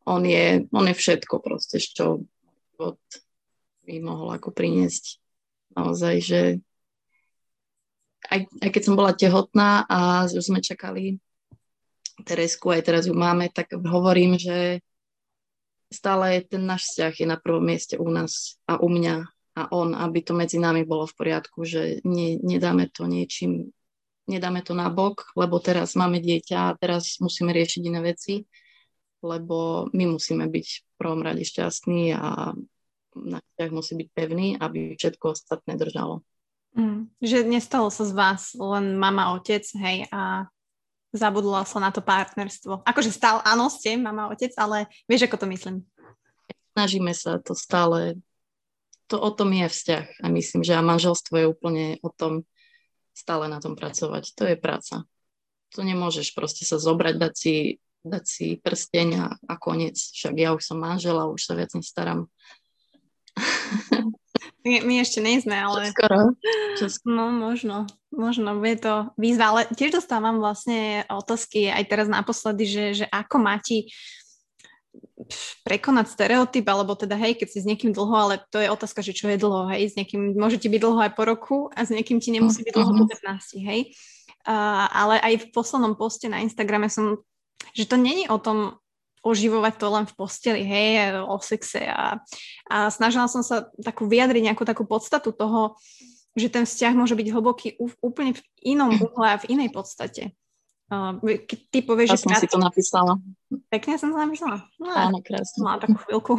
On 0.06 0.22
je, 0.22 0.70
on 0.70 0.86
je 0.86 0.96
všetko 0.96 1.42
proste, 1.42 1.82
čo 1.82 2.22
život 2.76 3.02
mi 3.86 3.98
mohol 4.02 4.36
ako 4.36 4.54
priniesť. 4.54 5.22
Naozaj, 5.76 6.16
že 6.22 6.42
aj, 8.30 8.40
aj 8.62 8.70
keď 8.70 8.82
som 8.82 8.96
bola 8.98 9.14
tehotná 9.14 9.86
a 9.86 10.26
už 10.26 10.46
sme 10.46 10.62
čakali 10.62 11.22
Teresku, 12.16 12.72
aj 12.72 12.82
teraz 12.88 13.04
ju 13.12 13.14
máme, 13.14 13.52
tak 13.52 13.76
hovorím, 13.76 14.40
že 14.40 14.80
stále 15.92 16.42
ten 16.48 16.64
náš 16.64 16.88
vzťah 16.90 17.14
je 17.14 17.28
na 17.28 17.38
prvom 17.38 17.62
mieste 17.62 18.00
u 18.00 18.08
nás 18.08 18.56
a 18.66 18.80
u 18.80 18.88
mňa 18.88 19.16
a 19.56 19.62
on, 19.72 19.96
aby 19.96 20.20
to 20.24 20.36
medzi 20.36 20.60
nami 20.60 20.84
bolo 20.84 21.08
v 21.08 21.16
poriadku, 21.16 21.64
že 21.64 22.04
ne, 22.04 22.40
nedáme 22.40 22.92
to 22.92 23.08
niečím 23.08 23.72
nedáme 24.26 24.62
to 24.66 24.74
na 24.74 24.90
bok, 24.90 25.30
lebo 25.38 25.62
teraz 25.62 25.94
máme 25.94 26.22
dieťa 26.22 26.58
a 26.58 26.76
teraz 26.78 27.22
musíme 27.22 27.54
riešiť 27.54 27.82
iné 27.86 28.02
veci, 28.02 28.46
lebo 29.22 29.90
my 29.94 30.18
musíme 30.18 30.46
byť 30.46 30.68
v 30.68 30.82
prvom 30.98 31.22
rade 31.26 31.42
šťastní 31.46 32.14
a 32.14 32.54
na 33.16 33.40
vzťah 33.40 33.70
musí 33.72 33.94
byť 33.96 34.08
pevný, 34.12 34.48
aby 34.60 35.00
všetko 35.00 35.26
ostatné 35.32 35.80
držalo. 35.80 36.22
Mm, 36.76 37.08
že 37.24 37.48
nestalo 37.48 37.88
sa 37.88 38.04
z 38.04 38.12
vás 38.12 38.52
len 38.60 39.00
mama, 39.00 39.32
otec, 39.32 39.64
hej, 39.80 40.12
a 40.12 40.52
zabudla 41.16 41.64
sa 41.64 41.80
na 41.80 41.96
to 41.96 42.04
partnerstvo. 42.04 42.84
Akože 42.84 43.16
stále, 43.16 43.40
áno, 43.48 43.72
ste 43.72 43.96
mama, 43.96 44.28
otec, 44.28 44.52
ale 44.60 44.92
vieš, 45.08 45.32
ako 45.32 45.40
to 45.40 45.48
myslím. 45.56 45.76
Snažíme 46.76 47.16
sa 47.16 47.40
to 47.40 47.56
stále, 47.56 48.20
to 49.08 49.16
o 49.16 49.32
tom 49.32 49.56
je 49.56 49.72
vzťah 49.72 50.06
a 50.20 50.26
myslím, 50.28 50.62
že 50.68 50.76
a 50.76 50.84
manželstvo 50.84 51.34
je 51.40 51.48
úplne 51.48 51.86
o 52.04 52.12
tom, 52.12 52.44
stále 53.16 53.48
na 53.48 53.64
tom 53.64 53.80
pracovať. 53.80 54.36
To 54.36 54.44
je 54.44 54.60
práca. 54.60 55.08
To 55.74 55.82
nemôžeš 55.82 56.36
proste 56.36 56.68
sa 56.68 56.76
zobrať, 56.76 57.16
dať 57.16 57.34
si, 57.34 57.56
dať 58.04 58.24
si 58.28 58.48
prsteň 58.60 59.10
a, 59.18 59.26
a 59.34 59.54
koniec. 59.56 59.96
Však 59.96 60.36
ja 60.36 60.52
už 60.52 60.62
som 60.62 60.78
manžela, 60.78 61.32
už 61.32 61.42
sa 61.48 61.56
viac 61.56 61.72
nestaram. 61.72 62.28
My, 64.66 64.82
my 64.82 64.98
ešte 64.98 65.22
nejsme, 65.22 65.54
ale... 65.54 65.94
Skoro. 65.94 66.34
No, 67.06 67.30
možno. 67.30 67.86
Možno 68.10 68.58
bude 68.58 68.82
to 68.82 69.14
výzva, 69.14 69.54
ale 69.54 69.62
tiež 69.70 70.02
dostávam 70.02 70.42
vlastne 70.42 71.06
otázky 71.06 71.70
aj 71.70 71.86
teraz 71.86 72.08
naposledy, 72.10 72.66
že, 72.66 72.86
že 73.04 73.06
ako 73.14 73.38
máti 73.38 73.94
prekonať 75.66 76.06
stereotyp, 76.14 76.66
alebo 76.70 76.94
teda 76.94 77.18
hej, 77.18 77.38
keď 77.38 77.48
si 77.50 77.60
s 77.64 77.68
niekým 77.68 77.92
dlho, 77.92 78.14
ale 78.14 78.36
to 78.54 78.62
je 78.62 78.70
otázka, 78.70 79.02
že 79.02 79.18
čo 79.18 79.30
je 79.30 79.42
dlho, 79.42 79.70
hej, 79.74 79.92
s 79.92 79.96
niekým 79.98 80.38
môže 80.38 80.62
ti 80.62 80.70
byť 80.70 80.82
dlho 80.82 81.00
aj 81.02 81.12
po 81.18 81.24
roku 81.26 81.58
a 81.74 81.82
s 81.86 81.90
niekým 81.90 82.22
ti 82.22 82.30
nemusí 82.30 82.62
byť 82.62 82.74
dlho 82.74 82.92
po 82.94 83.04
15, 83.10 83.58
mhm. 83.58 83.64
hej. 83.66 83.82
Uh, 84.46 84.86
ale 84.94 85.18
aj 85.26 85.34
v 85.42 85.48
poslednom 85.50 85.98
poste 85.98 86.30
na 86.30 86.38
Instagrame 86.46 86.86
som, 86.86 87.18
že 87.74 87.90
to 87.90 87.98
není 87.98 88.30
o 88.30 88.38
tom 88.38 88.78
oživovať 89.26 89.74
to 89.82 89.88
len 89.90 90.06
v 90.06 90.14
posteli, 90.14 90.62
hej, 90.62 91.18
o 91.26 91.42
sexe 91.42 91.82
a, 91.82 92.22
a 92.70 92.78
snažila 92.94 93.26
som 93.26 93.42
sa 93.42 93.66
takú 93.82 94.06
vyjadriť 94.06 94.54
nejakú 94.54 94.62
takú 94.70 94.86
podstatu 94.86 95.34
toho, 95.34 95.82
že 96.38 96.54
ten 96.54 96.70
vzťah 96.70 96.94
môže 96.94 97.18
byť 97.18 97.28
hlboký 97.34 97.68
úplne 98.06 98.38
v 98.38 98.42
inom 98.62 98.94
uhle 98.94 99.34
a 99.34 99.42
v 99.42 99.58
inej 99.58 99.74
podstate. 99.74 100.38
Uh, 100.86 101.18
keď 101.50 101.60
ty 101.74 101.80
povieš, 101.82 102.10
ja 102.14 102.18
že... 102.18 102.24
som 102.30 102.38
si 102.38 102.50
to 102.50 102.62
napísala. 102.62 103.18
Pekne 103.74 103.98
som 103.98 104.14
to 104.14 104.20
napísala? 104.22 104.62
No, 104.78 104.94
Áno, 104.94 105.18
krásne. 105.26 105.66
Mala 105.66 105.82
takú 105.82 105.98
chvíľku. 106.06 106.34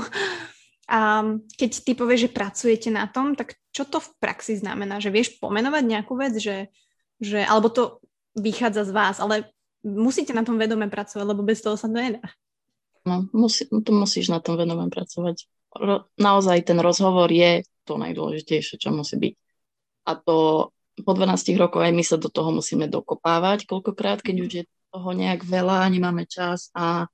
A 0.86 1.26
keď 1.58 1.70
ty 1.82 1.92
povieš, 1.98 2.30
že 2.30 2.36
pracujete 2.36 2.88
na 2.94 3.10
tom, 3.10 3.34
tak 3.34 3.58
čo 3.74 3.82
to 3.82 3.98
v 3.98 4.06
praxi 4.22 4.54
znamená? 4.54 5.02
Že 5.02 5.10
vieš 5.10 5.28
pomenovať 5.42 5.82
nejakú 5.82 6.14
vec, 6.14 6.38
že, 6.38 6.70
že 7.18 7.42
alebo 7.42 7.74
to 7.74 7.98
vychádza 8.38 8.86
z 8.86 8.92
vás, 8.94 9.18
ale 9.18 9.50
musíte 9.82 10.30
na 10.30 10.46
tom 10.46 10.62
vedome 10.62 10.86
pracovať, 10.86 11.26
lebo 11.26 11.42
bez 11.42 11.58
toho 11.58 11.74
sa 11.74 11.90
to 11.90 11.98
nedá. 11.98 12.22
No, 13.02 13.26
musí, 13.34 13.66
tu 13.66 13.90
musíš 13.90 14.30
na 14.30 14.38
tom 14.38 14.54
vedome 14.54 14.86
pracovať. 14.86 15.46
Ro, 15.74 16.06
naozaj 16.18 16.66
ten 16.66 16.78
rozhovor 16.78 17.30
je 17.30 17.66
to 17.86 17.98
najdôležitejšie, 17.98 18.78
čo 18.78 18.90
musí 18.90 19.18
byť. 19.18 19.34
A 20.06 20.12
to 20.18 20.70
po 21.04 21.12
12 21.12 21.60
rokoch 21.60 21.84
aj 21.84 21.92
my 21.92 22.04
sa 22.04 22.16
do 22.16 22.32
toho 22.32 22.52
musíme 22.54 22.88
dokopávať 22.88 23.68
koľkokrát, 23.68 24.24
keď 24.24 24.36
už 24.40 24.50
je 24.62 24.64
toho 24.92 25.10
nejak 25.12 25.44
veľa, 25.44 25.92
nemáme 25.92 26.24
čas 26.24 26.72
a 26.72 27.04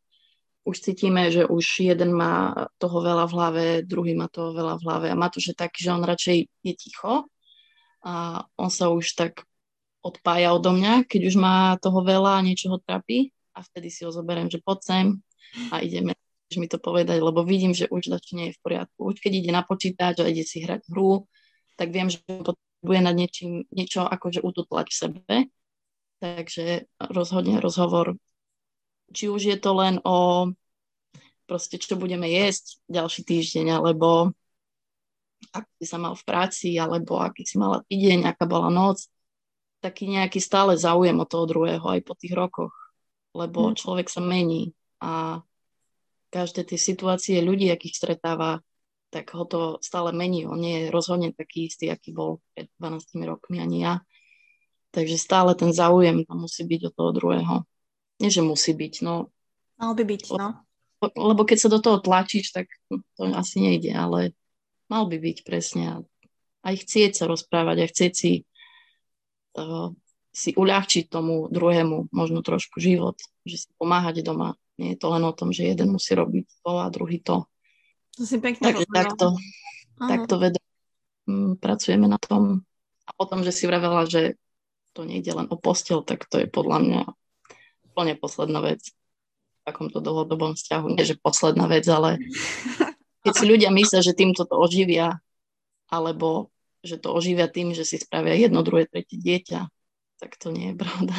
už 0.62 0.78
cítime, 0.78 1.26
že 1.34 1.42
už 1.42 1.82
jeden 1.82 2.14
má 2.14 2.54
toho 2.78 3.02
veľa 3.02 3.26
v 3.26 3.32
hlave, 3.34 3.64
druhý 3.82 4.14
má 4.14 4.30
toho 4.30 4.54
veľa 4.54 4.78
v 4.78 4.82
hlave 4.86 5.06
a 5.10 5.18
má 5.18 5.26
to, 5.26 5.42
že 5.42 5.58
tak, 5.58 5.74
že 5.74 5.90
on 5.90 6.06
radšej 6.06 6.46
je 6.62 6.72
ticho 6.78 7.26
a 8.06 8.46
on 8.54 8.70
sa 8.70 8.94
už 8.94 9.18
tak 9.18 9.42
odpája 10.02 10.54
odo 10.54 10.70
mňa, 10.70 11.06
keď 11.10 11.20
už 11.30 11.34
má 11.38 11.74
toho 11.82 12.06
veľa 12.06 12.38
a 12.38 12.44
niečo 12.46 12.70
ho 12.70 12.78
trápi 12.78 13.34
a 13.54 13.66
vtedy 13.66 13.90
si 13.90 14.06
ho 14.06 14.14
zoberiem, 14.14 14.46
že 14.46 14.62
poď 14.62 14.78
sem 14.82 15.06
a 15.74 15.82
ideme 15.82 16.14
mi 16.52 16.68
to 16.68 16.76
povedať, 16.76 17.16
lebo 17.16 17.40
vidím, 17.48 17.72
že 17.72 17.88
už 17.88 18.12
dačo 18.12 18.36
nie 18.36 18.52
je 18.52 18.56
v 18.56 18.60
poriadku. 18.60 19.00
Už 19.08 19.24
keď 19.24 19.32
ide 19.40 19.50
na 19.56 19.64
počítač 19.64 20.20
a 20.20 20.28
ide 20.28 20.44
si 20.44 20.60
hrať 20.60 20.84
hru, 20.92 21.24
tak 21.80 21.88
viem, 21.88 22.12
že 22.12 22.20
bude 22.82 23.00
nad 23.00 23.14
niečím, 23.14 23.64
niečo 23.70 24.04
akože 24.04 24.42
ututlať 24.42 24.86
v 24.90 24.98
sebe. 24.98 25.36
Takže 26.22 26.86
rozhodne 26.98 27.58
rozhovor, 27.58 28.14
či 29.10 29.26
už 29.26 29.42
je 29.42 29.58
to 29.58 29.70
len 29.74 29.98
o 30.06 30.50
proste, 31.46 31.78
čo 31.78 31.98
budeme 31.98 32.30
jesť 32.30 32.78
ďalší 32.86 33.22
týždeň, 33.26 33.66
alebo 33.82 34.30
ak 35.50 35.66
si 35.82 35.84
sa 35.90 35.98
mal 35.98 36.14
v 36.14 36.22
práci, 36.22 36.78
alebo 36.78 37.18
aký 37.18 37.42
si 37.42 37.58
mala 37.58 37.82
týdeň, 37.90 38.30
aká 38.30 38.46
bola 38.46 38.70
noc, 38.70 39.10
taký 39.82 40.06
nejaký 40.06 40.38
stále 40.38 40.78
záujem 40.78 41.18
o 41.18 41.26
toho 41.26 41.44
druhého 41.50 41.82
aj 41.82 42.00
po 42.06 42.14
tých 42.14 42.38
rokoch, 42.38 42.72
lebo 43.34 43.74
mm. 43.74 43.82
človek 43.82 44.06
sa 44.06 44.22
mení 44.22 44.70
a 45.02 45.42
každé 46.30 46.64
tie 46.64 46.78
situácie 46.78 47.42
ľudí, 47.42 47.68
akých 47.68 47.98
stretáva, 47.98 48.62
tak 49.12 49.28
ho 49.36 49.44
to 49.44 49.76
stále 49.84 50.08
mení. 50.16 50.48
On 50.48 50.56
nie 50.56 50.88
je 50.88 50.94
rozhodne 50.94 51.36
taký 51.36 51.68
istý, 51.68 51.92
aký 51.92 52.16
bol 52.16 52.40
pred 52.56 52.72
12 52.80 53.20
rokmi, 53.28 53.60
ani 53.60 53.84
ja. 53.84 53.94
Takže 54.96 55.20
stále 55.20 55.52
ten 55.52 55.68
záujem 55.76 56.24
tam 56.24 56.48
musí 56.48 56.64
byť 56.64 56.80
od 56.88 56.94
toho 56.96 57.10
druhého. 57.12 57.54
Nie, 58.24 58.32
že 58.32 58.40
musí 58.40 58.72
byť, 58.72 59.04
no. 59.04 59.28
Mal 59.76 59.92
by 59.92 60.04
byť, 60.08 60.22
no. 60.32 60.64
Lebo 61.12 61.44
keď 61.44 61.58
sa 61.60 61.68
do 61.68 61.80
toho 61.82 62.00
tlačíš, 62.00 62.56
tak 62.56 62.72
to 62.88 63.28
asi 63.36 63.60
nejde, 63.60 63.92
ale 63.92 64.32
mal 64.88 65.04
by 65.04 65.20
byť 65.20 65.44
presne. 65.44 66.08
Aj 66.64 66.74
chcieť 66.78 67.12
sa 67.12 67.24
rozprávať, 67.28 67.84
aj 67.84 67.88
chcieť 67.92 68.12
si, 68.16 68.32
uh, 69.60 69.92
si 70.32 70.56
uľahčiť 70.56 71.12
tomu 71.12 71.52
druhému 71.52 72.08
možno 72.14 72.40
trošku 72.40 72.80
život, 72.80 73.20
že 73.44 73.66
si 73.66 73.68
pomáhať 73.76 74.24
doma. 74.24 74.56
Nie 74.80 74.96
je 74.96 75.04
to 75.04 75.12
len 75.12 75.24
o 75.26 75.36
tom, 75.36 75.52
že 75.52 75.68
jeden 75.68 75.92
musí 75.92 76.16
robiť 76.16 76.64
to 76.64 76.80
a 76.80 76.88
druhý 76.88 77.20
to. 77.20 77.44
To 78.18 78.22
si 78.28 78.36
pekne 78.36 78.60
Takže 78.60 78.86
takto, 78.92 79.26
takto 79.96 80.34
vedom 80.36 80.64
mm, 81.26 81.52
pracujeme 81.58 82.06
na 82.10 82.20
tom. 82.20 82.66
A 83.08 83.10
potom, 83.16 83.40
že 83.40 83.54
si 83.54 83.64
vravela, 83.64 84.04
že 84.04 84.36
to 84.92 85.08
nejde 85.08 85.32
len 85.32 85.48
o 85.48 85.56
postel, 85.56 86.04
tak 86.04 86.28
to 86.28 86.44
je 86.44 86.46
podľa 86.46 86.78
mňa 86.84 87.02
úplne 87.92 88.14
posledná 88.20 88.60
vec 88.60 88.92
v 88.92 89.60
takomto 89.64 90.04
dlhodobom 90.04 90.52
vzťahu. 90.52 90.86
Nie, 90.92 91.08
že 91.08 91.16
posledná 91.16 91.64
vec, 91.68 91.88
ale 91.88 92.20
keď 93.24 93.32
si 93.32 93.44
ľudia 93.48 93.72
myslia, 93.72 94.04
že 94.04 94.16
týmto 94.16 94.44
to 94.44 94.60
oživia, 94.60 95.20
alebo 95.88 96.52
že 96.82 96.98
to 96.98 97.14
oživia 97.14 97.46
tým, 97.48 97.72
že 97.72 97.86
si 97.86 97.96
spravia 97.96 98.36
jedno, 98.36 98.60
druhé, 98.66 98.90
tretie 98.90 99.16
dieťa, 99.16 99.70
tak 100.18 100.36
to 100.36 100.50
nie 100.50 100.74
je 100.74 100.76
pravda. 100.76 101.14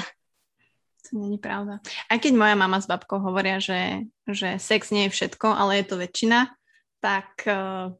To 1.11 1.19
je 1.19 1.39
pravda. 1.39 1.83
Aj 2.09 2.17
keď 2.17 2.33
moja 2.35 2.55
mama 2.55 2.79
s 2.79 2.87
babkou 2.87 3.19
hovoria, 3.19 3.59
že, 3.59 4.07
že 4.23 4.57
sex 4.57 4.89
nie 4.89 5.07
je 5.07 5.13
všetko, 5.13 5.51
ale 5.51 5.83
je 5.83 5.85
to 5.87 5.95
väčšina, 5.99 6.51
tak 7.03 7.43
uh, 7.43 7.91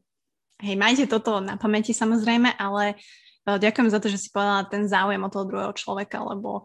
hej, 0.64 0.80
majte 0.80 1.04
toto 1.04 1.44
na 1.44 1.60
pamäti 1.60 1.92
samozrejme, 1.92 2.56
ale 2.56 2.96
uh, 3.44 3.60
ďakujem 3.60 3.92
za 3.92 4.00
to, 4.00 4.08
že 4.08 4.16
si 4.16 4.28
povedala 4.32 4.64
ten 4.64 4.88
záujem 4.88 5.20
o 5.20 5.28
toho 5.28 5.44
druhého 5.44 5.76
človeka, 5.76 6.24
lebo 6.24 6.64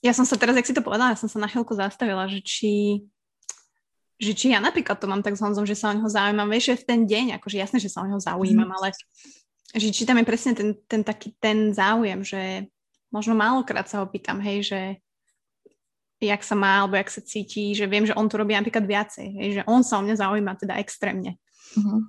ja 0.00 0.16
som 0.16 0.24
sa 0.24 0.40
teraz, 0.40 0.56
jak 0.56 0.64
si 0.64 0.72
to 0.72 0.80
povedala, 0.80 1.12
ja 1.12 1.20
som 1.20 1.28
sa 1.28 1.36
na 1.36 1.48
chvíľku 1.52 1.76
zastavila, 1.76 2.24
že 2.24 2.40
či 2.40 3.04
že 4.20 4.36
či 4.36 4.52
ja 4.52 4.60
napríklad 4.60 5.00
to 5.00 5.08
mám 5.08 5.24
tak 5.24 5.32
s 5.32 5.40
Honzom, 5.40 5.64
že 5.64 5.72
sa 5.72 5.92
o 5.92 5.96
neho 5.96 6.04
zaujímam, 6.04 6.44
vieš, 6.44 6.76
že 6.76 6.84
v 6.84 6.86
ten 6.92 7.00
deň, 7.08 7.40
akože 7.40 7.56
jasné, 7.56 7.80
že 7.80 7.88
sa 7.88 8.04
o 8.04 8.08
neho 8.08 8.20
zaujímam, 8.20 8.68
mm. 8.68 8.76
ale 8.76 8.88
že 9.72 9.88
či 9.88 10.04
tam 10.04 10.20
je 10.20 10.28
presne 10.28 10.52
ten, 10.52 10.76
ten 10.84 11.00
taký 11.00 11.32
ten 11.40 11.72
záujem, 11.72 12.20
že 12.20 12.68
možno 13.08 13.32
málokrát 13.32 13.88
sa 13.88 14.04
ho 14.04 14.06
pýtam, 14.06 14.36
hej, 14.44 14.68
že 14.68 14.80
jak 16.20 16.44
sa 16.44 16.52
má, 16.52 16.84
alebo 16.84 17.00
jak 17.00 17.08
sa 17.08 17.24
cíti, 17.24 17.72
že 17.72 17.88
viem, 17.88 18.04
že 18.04 18.12
on 18.12 18.28
to 18.28 18.36
robí 18.36 18.52
napríklad 18.52 18.84
viacej, 18.84 19.26
hej, 19.40 19.48
že 19.56 19.62
on 19.64 19.80
sa 19.80 19.96
o 19.96 20.04
mňa 20.04 20.20
zaujíma 20.20 20.52
teda 20.60 20.76
extrémne. 20.76 21.40
Uh-huh. 21.76 22.02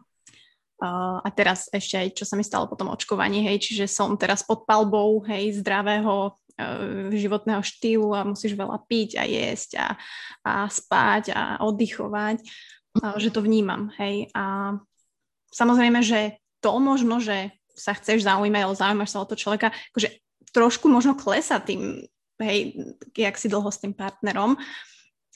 Uh, 0.82 1.22
a 1.22 1.30
teraz 1.30 1.70
ešte 1.70 1.94
aj, 1.94 2.08
čo 2.18 2.26
sa 2.26 2.34
mi 2.34 2.42
stalo 2.42 2.66
po 2.66 2.74
tom 2.74 2.90
očkovaní, 2.90 3.46
hej, 3.46 3.62
čiže 3.62 3.86
som 3.86 4.18
teraz 4.18 4.42
pod 4.42 4.66
palbou, 4.66 5.22
hej, 5.30 5.62
zdravého 5.62 6.34
uh, 6.34 7.14
životného 7.14 7.62
štýlu 7.62 8.10
a 8.18 8.26
musíš 8.26 8.58
veľa 8.58 8.82
piť 8.90 9.22
a 9.22 9.24
jesť 9.30 9.78
a, 9.78 9.88
a 10.42 10.66
spať 10.66 11.38
a 11.38 11.62
oddychovať, 11.62 12.42
uh, 12.42 13.14
že 13.22 13.30
to 13.30 13.46
vnímam, 13.46 13.94
hej, 14.02 14.34
a 14.34 14.74
samozrejme, 15.54 16.02
že 16.02 16.42
to 16.66 16.74
možno, 16.82 17.22
že 17.22 17.54
sa 17.78 17.94
chceš 17.94 18.26
zaujímať, 18.26 18.62
ale 18.66 18.74
zaujímaš 18.74 19.10
sa 19.14 19.22
o 19.22 19.30
to 19.30 19.38
človeka, 19.38 19.70
akože 19.94 20.18
trošku 20.50 20.90
možno 20.90 21.14
klesa 21.14 21.62
tým 21.62 22.10
hej, 22.42 22.74
jak 23.14 23.38
si 23.38 23.48
dlho 23.48 23.70
s 23.70 23.80
tým 23.80 23.94
partnerom, 23.94 24.58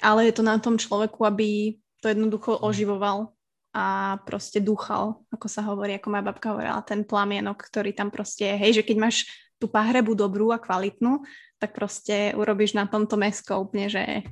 ale 0.01 0.27
je 0.27 0.33
to 0.35 0.43
na 0.43 0.57
tom 0.57 0.75
človeku, 0.75 1.21
aby 1.23 1.77
to 2.01 2.11
jednoducho 2.11 2.59
oživoval 2.59 3.31
a 3.75 4.15
proste 4.23 4.63
dúchal, 4.63 5.19
ako 5.27 5.51
sa 5.51 5.67
hovorí, 5.67 5.99
ako 5.99 6.07
moja 6.07 6.23
babka 6.23 6.55
hovorila, 6.55 6.79
ten 6.87 7.03
plamienok, 7.03 7.59
ktorý 7.59 7.91
tam 7.91 8.07
proste. 8.07 8.55
Hej, 8.55 8.79
že 8.79 8.85
keď 8.87 8.97
máš 9.03 9.27
tú 9.59 9.67
pahrebu 9.67 10.15
dobrú 10.15 10.55
a 10.55 10.59
kvalitnú, 10.63 11.27
tak 11.59 11.75
proste 11.75 12.31
urobíš 12.39 12.71
na 12.79 12.87
tomto 12.87 13.19
mesko 13.19 13.59
úplne, 13.59 13.91
že 13.91 14.23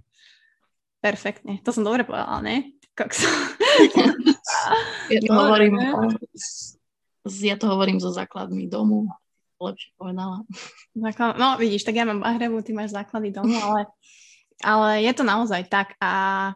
perfektne. 1.04 1.60
To 1.68 1.76
som 1.76 1.84
dobre 1.84 2.08
povedala, 2.08 2.40
ne? 2.40 2.72
ja 5.12 5.20
to 5.20 5.34
hovorím, 5.44 5.76
ja 7.26 7.56
to 7.60 7.66
hovorím 7.68 7.98
zo 8.00 8.14
základmi 8.16 8.72
domu 8.72 9.12
lepšie 9.64 9.96
povedala. 9.96 10.44
No 11.40 11.56
vidíš, 11.56 11.88
tak 11.88 11.96
ja 11.96 12.04
mám 12.04 12.20
Bahrebu, 12.20 12.60
ty 12.62 12.76
máš 12.76 12.92
základy 12.92 13.32
domu, 13.32 13.56
ale, 13.56 13.88
ale 14.60 14.90
je 15.08 15.14
to 15.16 15.24
naozaj 15.24 15.64
tak 15.72 15.96
a 16.04 16.52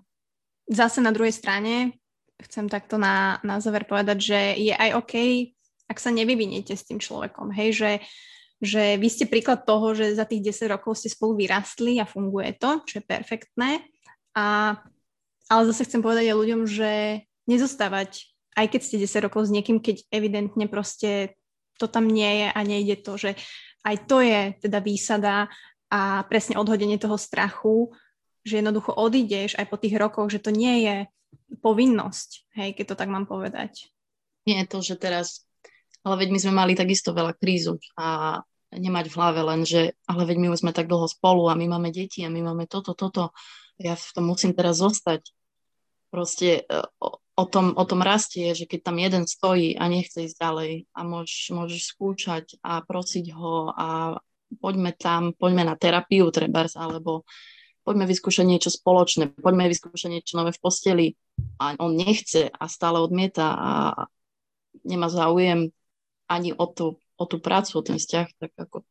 zase 0.67 0.99
na 0.99 1.15
druhej 1.15 1.31
strane 1.31 1.95
chcem 2.43 2.69
takto 2.69 3.01
na, 3.01 3.41
na 3.41 3.57
záver 3.57 3.89
povedať, 3.89 4.17
že 4.21 4.39
je 4.61 4.73
aj 4.73 4.89
OK, 5.01 5.13
ak 5.87 5.97
sa 5.97 6.13
nevyviniete 6.13 6.75
s 6.75 6.85
tým 6.85 7.01
človekom, 7.01 7.49
hej, 7.55 7.69
že, 7.73 7.91
že 8.61 8.83
vy 8.99 9.07
ste 9.09 9.25
príklad 9.25 9.65
toho, 9.65 9.95
že 9.97 10.13
za 10.13 10.27
tých 10.27 10.53
10 10.53 10.73
rokov 10.77 10.99
ste 10.99 11.09
spolu 11.09 11.39
vyrastli 11.39 11.97
a 11.97 12.05
funguje 12.05 12.53
to, 12.59 12.83
čo 12.85 13.01
je 13.01 13.03
perfektné. 13.07 13.81
A, 14.37 14.77
ale 15.49 15.61
zase 15.71 15.87
chcem 15.89 16.03
povedať 16.03 16.29
aj 16.29 16.37
ľuďom, 16.37 16.61
že 16.69 17.23
nezostávať, 17.49 18.29
aj 18.59 18.65
keď 18.69 18.81
ste 18.83 19.01
10 19.01 19.25
rokov 19.31 19.47
s 19.47 19.53
niekým, 19.53 19.79
keď 19.81 20.05
evidentne 20.11 20.67
proste 20.69 21.39
to 21.79 21.87
tam 21.87 22.09
nie 22.09 22.45
je 22.45 22.47
a 22.51 22.59
nejde 22.61 22.95
to, 23.01 23.15
že 23.17 23.31
aj 23.85 23.95
to 24.09 24.19
je 24.19 24.57
teda 24.59 24.83
výsada 24.83 25.47
a 25.87 26.27
presne 26.27 26.59
odhodenie 26.59 26.99
toho 26.99 27.15
strachu, 27.15 27.95
že 28.43 28.59
jednoducho 28.59 28.91
odídeš 28.91 29.55
aj 29.55 29.65
po 29.71 29.79
tých 29.79 29.95
rokoch, 29.95 30.27
že 30.27 30.43
to 30.43 30.51
nie 30.51 30.83
je 30.83 30.97
povinnosť, 31.59 32.29
hej, 32.59 32.69
keď 32.77 32.85
to 32.93 32.95
tak 32.99 33.09
mám 33.09 33.25
povedať. 33.25 33.89
Nie 34.47 34.63
je 34.63 34.71
to, 34.71 34.79
že 34.79 34.95
teraz, 34.95 35.43
ale 36.03 36.23
veď 36.23 36.29
my 36.31 36.39
sme 36.39 36.53
mali 36.55 36.73
takisto 36.75 37.11
veľa 37.11 37.35
krízu 37.35 37.79
a 37.99 38.39
nemať 38.71 39.05
v 39.07 39.17
hlave 39.17 39.41
len, 39.43 39.61
že 39.63 39.95
ale 40.07 40.27
veď 40.27 40.37
my 40.43 40.47
už 40.51 40.61
sme 40.63 40.75
tak 40.75 40.91
dlho 40.91 41.07
spolu 41.07 41.47
a 41.47 41.55
my 41.59 41.67
máme 41.71 41.89
deti 41.91 42.23
a 42.23 42.31
my 42.31 42.43
máme 42.43 42.67
toto, 42.67 42.91
toto, 42.95 43.31
ja 43.79 43.95
v 43.95 44.09
tom 44.11 44.27
musím 44.27 44.51
teraz 44.51 44.83
zostať. 44.83 45.23
Proste 46.07 46.63
e, 46.63 46.81
o 47.37 47.45
tom, 47.45 47.75
o 47.77 47.83
tom 47.85 48.01
rastie, 48.01 48.55
že 48.57 48.65
keď 48.65 48.79
tam 48.91 48.97
jeden 48.97 49.23
stojí 49.27 49.77
a 49.77 49.85
nechce 49.87 50.25
ísť 50.25 50.39
ďalej 50.39 50.71
a 50.91 50.99
môž, 51.05 51.51
môžeš 51.53 51.93
skúšať 51.93 52.45
a 52.63 52.81
prosiť 52.81 53.25
ho 53.35 53.71
a 53.71 54.17
poďme 54.57 54.95
tam, 54.95 55.35
poďme 55.35 55.67
na 55.67 55.75
terapiu 55.75 56.31
trebárs, 56.31 56.79
alebo 56.79 57.27
poďme 57.87 58.03
vyskúšať 58.03 58.43
niečo 58.43 58.67
spoločné, 58.67 59.31
poďme 59.39 59.71
vyskúšať 59.71 60.11
niečo 60.11 60.35
nové 60.35 60.51
v 60.51 60.59
posteli 60.59 61.07
a 61.55 61.71
on 61.79 61.95
nechce 61.95 62.51
a 62.51 62.63
stále 62.67 62.99
odmieta 62.99 63.55
a 63.55 63.71
nemá 64.83 65.07
záujem 65.07 65.71
ani 66.27 66.51
o 66.51 66.67
tú, 66.67 66.99
o 67.15 67.23
tú 67.23 67.39
prácu, 67.39 67.79
o 67.79 67.85
ten 67.87 67.95
vzťah, 67.95 68.27
tak 68.43 68.51
ako 68.59 68.83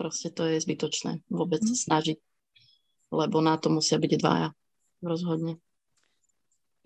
proste 0.00 0.32
to 0.32 0.48
je 0.48 0.56
zbytočné 0.56 1.20
vôbec 1.28 1.60
mm. 1.60 1.76
snažiť, 1.76 2.18
lebo 3.12 3.44
na 3.44 3.60
to 3.60 3.68
musia 3.68 4.00
byť 4.00 4.12
dvaja 4.16 4.48
rozhodne. 5.04 5.60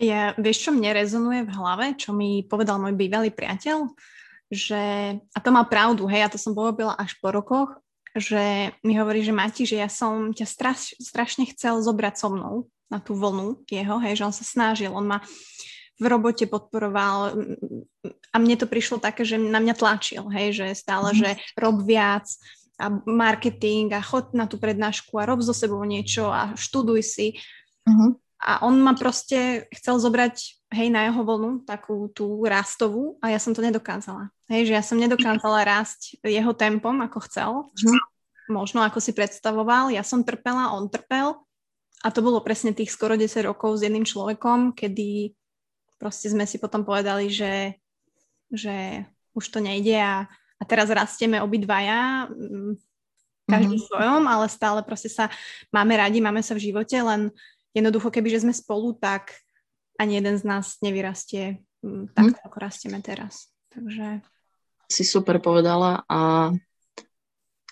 Ja, 0.03 0.35
vieš, 0.35 0.67
čo 0.67 0.71
mne 0.75 0.91
rezonuje 0.95 1.47
v 1.47 1.55
hlave, 1.55 1.87
čo 1.95 2.11
mi 2.11 2.43
povedal 2.43 2.83
môj 2.83 2.99
bývalý 2.99 3.31
priateľ, 3.31 3.87
že, 4.51 4.83
a 5.23 5.39
to 5.39 5.51
má 5.55 5.63
pravdu, 5.67 6.07
hej, 6.11 6.27
ja 6.27 6.31
to 6.31 6.39
som 6.39 6.55
pochopila 6.55 6.99
až 6.99 7.15
po 7.23 7.31
rokoch, 7.31 7.79
že 8.19 8.75
mi 8.85 8.95
hovorí, 8.99 9.25
že 9.25 9.35
Mati, 9.35 9.65
že 9.65 9.81
ja 9.81 9.91
som 9.91 10.31
ťa 10.35 10.47
straš, 10.47 10.81
strašne 10.99 11.49
chcel 11.51 11.81
zobrať 11.83 12.15
so 12.19 12.29
mnou 12.31 12.55
na 12.89 12.99
tú 12.99 13.17
vlnu 13.17 13.65
jeho, 13.69 13.97
hej, 14.01 14.21
že 14.21 14.27
on 14.27 14.35
sa 14.35 14.45
snažil, 14.45 14.93
on 14.93 15.07
ma 15.07 15.19
v 15.99 16.05
robote 16.07 16.47
podporoval 16.47 17.35
a 18.31 18.37
mne 18.39 18.57
to 18.57 18.71
prišlo 18.71 19.03
také, 19.03 19.27
že 19.27 19.35
na 19.35 19.59
mňa 19.59 19.75
tlačil, 19.75 20.25
hej, 20.31 20.55
že 20.55 20.67
stále, 20.79 21.11
mm. 21.11 21.19
že 21.19 21.31
rob 21.59 21.83
viac 21.83 22.31
a 22.79 22.87
marketing 23.03 23.91
a 23.91 24.01
chod 24.01 24.31
na 24.31 24.47
tú 24.47 24.63
prednášku 24.63 25.19
a 25.19 25.27
rob 25.27 25.43
so 25.43 25.51
sebou 25.51 25.83
niečo 25.83 26.31
a 26.31 26.55
študuj 26.55 27.03
si. 27.03 27.29
Mm. 27.83 28.15
A 28.39 28.63
on 28.63 28.79
ma 28.79 28.95
proste 28.95 29.67
chcel 29.75 29.99
zobrať, 29.99 30.63
hej, 30.71 30.89
na 30.95 31.11
jeho 31.11 31.27
vlnu, 31.27 31.67
takú 31.67 32.07
tú 32.15 32.39
rastovú 32.47 33.19
a 33.19 33.35
ja 33.35 33.43
som 33.43 33.51
to 33.51 33.59
nedokázala. 33.59 34.31
Hej, 34.47 34.71
že 34.71 34.77
ja 34.79 34.83
som 34.85 34.95
nedokázala 34.95 35.67
rásť 35.67 36.23
jeho 36.23 36.55
tempom, 36.55 36.95
ako 37.03 37.19
chcel. 37.27 37.51
Mm. 37.83 37.99
Možno 38.49 38.81
ako 38.81 39.03
si 39.03 39.11
predstavoval. 39.13 39.91
Ja 39.91 40.07
som 40.07 40.23
trpela, 40.23 40.73
on 40.73 40.87
trpel. 40.87 41.35
A 42.07 42.15
to 42.15 42.23
bolo 42.23 42.39
presne 42.39 42.71
tých 42.71 42.95
skoro 42.95 43.19
10 43.19 43.43
rokov 43.43 43.83
s 43.83 43.85
jedným 43.85 44.07
človekom, 44.07 44.71
kedy 44.71 45.35
proste 45.99 46.31
sme 46.31 46.47
si 46.47 46.63
potom 46.63 46.87
povedali, 46.87 47.27
že, 47.27 47.75
že 48.55 49.03
už 49.35 49.45
to 49.51 49.59
nejde 49.59 49.99
a, 49.99 50.31
a 50.31 50.63
teraz 50.63 50.87
rastieme 50.95 51.43
obidvaja, 51.43 52.31
mm, 52.31 52.79
každý 53.49 53.81
mm-hmm. 53.81 53.89
svojom, 53.91 54.23
ale 54.29 54.47
stále 54.47 54.81
proste 54.87 55.11
sa 55.11 55.27
máme 55.75 55.97
radi, 55.99 56.23
máme 56.23 56.45
sa 56.45 56.55
v 56.55 56.71
živote, 56.71 56.95
len 57.01 57.35
jednoducho, 57.79 58.11
keby 58.11 58.29
že 58.35 58.43
sme 58.45 58.55
spolu, 58.55 58.95
tak 58.99 59.39
ani 59.99 60.23
jeden 60.23 60.39
z 60.39 60.45
nás 60.47 60.79
nevyrastie 60.83 61.63
mm, 61.83 62.15
tak, 62.15 62.35
hmm. 62.35 62.47
ako 62.47 62.57
rastieme 62.59 62.99
teraz. 63.03 63.51
Takže... 63.71 64.23
Si 64.89 65.05
super 65.05 65.37
povedala 65.43 66.07
a 66.09 66.49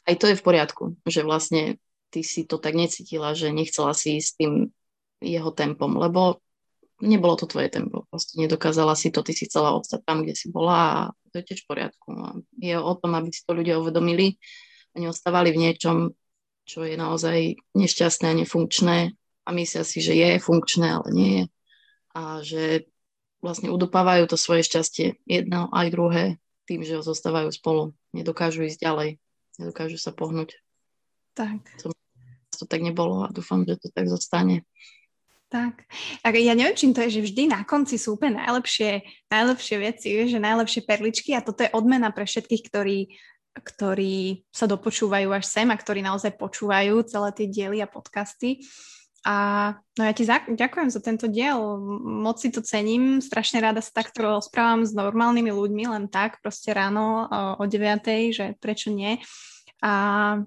aj 0.06 0.14
to 0.20 0.26
je 0.30 0.38
v 0.38 0.44
poriadku, 0.44 0.84
že 1.08 1.24
vlastne 1.24 1.80
ty 2.12 2.20
si 2.22 2.44
to 2.44 2.60
tak 2.60 2.76
necítila, 2.76 3.32
že 3.32 3.50
nechcela 3.50 3.96
si 3.96 4.20
ísť 4.20 4.30
tým 4.36 4.52
jeho 5.24 5.50
tempom, 5.50 5.96
lebo 5.96 6.44
nebolo 7.00 7.36
to 7.36 7.48
tvoje 7.48 7.68
tempo. 7.68 8.08
Proste 8.08 8.40
nedokázala 8.40 8.96
si 8.96 9.08
to, 9.12 9.20
ty 9.20 9.32
si 9.32 9.48
chcela 9.48 9.76
ostať 9.76 10.00
tam, 10.04 10.22
kde 10.24 10.36
si 10.36 10.48
bola 10.48 10.76
a 10.76 10.98
to 11.32 11.40
je 11.40 11.52
tiež 11.52 11.64
v 11.64 11.68
poriadku. 11.68 12.08
A 12.16 12.26
je 12.56 12.76
o 12.76 12.94
tom, 12.96 13.12
aby 13.16 13.28
si 13.32 13.44
to 13.44 13.52
ľudia 13.52 13.76
uvedomili 13.80 14.36
a 14.96 15.02
neostávali 15.02 15.52
v 15.52 15.60
niečom, 15.68 15.96
čo 16.64 16.84
je 16.84 16.96
naozaj 16.96 17.60
nešťastné 17.76 18.26
a 18.32 18.38
nefunkčné 18.44 18.98
a 19.46 19.50
myslia 19.54 19.86
si, 19.86 20.02
že 20.02 20.18
je 20.18 20.42
funkčné, 20.42 20.90
ale 20.90 21.08
nie 21.14 21.30
je. 21.30 21.44
A 22.18 22.22
že 22.42 22.62
vlastne 23.38 23.70
udupávajú 23.70 24.26
to 24.26 24.34
svoje 24.34 24.66
šťastie 24.66 25.22
jedno 25.22 25.70
aj 25.70 25.86
druhé 25.94 26.24
tým, 26.66 26.82
že 26.82 26.98
ho 26.98 27.02
zostávajú 27.06 27.54
spolu. 27.54 27.94
Nedokážu 28.10 28.66
ísť 28.66 28.82
ďalej, 28.82 29.08
nedokážu 29.62 30.02
sa 30.02 30.10
pohnúť. 30.10 30.58
Tak. 31.38 31.62
To, 31.86 31.94
to 32.58 32.64
tak 32.66 32.82
nebolo 32.82 33.22
a 33.22 33.30
dúfam, 33.30 33.62
že 33.62 33.78
to 33.78 33.88
tak 33.94 34.10
zostane. 34.10 34.66
Tak. 35.46 35.86
A 36.26 36.34
ja 36.34 36.58
neviem, 36.58 36.74
čím 36.74 36.90
to 36.90 37.06
je, 37.06 37.22
že 37.22 37.26
vždy 37.30 37.54
na 37.54 37.62
konci 37.62 38.02
sú 38.02 38.18
úplne 38.18 38.42
najlepšie, 38.42 39.06
najlepšie 39.30 39.76
veci, 39.78 40.08
že 40.26 40.42
najlepšie 40.42 40.82
perličky 40.82 41.38
a 41.38 41.44
toto 41.44 41.62
je 41.62 41.70
odmena 41.70 42.10
pre 42.10 42.26
všetkých, 42.26 42.62
ktorí, 42.66 43.14
ktorí 43.54 44.42
sa 44.50 44.66
dopočúvajú 44.66 45.30
až 45.30 45.46
sem 45.46 45.70
a 45.70 45.78
ktorí 45.78 46.02
naozaj 46.02 46.34
počúvajú 46.34 47.06
celé 47.06 47.30
tie 47.30 47.46
diely 47.46 47.78
a 47.78 47.86
podcasty. 47.86 48.66
A 49.26 49.34
no 49.98 50.06
ja 50.06 50.14
ti 50.14 50.22
ďakujem 50.54 50.86
za 50.86 51.02
tento 51.02 51.26
diel, 51.26 51.58
moc 51.98 52.38
si 52.38 52.54
to 52.54 52.62
cením, 52.62 53.18
strašne 53.18 53.58
rada 53.58 53.82
sa 53.82 53.90
takto 53.90 54.22
rozprávam 54.22 54.86
s 54.86 54.94
normálnymi 54.94 55.50
ľuďmi, 55.50 55.84
len 55.90 56.06
tak, 56.06 56.38
proste 56.38 56.70
ráno 56.70 57.26
o, 57.26 57.40
o 57.58 57.64
9, 57.66 58.06
že 58.30 58.54
prečo 58.62 58.94
nie. 58.94 59.18
A 59.82 60.38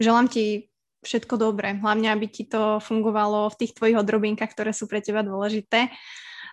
želám 0.00 0.32
ti 0.32 0.72
všetko 1.04 1.36
dobré, 1.36 1.76
hlavne 1.76 2.08
aby 2.08 2.24
ti 2.32 2.48
to 2.48 2.80
fungovalo 2.80 3.52
v 3.52 3.58
tých 3.60 3.76
tvojich 3.76 4.00
odrobinkách, 4.00 4.48
ktoré 4.48 4.72
sú 4.72 4.88
pre 4.88 5.04
teba 5.04 5.20
dôležité. 5.20 5.92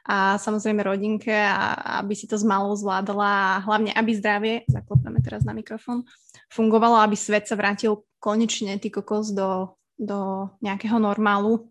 A 0.08 0.39
samozrejme 0.39 0.88
rodinke 0.88 1.32
a 1.32 2.00
aby 2.04 2.16
si 2.16 2.28
to 2.28 2.39
z 2.39 2.48
malou 2.48 2.72
zvládala. 2.76 3.60
A 3.60 3.64
hlavne 3.64 3.91
aby 3.91 4.12
zdravie, 4.16 4.56
zaklopneme 4.68 5.20
teraz 5.20 5.43
na 5.43 5.52
mikrofón, 5.52 6.08
fungovalo, 6.52 7.00
aby 7.04 7.16
svet 7.16 7.48
sa 7.48 7.60
vrátil 7.60 8.04
konečne, 8.20 8.80
ty 8.80 8.88
kokos, 8.88 9.36
do 9.36 9.76
do 9.98 10.50
nejakého 10.62 11.02
normálu, 11.02 11.68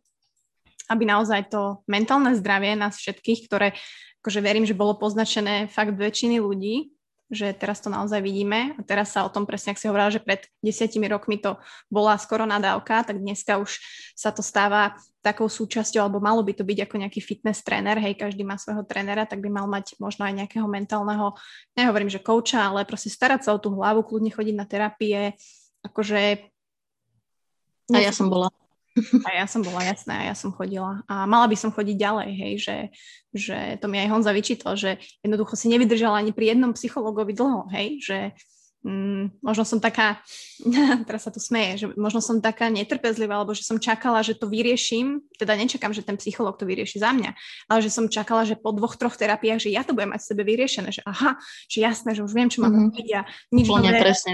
aby 0.90 1.06
naozaj 1.06 1.50
to 1.50 1.82
mentálne 1.90 2.34
zdravie 2.34 2.78
nás 2.78 2.98
všetkých, 2.98 3.46
ktoré 3.46 3.74
akože 4.22 4.42
verím, 4.42 4.66
že 4.66 4.74
bolo 4.74 4.98
poznačené 4.98 5.70
fakt 5.70 5.94
väčšiny 5.94 6.42
ľudí, 6.42 6.90
že 7.26 7.50
teraz 7.54 7.82
to 7.82 7.90
naozaj 7.90 8.22
vidíme. 8.22 8.74
A 8.78 8.82
teraz 8.86 9.14
sa 9.14 9.26
o 9.26 9.30
tom 9.30 9.46
presne, 9.46 9.74
ak 9.74 9.82
si 9.82 9.90
hovorila, 9.90 10.14
že 10.14 10.22
pred 10.22 10.46
desiatimi 10.62 11.10
rokmi 11.10 11.42
to 11.42 11.58
bola 11.90 12.14
skoro 12.18 12.46
nadávka, 12.46 13.02
tak 13.02 13.18
dneska 13.18 13.58
už 13.58 13.78
sa 14.14 14.30
to 14.30 14.46
stáva 14.46 14.94
takou 15.26 15.50
súčasťou, 15.50 16.06
alebo 16.06 16.22
malo 16.22 16.38
by 16.46 16.54
to 16.54 16.62
byť 16.62 16.86
ako 16.86 17.02
nejaký 17.02 17.18
fitness 17.18 17.66
tréner, 17.66 17.98
hej, 17.98 18.14
každý 18.14 18.46
má 18.46 18.54
svojho 18.54 18.86
trénera, 18.86 19.26
tak 19.26 19.42
by 19.42 19.50
mal 19.50 19.66
mať 19.66 19.98
možno 19.98 20.22
aj 20.22 20.38
nejakého 20.38 20.70
mentálneho, 20.70 21.34
nehovorím, 21.74 22.06
že 22.06 22.22
kouča, 22.22 22.62
ale 22.62 22.86
proste 22.86 23.10
starať 23.10 23.42
sa 23.42 23.50
o 23.54 23.58
tú 23.58 23.74
hlavu, 23.74 24.06
kľudne 24.06 24.30
chodiť 24.30 24.54
na 24.54 24.66
terapie, 24.66 25.34
akože... 25.82 26.46
A 27.94 27.98
ja 28.02 28.10
som 28.10 28.26
bola. 28.26 28.50
A 28.96 29.30
ja 29.36 29.44
som 29.44 29.60
bola 29.60 29.84
jasná, 29.84 30.24
ja 30.24 30.32
som 30.32 30.56
chodila. 30.56 31.04
A 31.04 31.28
mala 31.28 31.44
by 31.44 31.56
som 31.58 31.68
chodiť 31.68 31.96
ďalej, 32.00 32.30
hej, 32.32 32.52
že, 32.56 32.76
že 33.36 33.58
to 33.76 33.92
mi 33.92 34.00
aj 34.00 34.08
Honza 34.08 34.32
vyčítal, 34.32 34.72
že 34.72 34.96
jednoducho 35.20 35.52
si 35.52 35.68
nevydržala 35.68 36.24
ani 36.24 36.32
pri 36.32 36.56
jednom 36.56 36.72
psychologovi 36.72 37.36
dlho, 37.36 37.68
hej, 37.76 38.00
že 38.00 38.18
mm, 38.86 39.42
možno 39.42 39.66
som 39.66 39.82
taká, 39.82 40.22
teraz 41.08 41.26
sa 41.26 41.34
tu 41.34 41.42
smeje, 41.42 41.82
že 41.82 41.86
možno 41.98 42.22
som 42.22 42.38
taká 42.38 42.70
netrpezlivá, 42.70 43.42
alebo 43.42 43.52
že 43.52 43.66
som 43.66 43.82
čakala, 43.82 44.22
že 44.22 44.38
to 44.38 44.46
vyrieším, 44.46 45.26
teda 45.34 45.58
nečakám, 45.58 45.90
že 45.90 46.06
ten 46.06 46.14
psycholog 46.14 46.54
to 46.54 46.64
vyrieši 46.64 47.02
za 47.02 47.10
mňa, 47.10 47.34
ale 47.66 47.78
že 47.82 47.90
som 47.90 48.06
čakala, 48.06 48.46
že 48.46 48.54
po 48.54 48.70
dvoch, 48.70 48.94
troch 48.94 49.18
terapiách, 49.18 49.58
že 49.58 49.74
ja 49.74 49.82
to 49.82 49.92
budem 49.92 50.14
mať 50.14 50.22
v 50.22 50.28
sebe 50.30 50.42
vyriešené, 50.46 50.88
že 50.94 51.02
aha, 51.02 51.34
že 51.66 51.82
jasné, 51.82 52.14
že 52.14 52.22
už 52.22 52.32
viem, 52.32 52.46
čo 52.46 52.62
mám 52.62 52.70
mm-hmm. 52.70 52.86
robiť 52.94 53.08
a 53.18 53.20
nič 53.50 53.66
nové. 53.66 53.98
presne. 53.98 54.32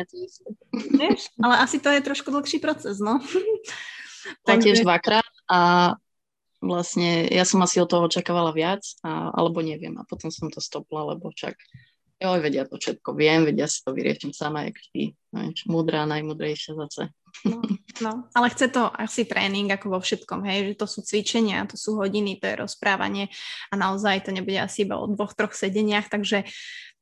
Vieš, 1.00 1.32
ale 1.40 1.54
asi 1.64 1.80
to 1.80 1.88
je 1.88 2.04
trošku 2.04 2.28
dlhší 2.28 2.60
proces, 2.60 3.00
no. 3.00 3.18
Takže... 4.46 4.62
tiež 4.62 4.78
dvakrát 4.86 5.26
a 5.50 5.92
vlastne 6.62 7.26
ja 7.26 7.42
som 7.42 7.58
asi 7.66 7.82
od 7.82 7.90
toho 7.90 8.06
očakávala 8.06 8.54
viac, 8.54 8.86
a, 9.02 9.34
alebo 9.34 9.58
neviem. 9.66 9.98
A 9.98 10.06
potom 10.06 10.30
som 10.30 10.46
to 10.46 10.62
stopla, 10.62 11.10
lebo 11.14 11.34
však 11.34 11.58
jo, 12.22 12.38
vedia 12.38 12.64
to 12.64 12.78
všetko, 12.78 13.18
viem, 13.18 13.42
vedia 13.42 13.66
si 13.66 13.82
to 13.82 13.90
vyrieším 13.90 14.30
sama, 14.30 14.70
jak 14.70 14.78
vždy. 14.78 15.02
No, 15.34 15.40
múdra, 15.66 16.06
najmudrejšia 16.06 16.78
zase. 16.78 17.10
No, 17.48 17.58
no, 18.04 18.12
ale 18.36 18.46
chce 18.52 18.68
to 18.68 18.86
asi 18.92 19.24
tréning 19.24 19.66
ako 19.72 19.96
vo 19.96 20.00
všetkom, 20.00 20.44
hej, 20.46 20.72
že 20.72 20.74
to 20.78 20.86
sú 20.86 21.00
cvičenia, 21.02 21.64
to 21.66 21.80
sú 21.80 21.96
hodiny, 21.96 22.38
to 22.38 22.46
je 22.46 22.60
rozprávanie 22.60 23.32
a 23.72 23.74
naozaj 23.74 24.28
to 24.28 24.30
nebude 24.30 24.60
asi 24.60 24.84
iba 24.84 25.00
o 25.00 25.08
dvoch, 25.08 25.32
troch 25.32 25.56
sedeniach, 25.56 26.12
takže 26.12 26.44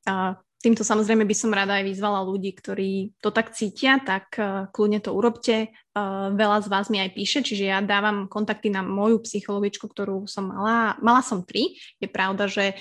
uh, 0.07 0.39
Týmto 0.61 0.85
samozrejme 0.85 1.25
by 1.25 1.33
som 1.33 1.57
rada 1.57 1.81
aj 1.81 1.89
vyzvala 1.89 2.21
ľudí, 2.21 2.53
ktorí 2.53 3.17
to 3.25 3.33
tak 3.33 3.57
cítia, 3.57 3.97
tak 3.97 4.37
uh, 4.37 4.69
kľudne 4.69 5.01
to 5.01 5.17
urobte. 5.17 5.73
Uh, 5.97 6.37
veľa 6.37 6.61
z 6.61 6.69
vás 6.69 6.93
mi 6.93 7.01
aj 7.01 7.17
píše, 7.17 7.41
čiže 7.41 7.65
ja 7.65 7.81
dávam 7.81 8.29
kontakty 8.29 8.69
na 8.69 8.85
moju 8.85 9.25
psychologičku, 9.25 9.89
ktorú 9.89 10.29
som 10.29 10.53
mala. 10.53 11.01
Mala 11.01 11.25
som 11.25 11.49
tri. 11.49 11.81
Je 11.97 12.05
pravda, 12.13 12.45
že, 12.45 12.77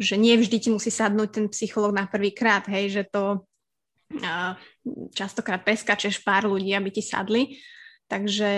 že 0.00 0.16
nie 0.16 0.36
vždy 0.36 0.56
ti 0.58 0.68
musí 0.72 0.88
sadnúť 0.88 1.28
ten 1.30 1.46
psycholog 1.52 1.92
na 1.92 2.08
prvý 2.08 2.32
krát, 2.32 2.64
hej, 2.68 2.90
že 2.90 3.02
to 3.08 3.44
uh, 4.20 4.52
častokrát 5.12 5.62
preskačeš 5.64 6.20
pár 6.24 6.48
ľudí, 6.48 6.72
aby 6.72 6.88
ti 6.92 7.02
sadli. 7.04 7.60
Takže 8.08 8.50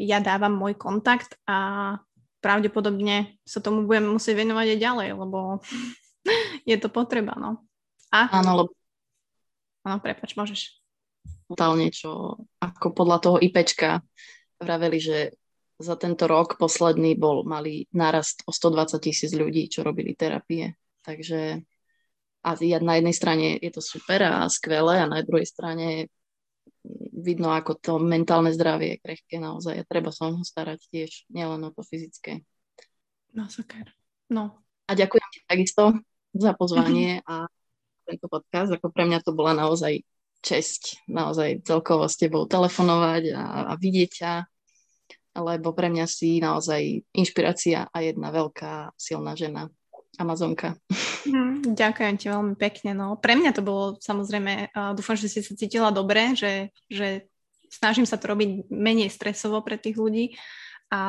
ja 0.00 0.24
dávam 0.24 0.56
môj 0.56 0.72
kontakt 0.80 1.36
a 1.44 2.00
pravdepodobne 2.40 3.38
sa 3.44 3.60
tomu 3.60 3.84
budem 3.84 4.08
musieť 4.08 4.40
venovať 4.40 4.66
aj 4.72 4.78
ďalej, 4.80 5.08
lebo 5.14 5.38
je 6.70 6.76
to 6.80 6.88
potreba, 6.88 7.36
no. 7.36 7.62
A? 8.12 8.28
Áno, 8.40 8.64
lebo... 8.64 8.70
Áno, 9.84 9.98
prepač, 10.00 10.36
môžeš. 10.36 10.80
Totálne, 11.48 11.92
čo 11.92 12.40
ako 12.60 12.96
podľa 12.96 13.18
toho 13.20 13.36
IPčka 13.40 14.00
vraveli, 14.56 14.98
že 15.02 15.18
za 15.82 15.98
tento 15.98 16.30
rok 16.30 16.56
posledný 16.56 17.18
bol, 17.18 17.42
mali 17.42 17.90
narast 17.90 18.46
o 18.46 18.54
120 18.54 19.02
tisíc 19.02 19.34
ľudí, 19.34 19.66
čo 19.66 19.82
robili 19.82 20.14
terapie. 20.14 20.78
Takže 21.02 21.62
a 22.42 22.58
na 22.82 22.94
jednej 22.98 23.14
strane 23.14 23.46
je 23.62 23.70
to 23.70 23.78
super 23.78 24.18
a 24.26 24.50
skvelé 24.50 24.98
a 24.98 25.06
na 25.06 25.22
druhej 25.22 25.46
strane 25.46 26.10
vidno, 27.14 27.54
ako 27.54 27.78
to 27.78 27.92
mentálne 28.02 28.50
zdravie 28.50 28.98
je 28.98 29.02
krehké 29.02 29.36
naozaj 29.38 29.78
a 29.78 29.86
treba 29.86 30.10
sa 30.10 30.26
o 30.26 30.34
ho 30.34 30.42
starať 30.42 30.90
tiež, 30.90 31.30
nielen 31.30 31.62
o 31.62 31.70
to 31.70 31.86
fyzické. 31.86 32.42
No 33.30 33.46
super. 33.46 33.94
No. 34.26 34.58
A 34.90 34.98
ďakujem 34.98 35.26
ti 35.30 35.38
takisto 35.46 36.02
za 36.34 36.52
pozvanie 36.58 37.22
a 37.30 37.46
tento 38.02 38.26
podcast. 38.26 38.74
Ako 38.74 38.90
pre 38.90 39.06
mňa 39.06 39.22
to 39.22 39.30
bola 39.30 39.54
naozaj 39.54 40.02
česť, 40.42 41.06
naozaj 41.06 41.62
celkovo 41.62 42.10
s 42.10 42.18
tebou 42.18 42.50
telefonovať 42.50 43.30
a, 43.38 43.44
a 43.70 43.72
vidieť 43.78 44.10
ťa, 44.10 44.32
lebo 45.38 45.70
pre 45.70 45.86
mňa 45.94 46.06
si 46.10 46.42
naozaj 46.42 47.06
inšpirácia 47.14 47.86
a 47.86 47.96
jedna 48.02 48.34
veľká 48.34 48.98
silná 48.98 49.38
žena. 49.38 49.70
Amazonka. 50.20 50.76
Mm, 51.24 51.72
ďakujem 51.72 52.14
ti 52.20 52.26
veľmi 52.28 52.54
pekne. 52.60 52.92
No, 52.92 53.16
pre 53.16 53.32
mňa 53.32 53.56
to 53.56 53.64
bolo 53.64 53.96
samozrejme, 53.96 54.74
uh, 54.76 54.92
dúfam, 54.92 55.16
že 55.16 55.32
si 55.32 55.40
sa 55.40 55.56
cítila 55.56 55.88
dobre, 55.88 56.36
že, 56.36 56.68
že 56.92 57.28
snažím 57.72 58.04
sa 58.04 58.20
to 58.20 58.28
robiť 58.28 58.68
menej 58.68 59.08
stresovo 59.08 59.64
pre 59.64 59.80
tých 59.80 59.96
ľudí 59.96 60.36
a 60.92 61.00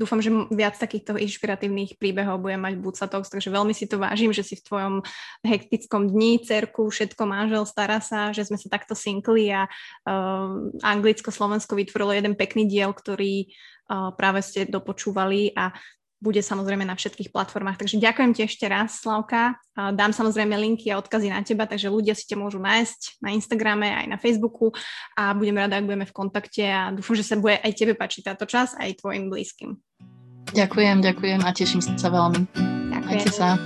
dúfam, 0.00 0.20
že 0.20 0.32
viac 0.48 0.80
takýchto 0.80 1.20
inšpiratívnych 1.20 2.00
príbehov 2.00 2.40
budem 2.40 2.60
mať 2.60 2.74
v 2.76 2.84
Bucatox, 2.84 3.28
takže 3.28 3.52
veľmi 3.52 3.76
si 3.76 3.84
to 3.84 4.00
vážim, 4.00 4.32
že 4.32 4.40
si 4.40 4.56
v 4.56 4.64
tvojom 4.64 4.94
hektickom 5.44 6.08
dni, 6.08 6.40
cerku, 6.40 6.88
všetko 6.88 7.22
manžel, 7.28 7.68
stará 7.68 8.00
sa, 8.00 8.32
že 8.32 8.48
sme 8.48 8.56
sa 8.56 8.72
takto 8.72 8.96
synkli 8.96 9.52
a 9.52 9.68
uh, 9.68 10.72
Anglicko-Slovensko 10.80 11.76
vytvorilo 11.76 12.16
jeden 12.16 12.32
pekný 12.36 12.64
diel, 12.64 12.96
ktorý 12.96 13.48
uh, 13.48 14.12
práve 14.16 14.40
ste 14.40 14.64
dopočúvali 14.64 15.52
a 15.52 15.72
bude 16.20 16.44
samozrejme 16.44 16.84
na 16.84 16.92
všetkých 16.92 17.32
platformách. 17.32 17.80
Takže 17.80 17.96
ďakujem 17.96 18.36
ti 18.36 18.44
ešte 18.44 18.68
raz, 18.68 19.00
Slavka. 19.00 19.56
Dám 19.72 20.12
samozrejme 20.12 20.52
linky 20.52 20.92
a 20.92 21.00
odkazy 21.00 21.32
na 21.32 21.40
teba, 21.40 21.64
takže 21.64 21.88
ľudia 21.88 22.12
si 22.12 22.28
ťa 22.28 22.36
môžu 22.36 22.60
nájsť 22.60 23.24
na 23.24 23.32
Instagrame 23.32 23.88
aj 23.88 24.06
na 24.06 24.20
Facebooku 24.20 24.76
a 25.16 25.32
budem 25.32 25.56
rada, 25.56 25.80
ak 25.80 25.88
budeme 25.88 26.04
v 26.04 26.12
kontakte 26.12 26.60
a 26.68 26.92
dúfam, 26.92 27.16
že 27.16 27.24
sa 27.24 27.40
bude 27.40 27.56
aj 27.56 27.72
tebe 27.72 27.96
páčiť 27.96 28.28
táto 28.28 28.44
čas, 28.44 28.76
aj 28.76 29.00
tvojim 29.00 29.32
blízkym. 29.32 29.80
Ďakujem, 30.52 31.00
ďakujem 31.00 31.40
a 31.40 31.50
teším 31.56 31.80
sa 31.80 32.12
veľmi. 32.12 32.44
Ďakujem. 32.92 33.04
Majte 33.08 33.32
sa. 33.32 33.56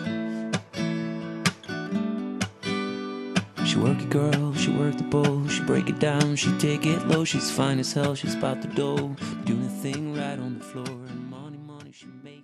She 3.66 3.82
work 3.82 3.98
it 3.98 4.14
girl, 4.14 4.54
she 4.54 4.70
work 4.70 4.94
the 4.94 5.08
bowl, 5.10 5.42
she 5.50 5.58
break 5.66 5.90
it 5.90 5.98
down, 5.98 6.38
she 6.38 6.54
take 6.62 6.86
it 6.86 7.02
low, 7.10 7.26
she's 7.26 7.50
fine 7.50 7.82
as 7.82 7.90
hell, 7.90 8.14
she's 8.14 8.38
about 8.38 8.62
the 8.62 8.70
dough, 8.78 9.16
doing 9.42 9.66
the 9.66 9.74
thing 9.82 10.14
right 10.14 10.38
on 10.38 10.62
the 10.62 10.64
floor. 10.64 11.23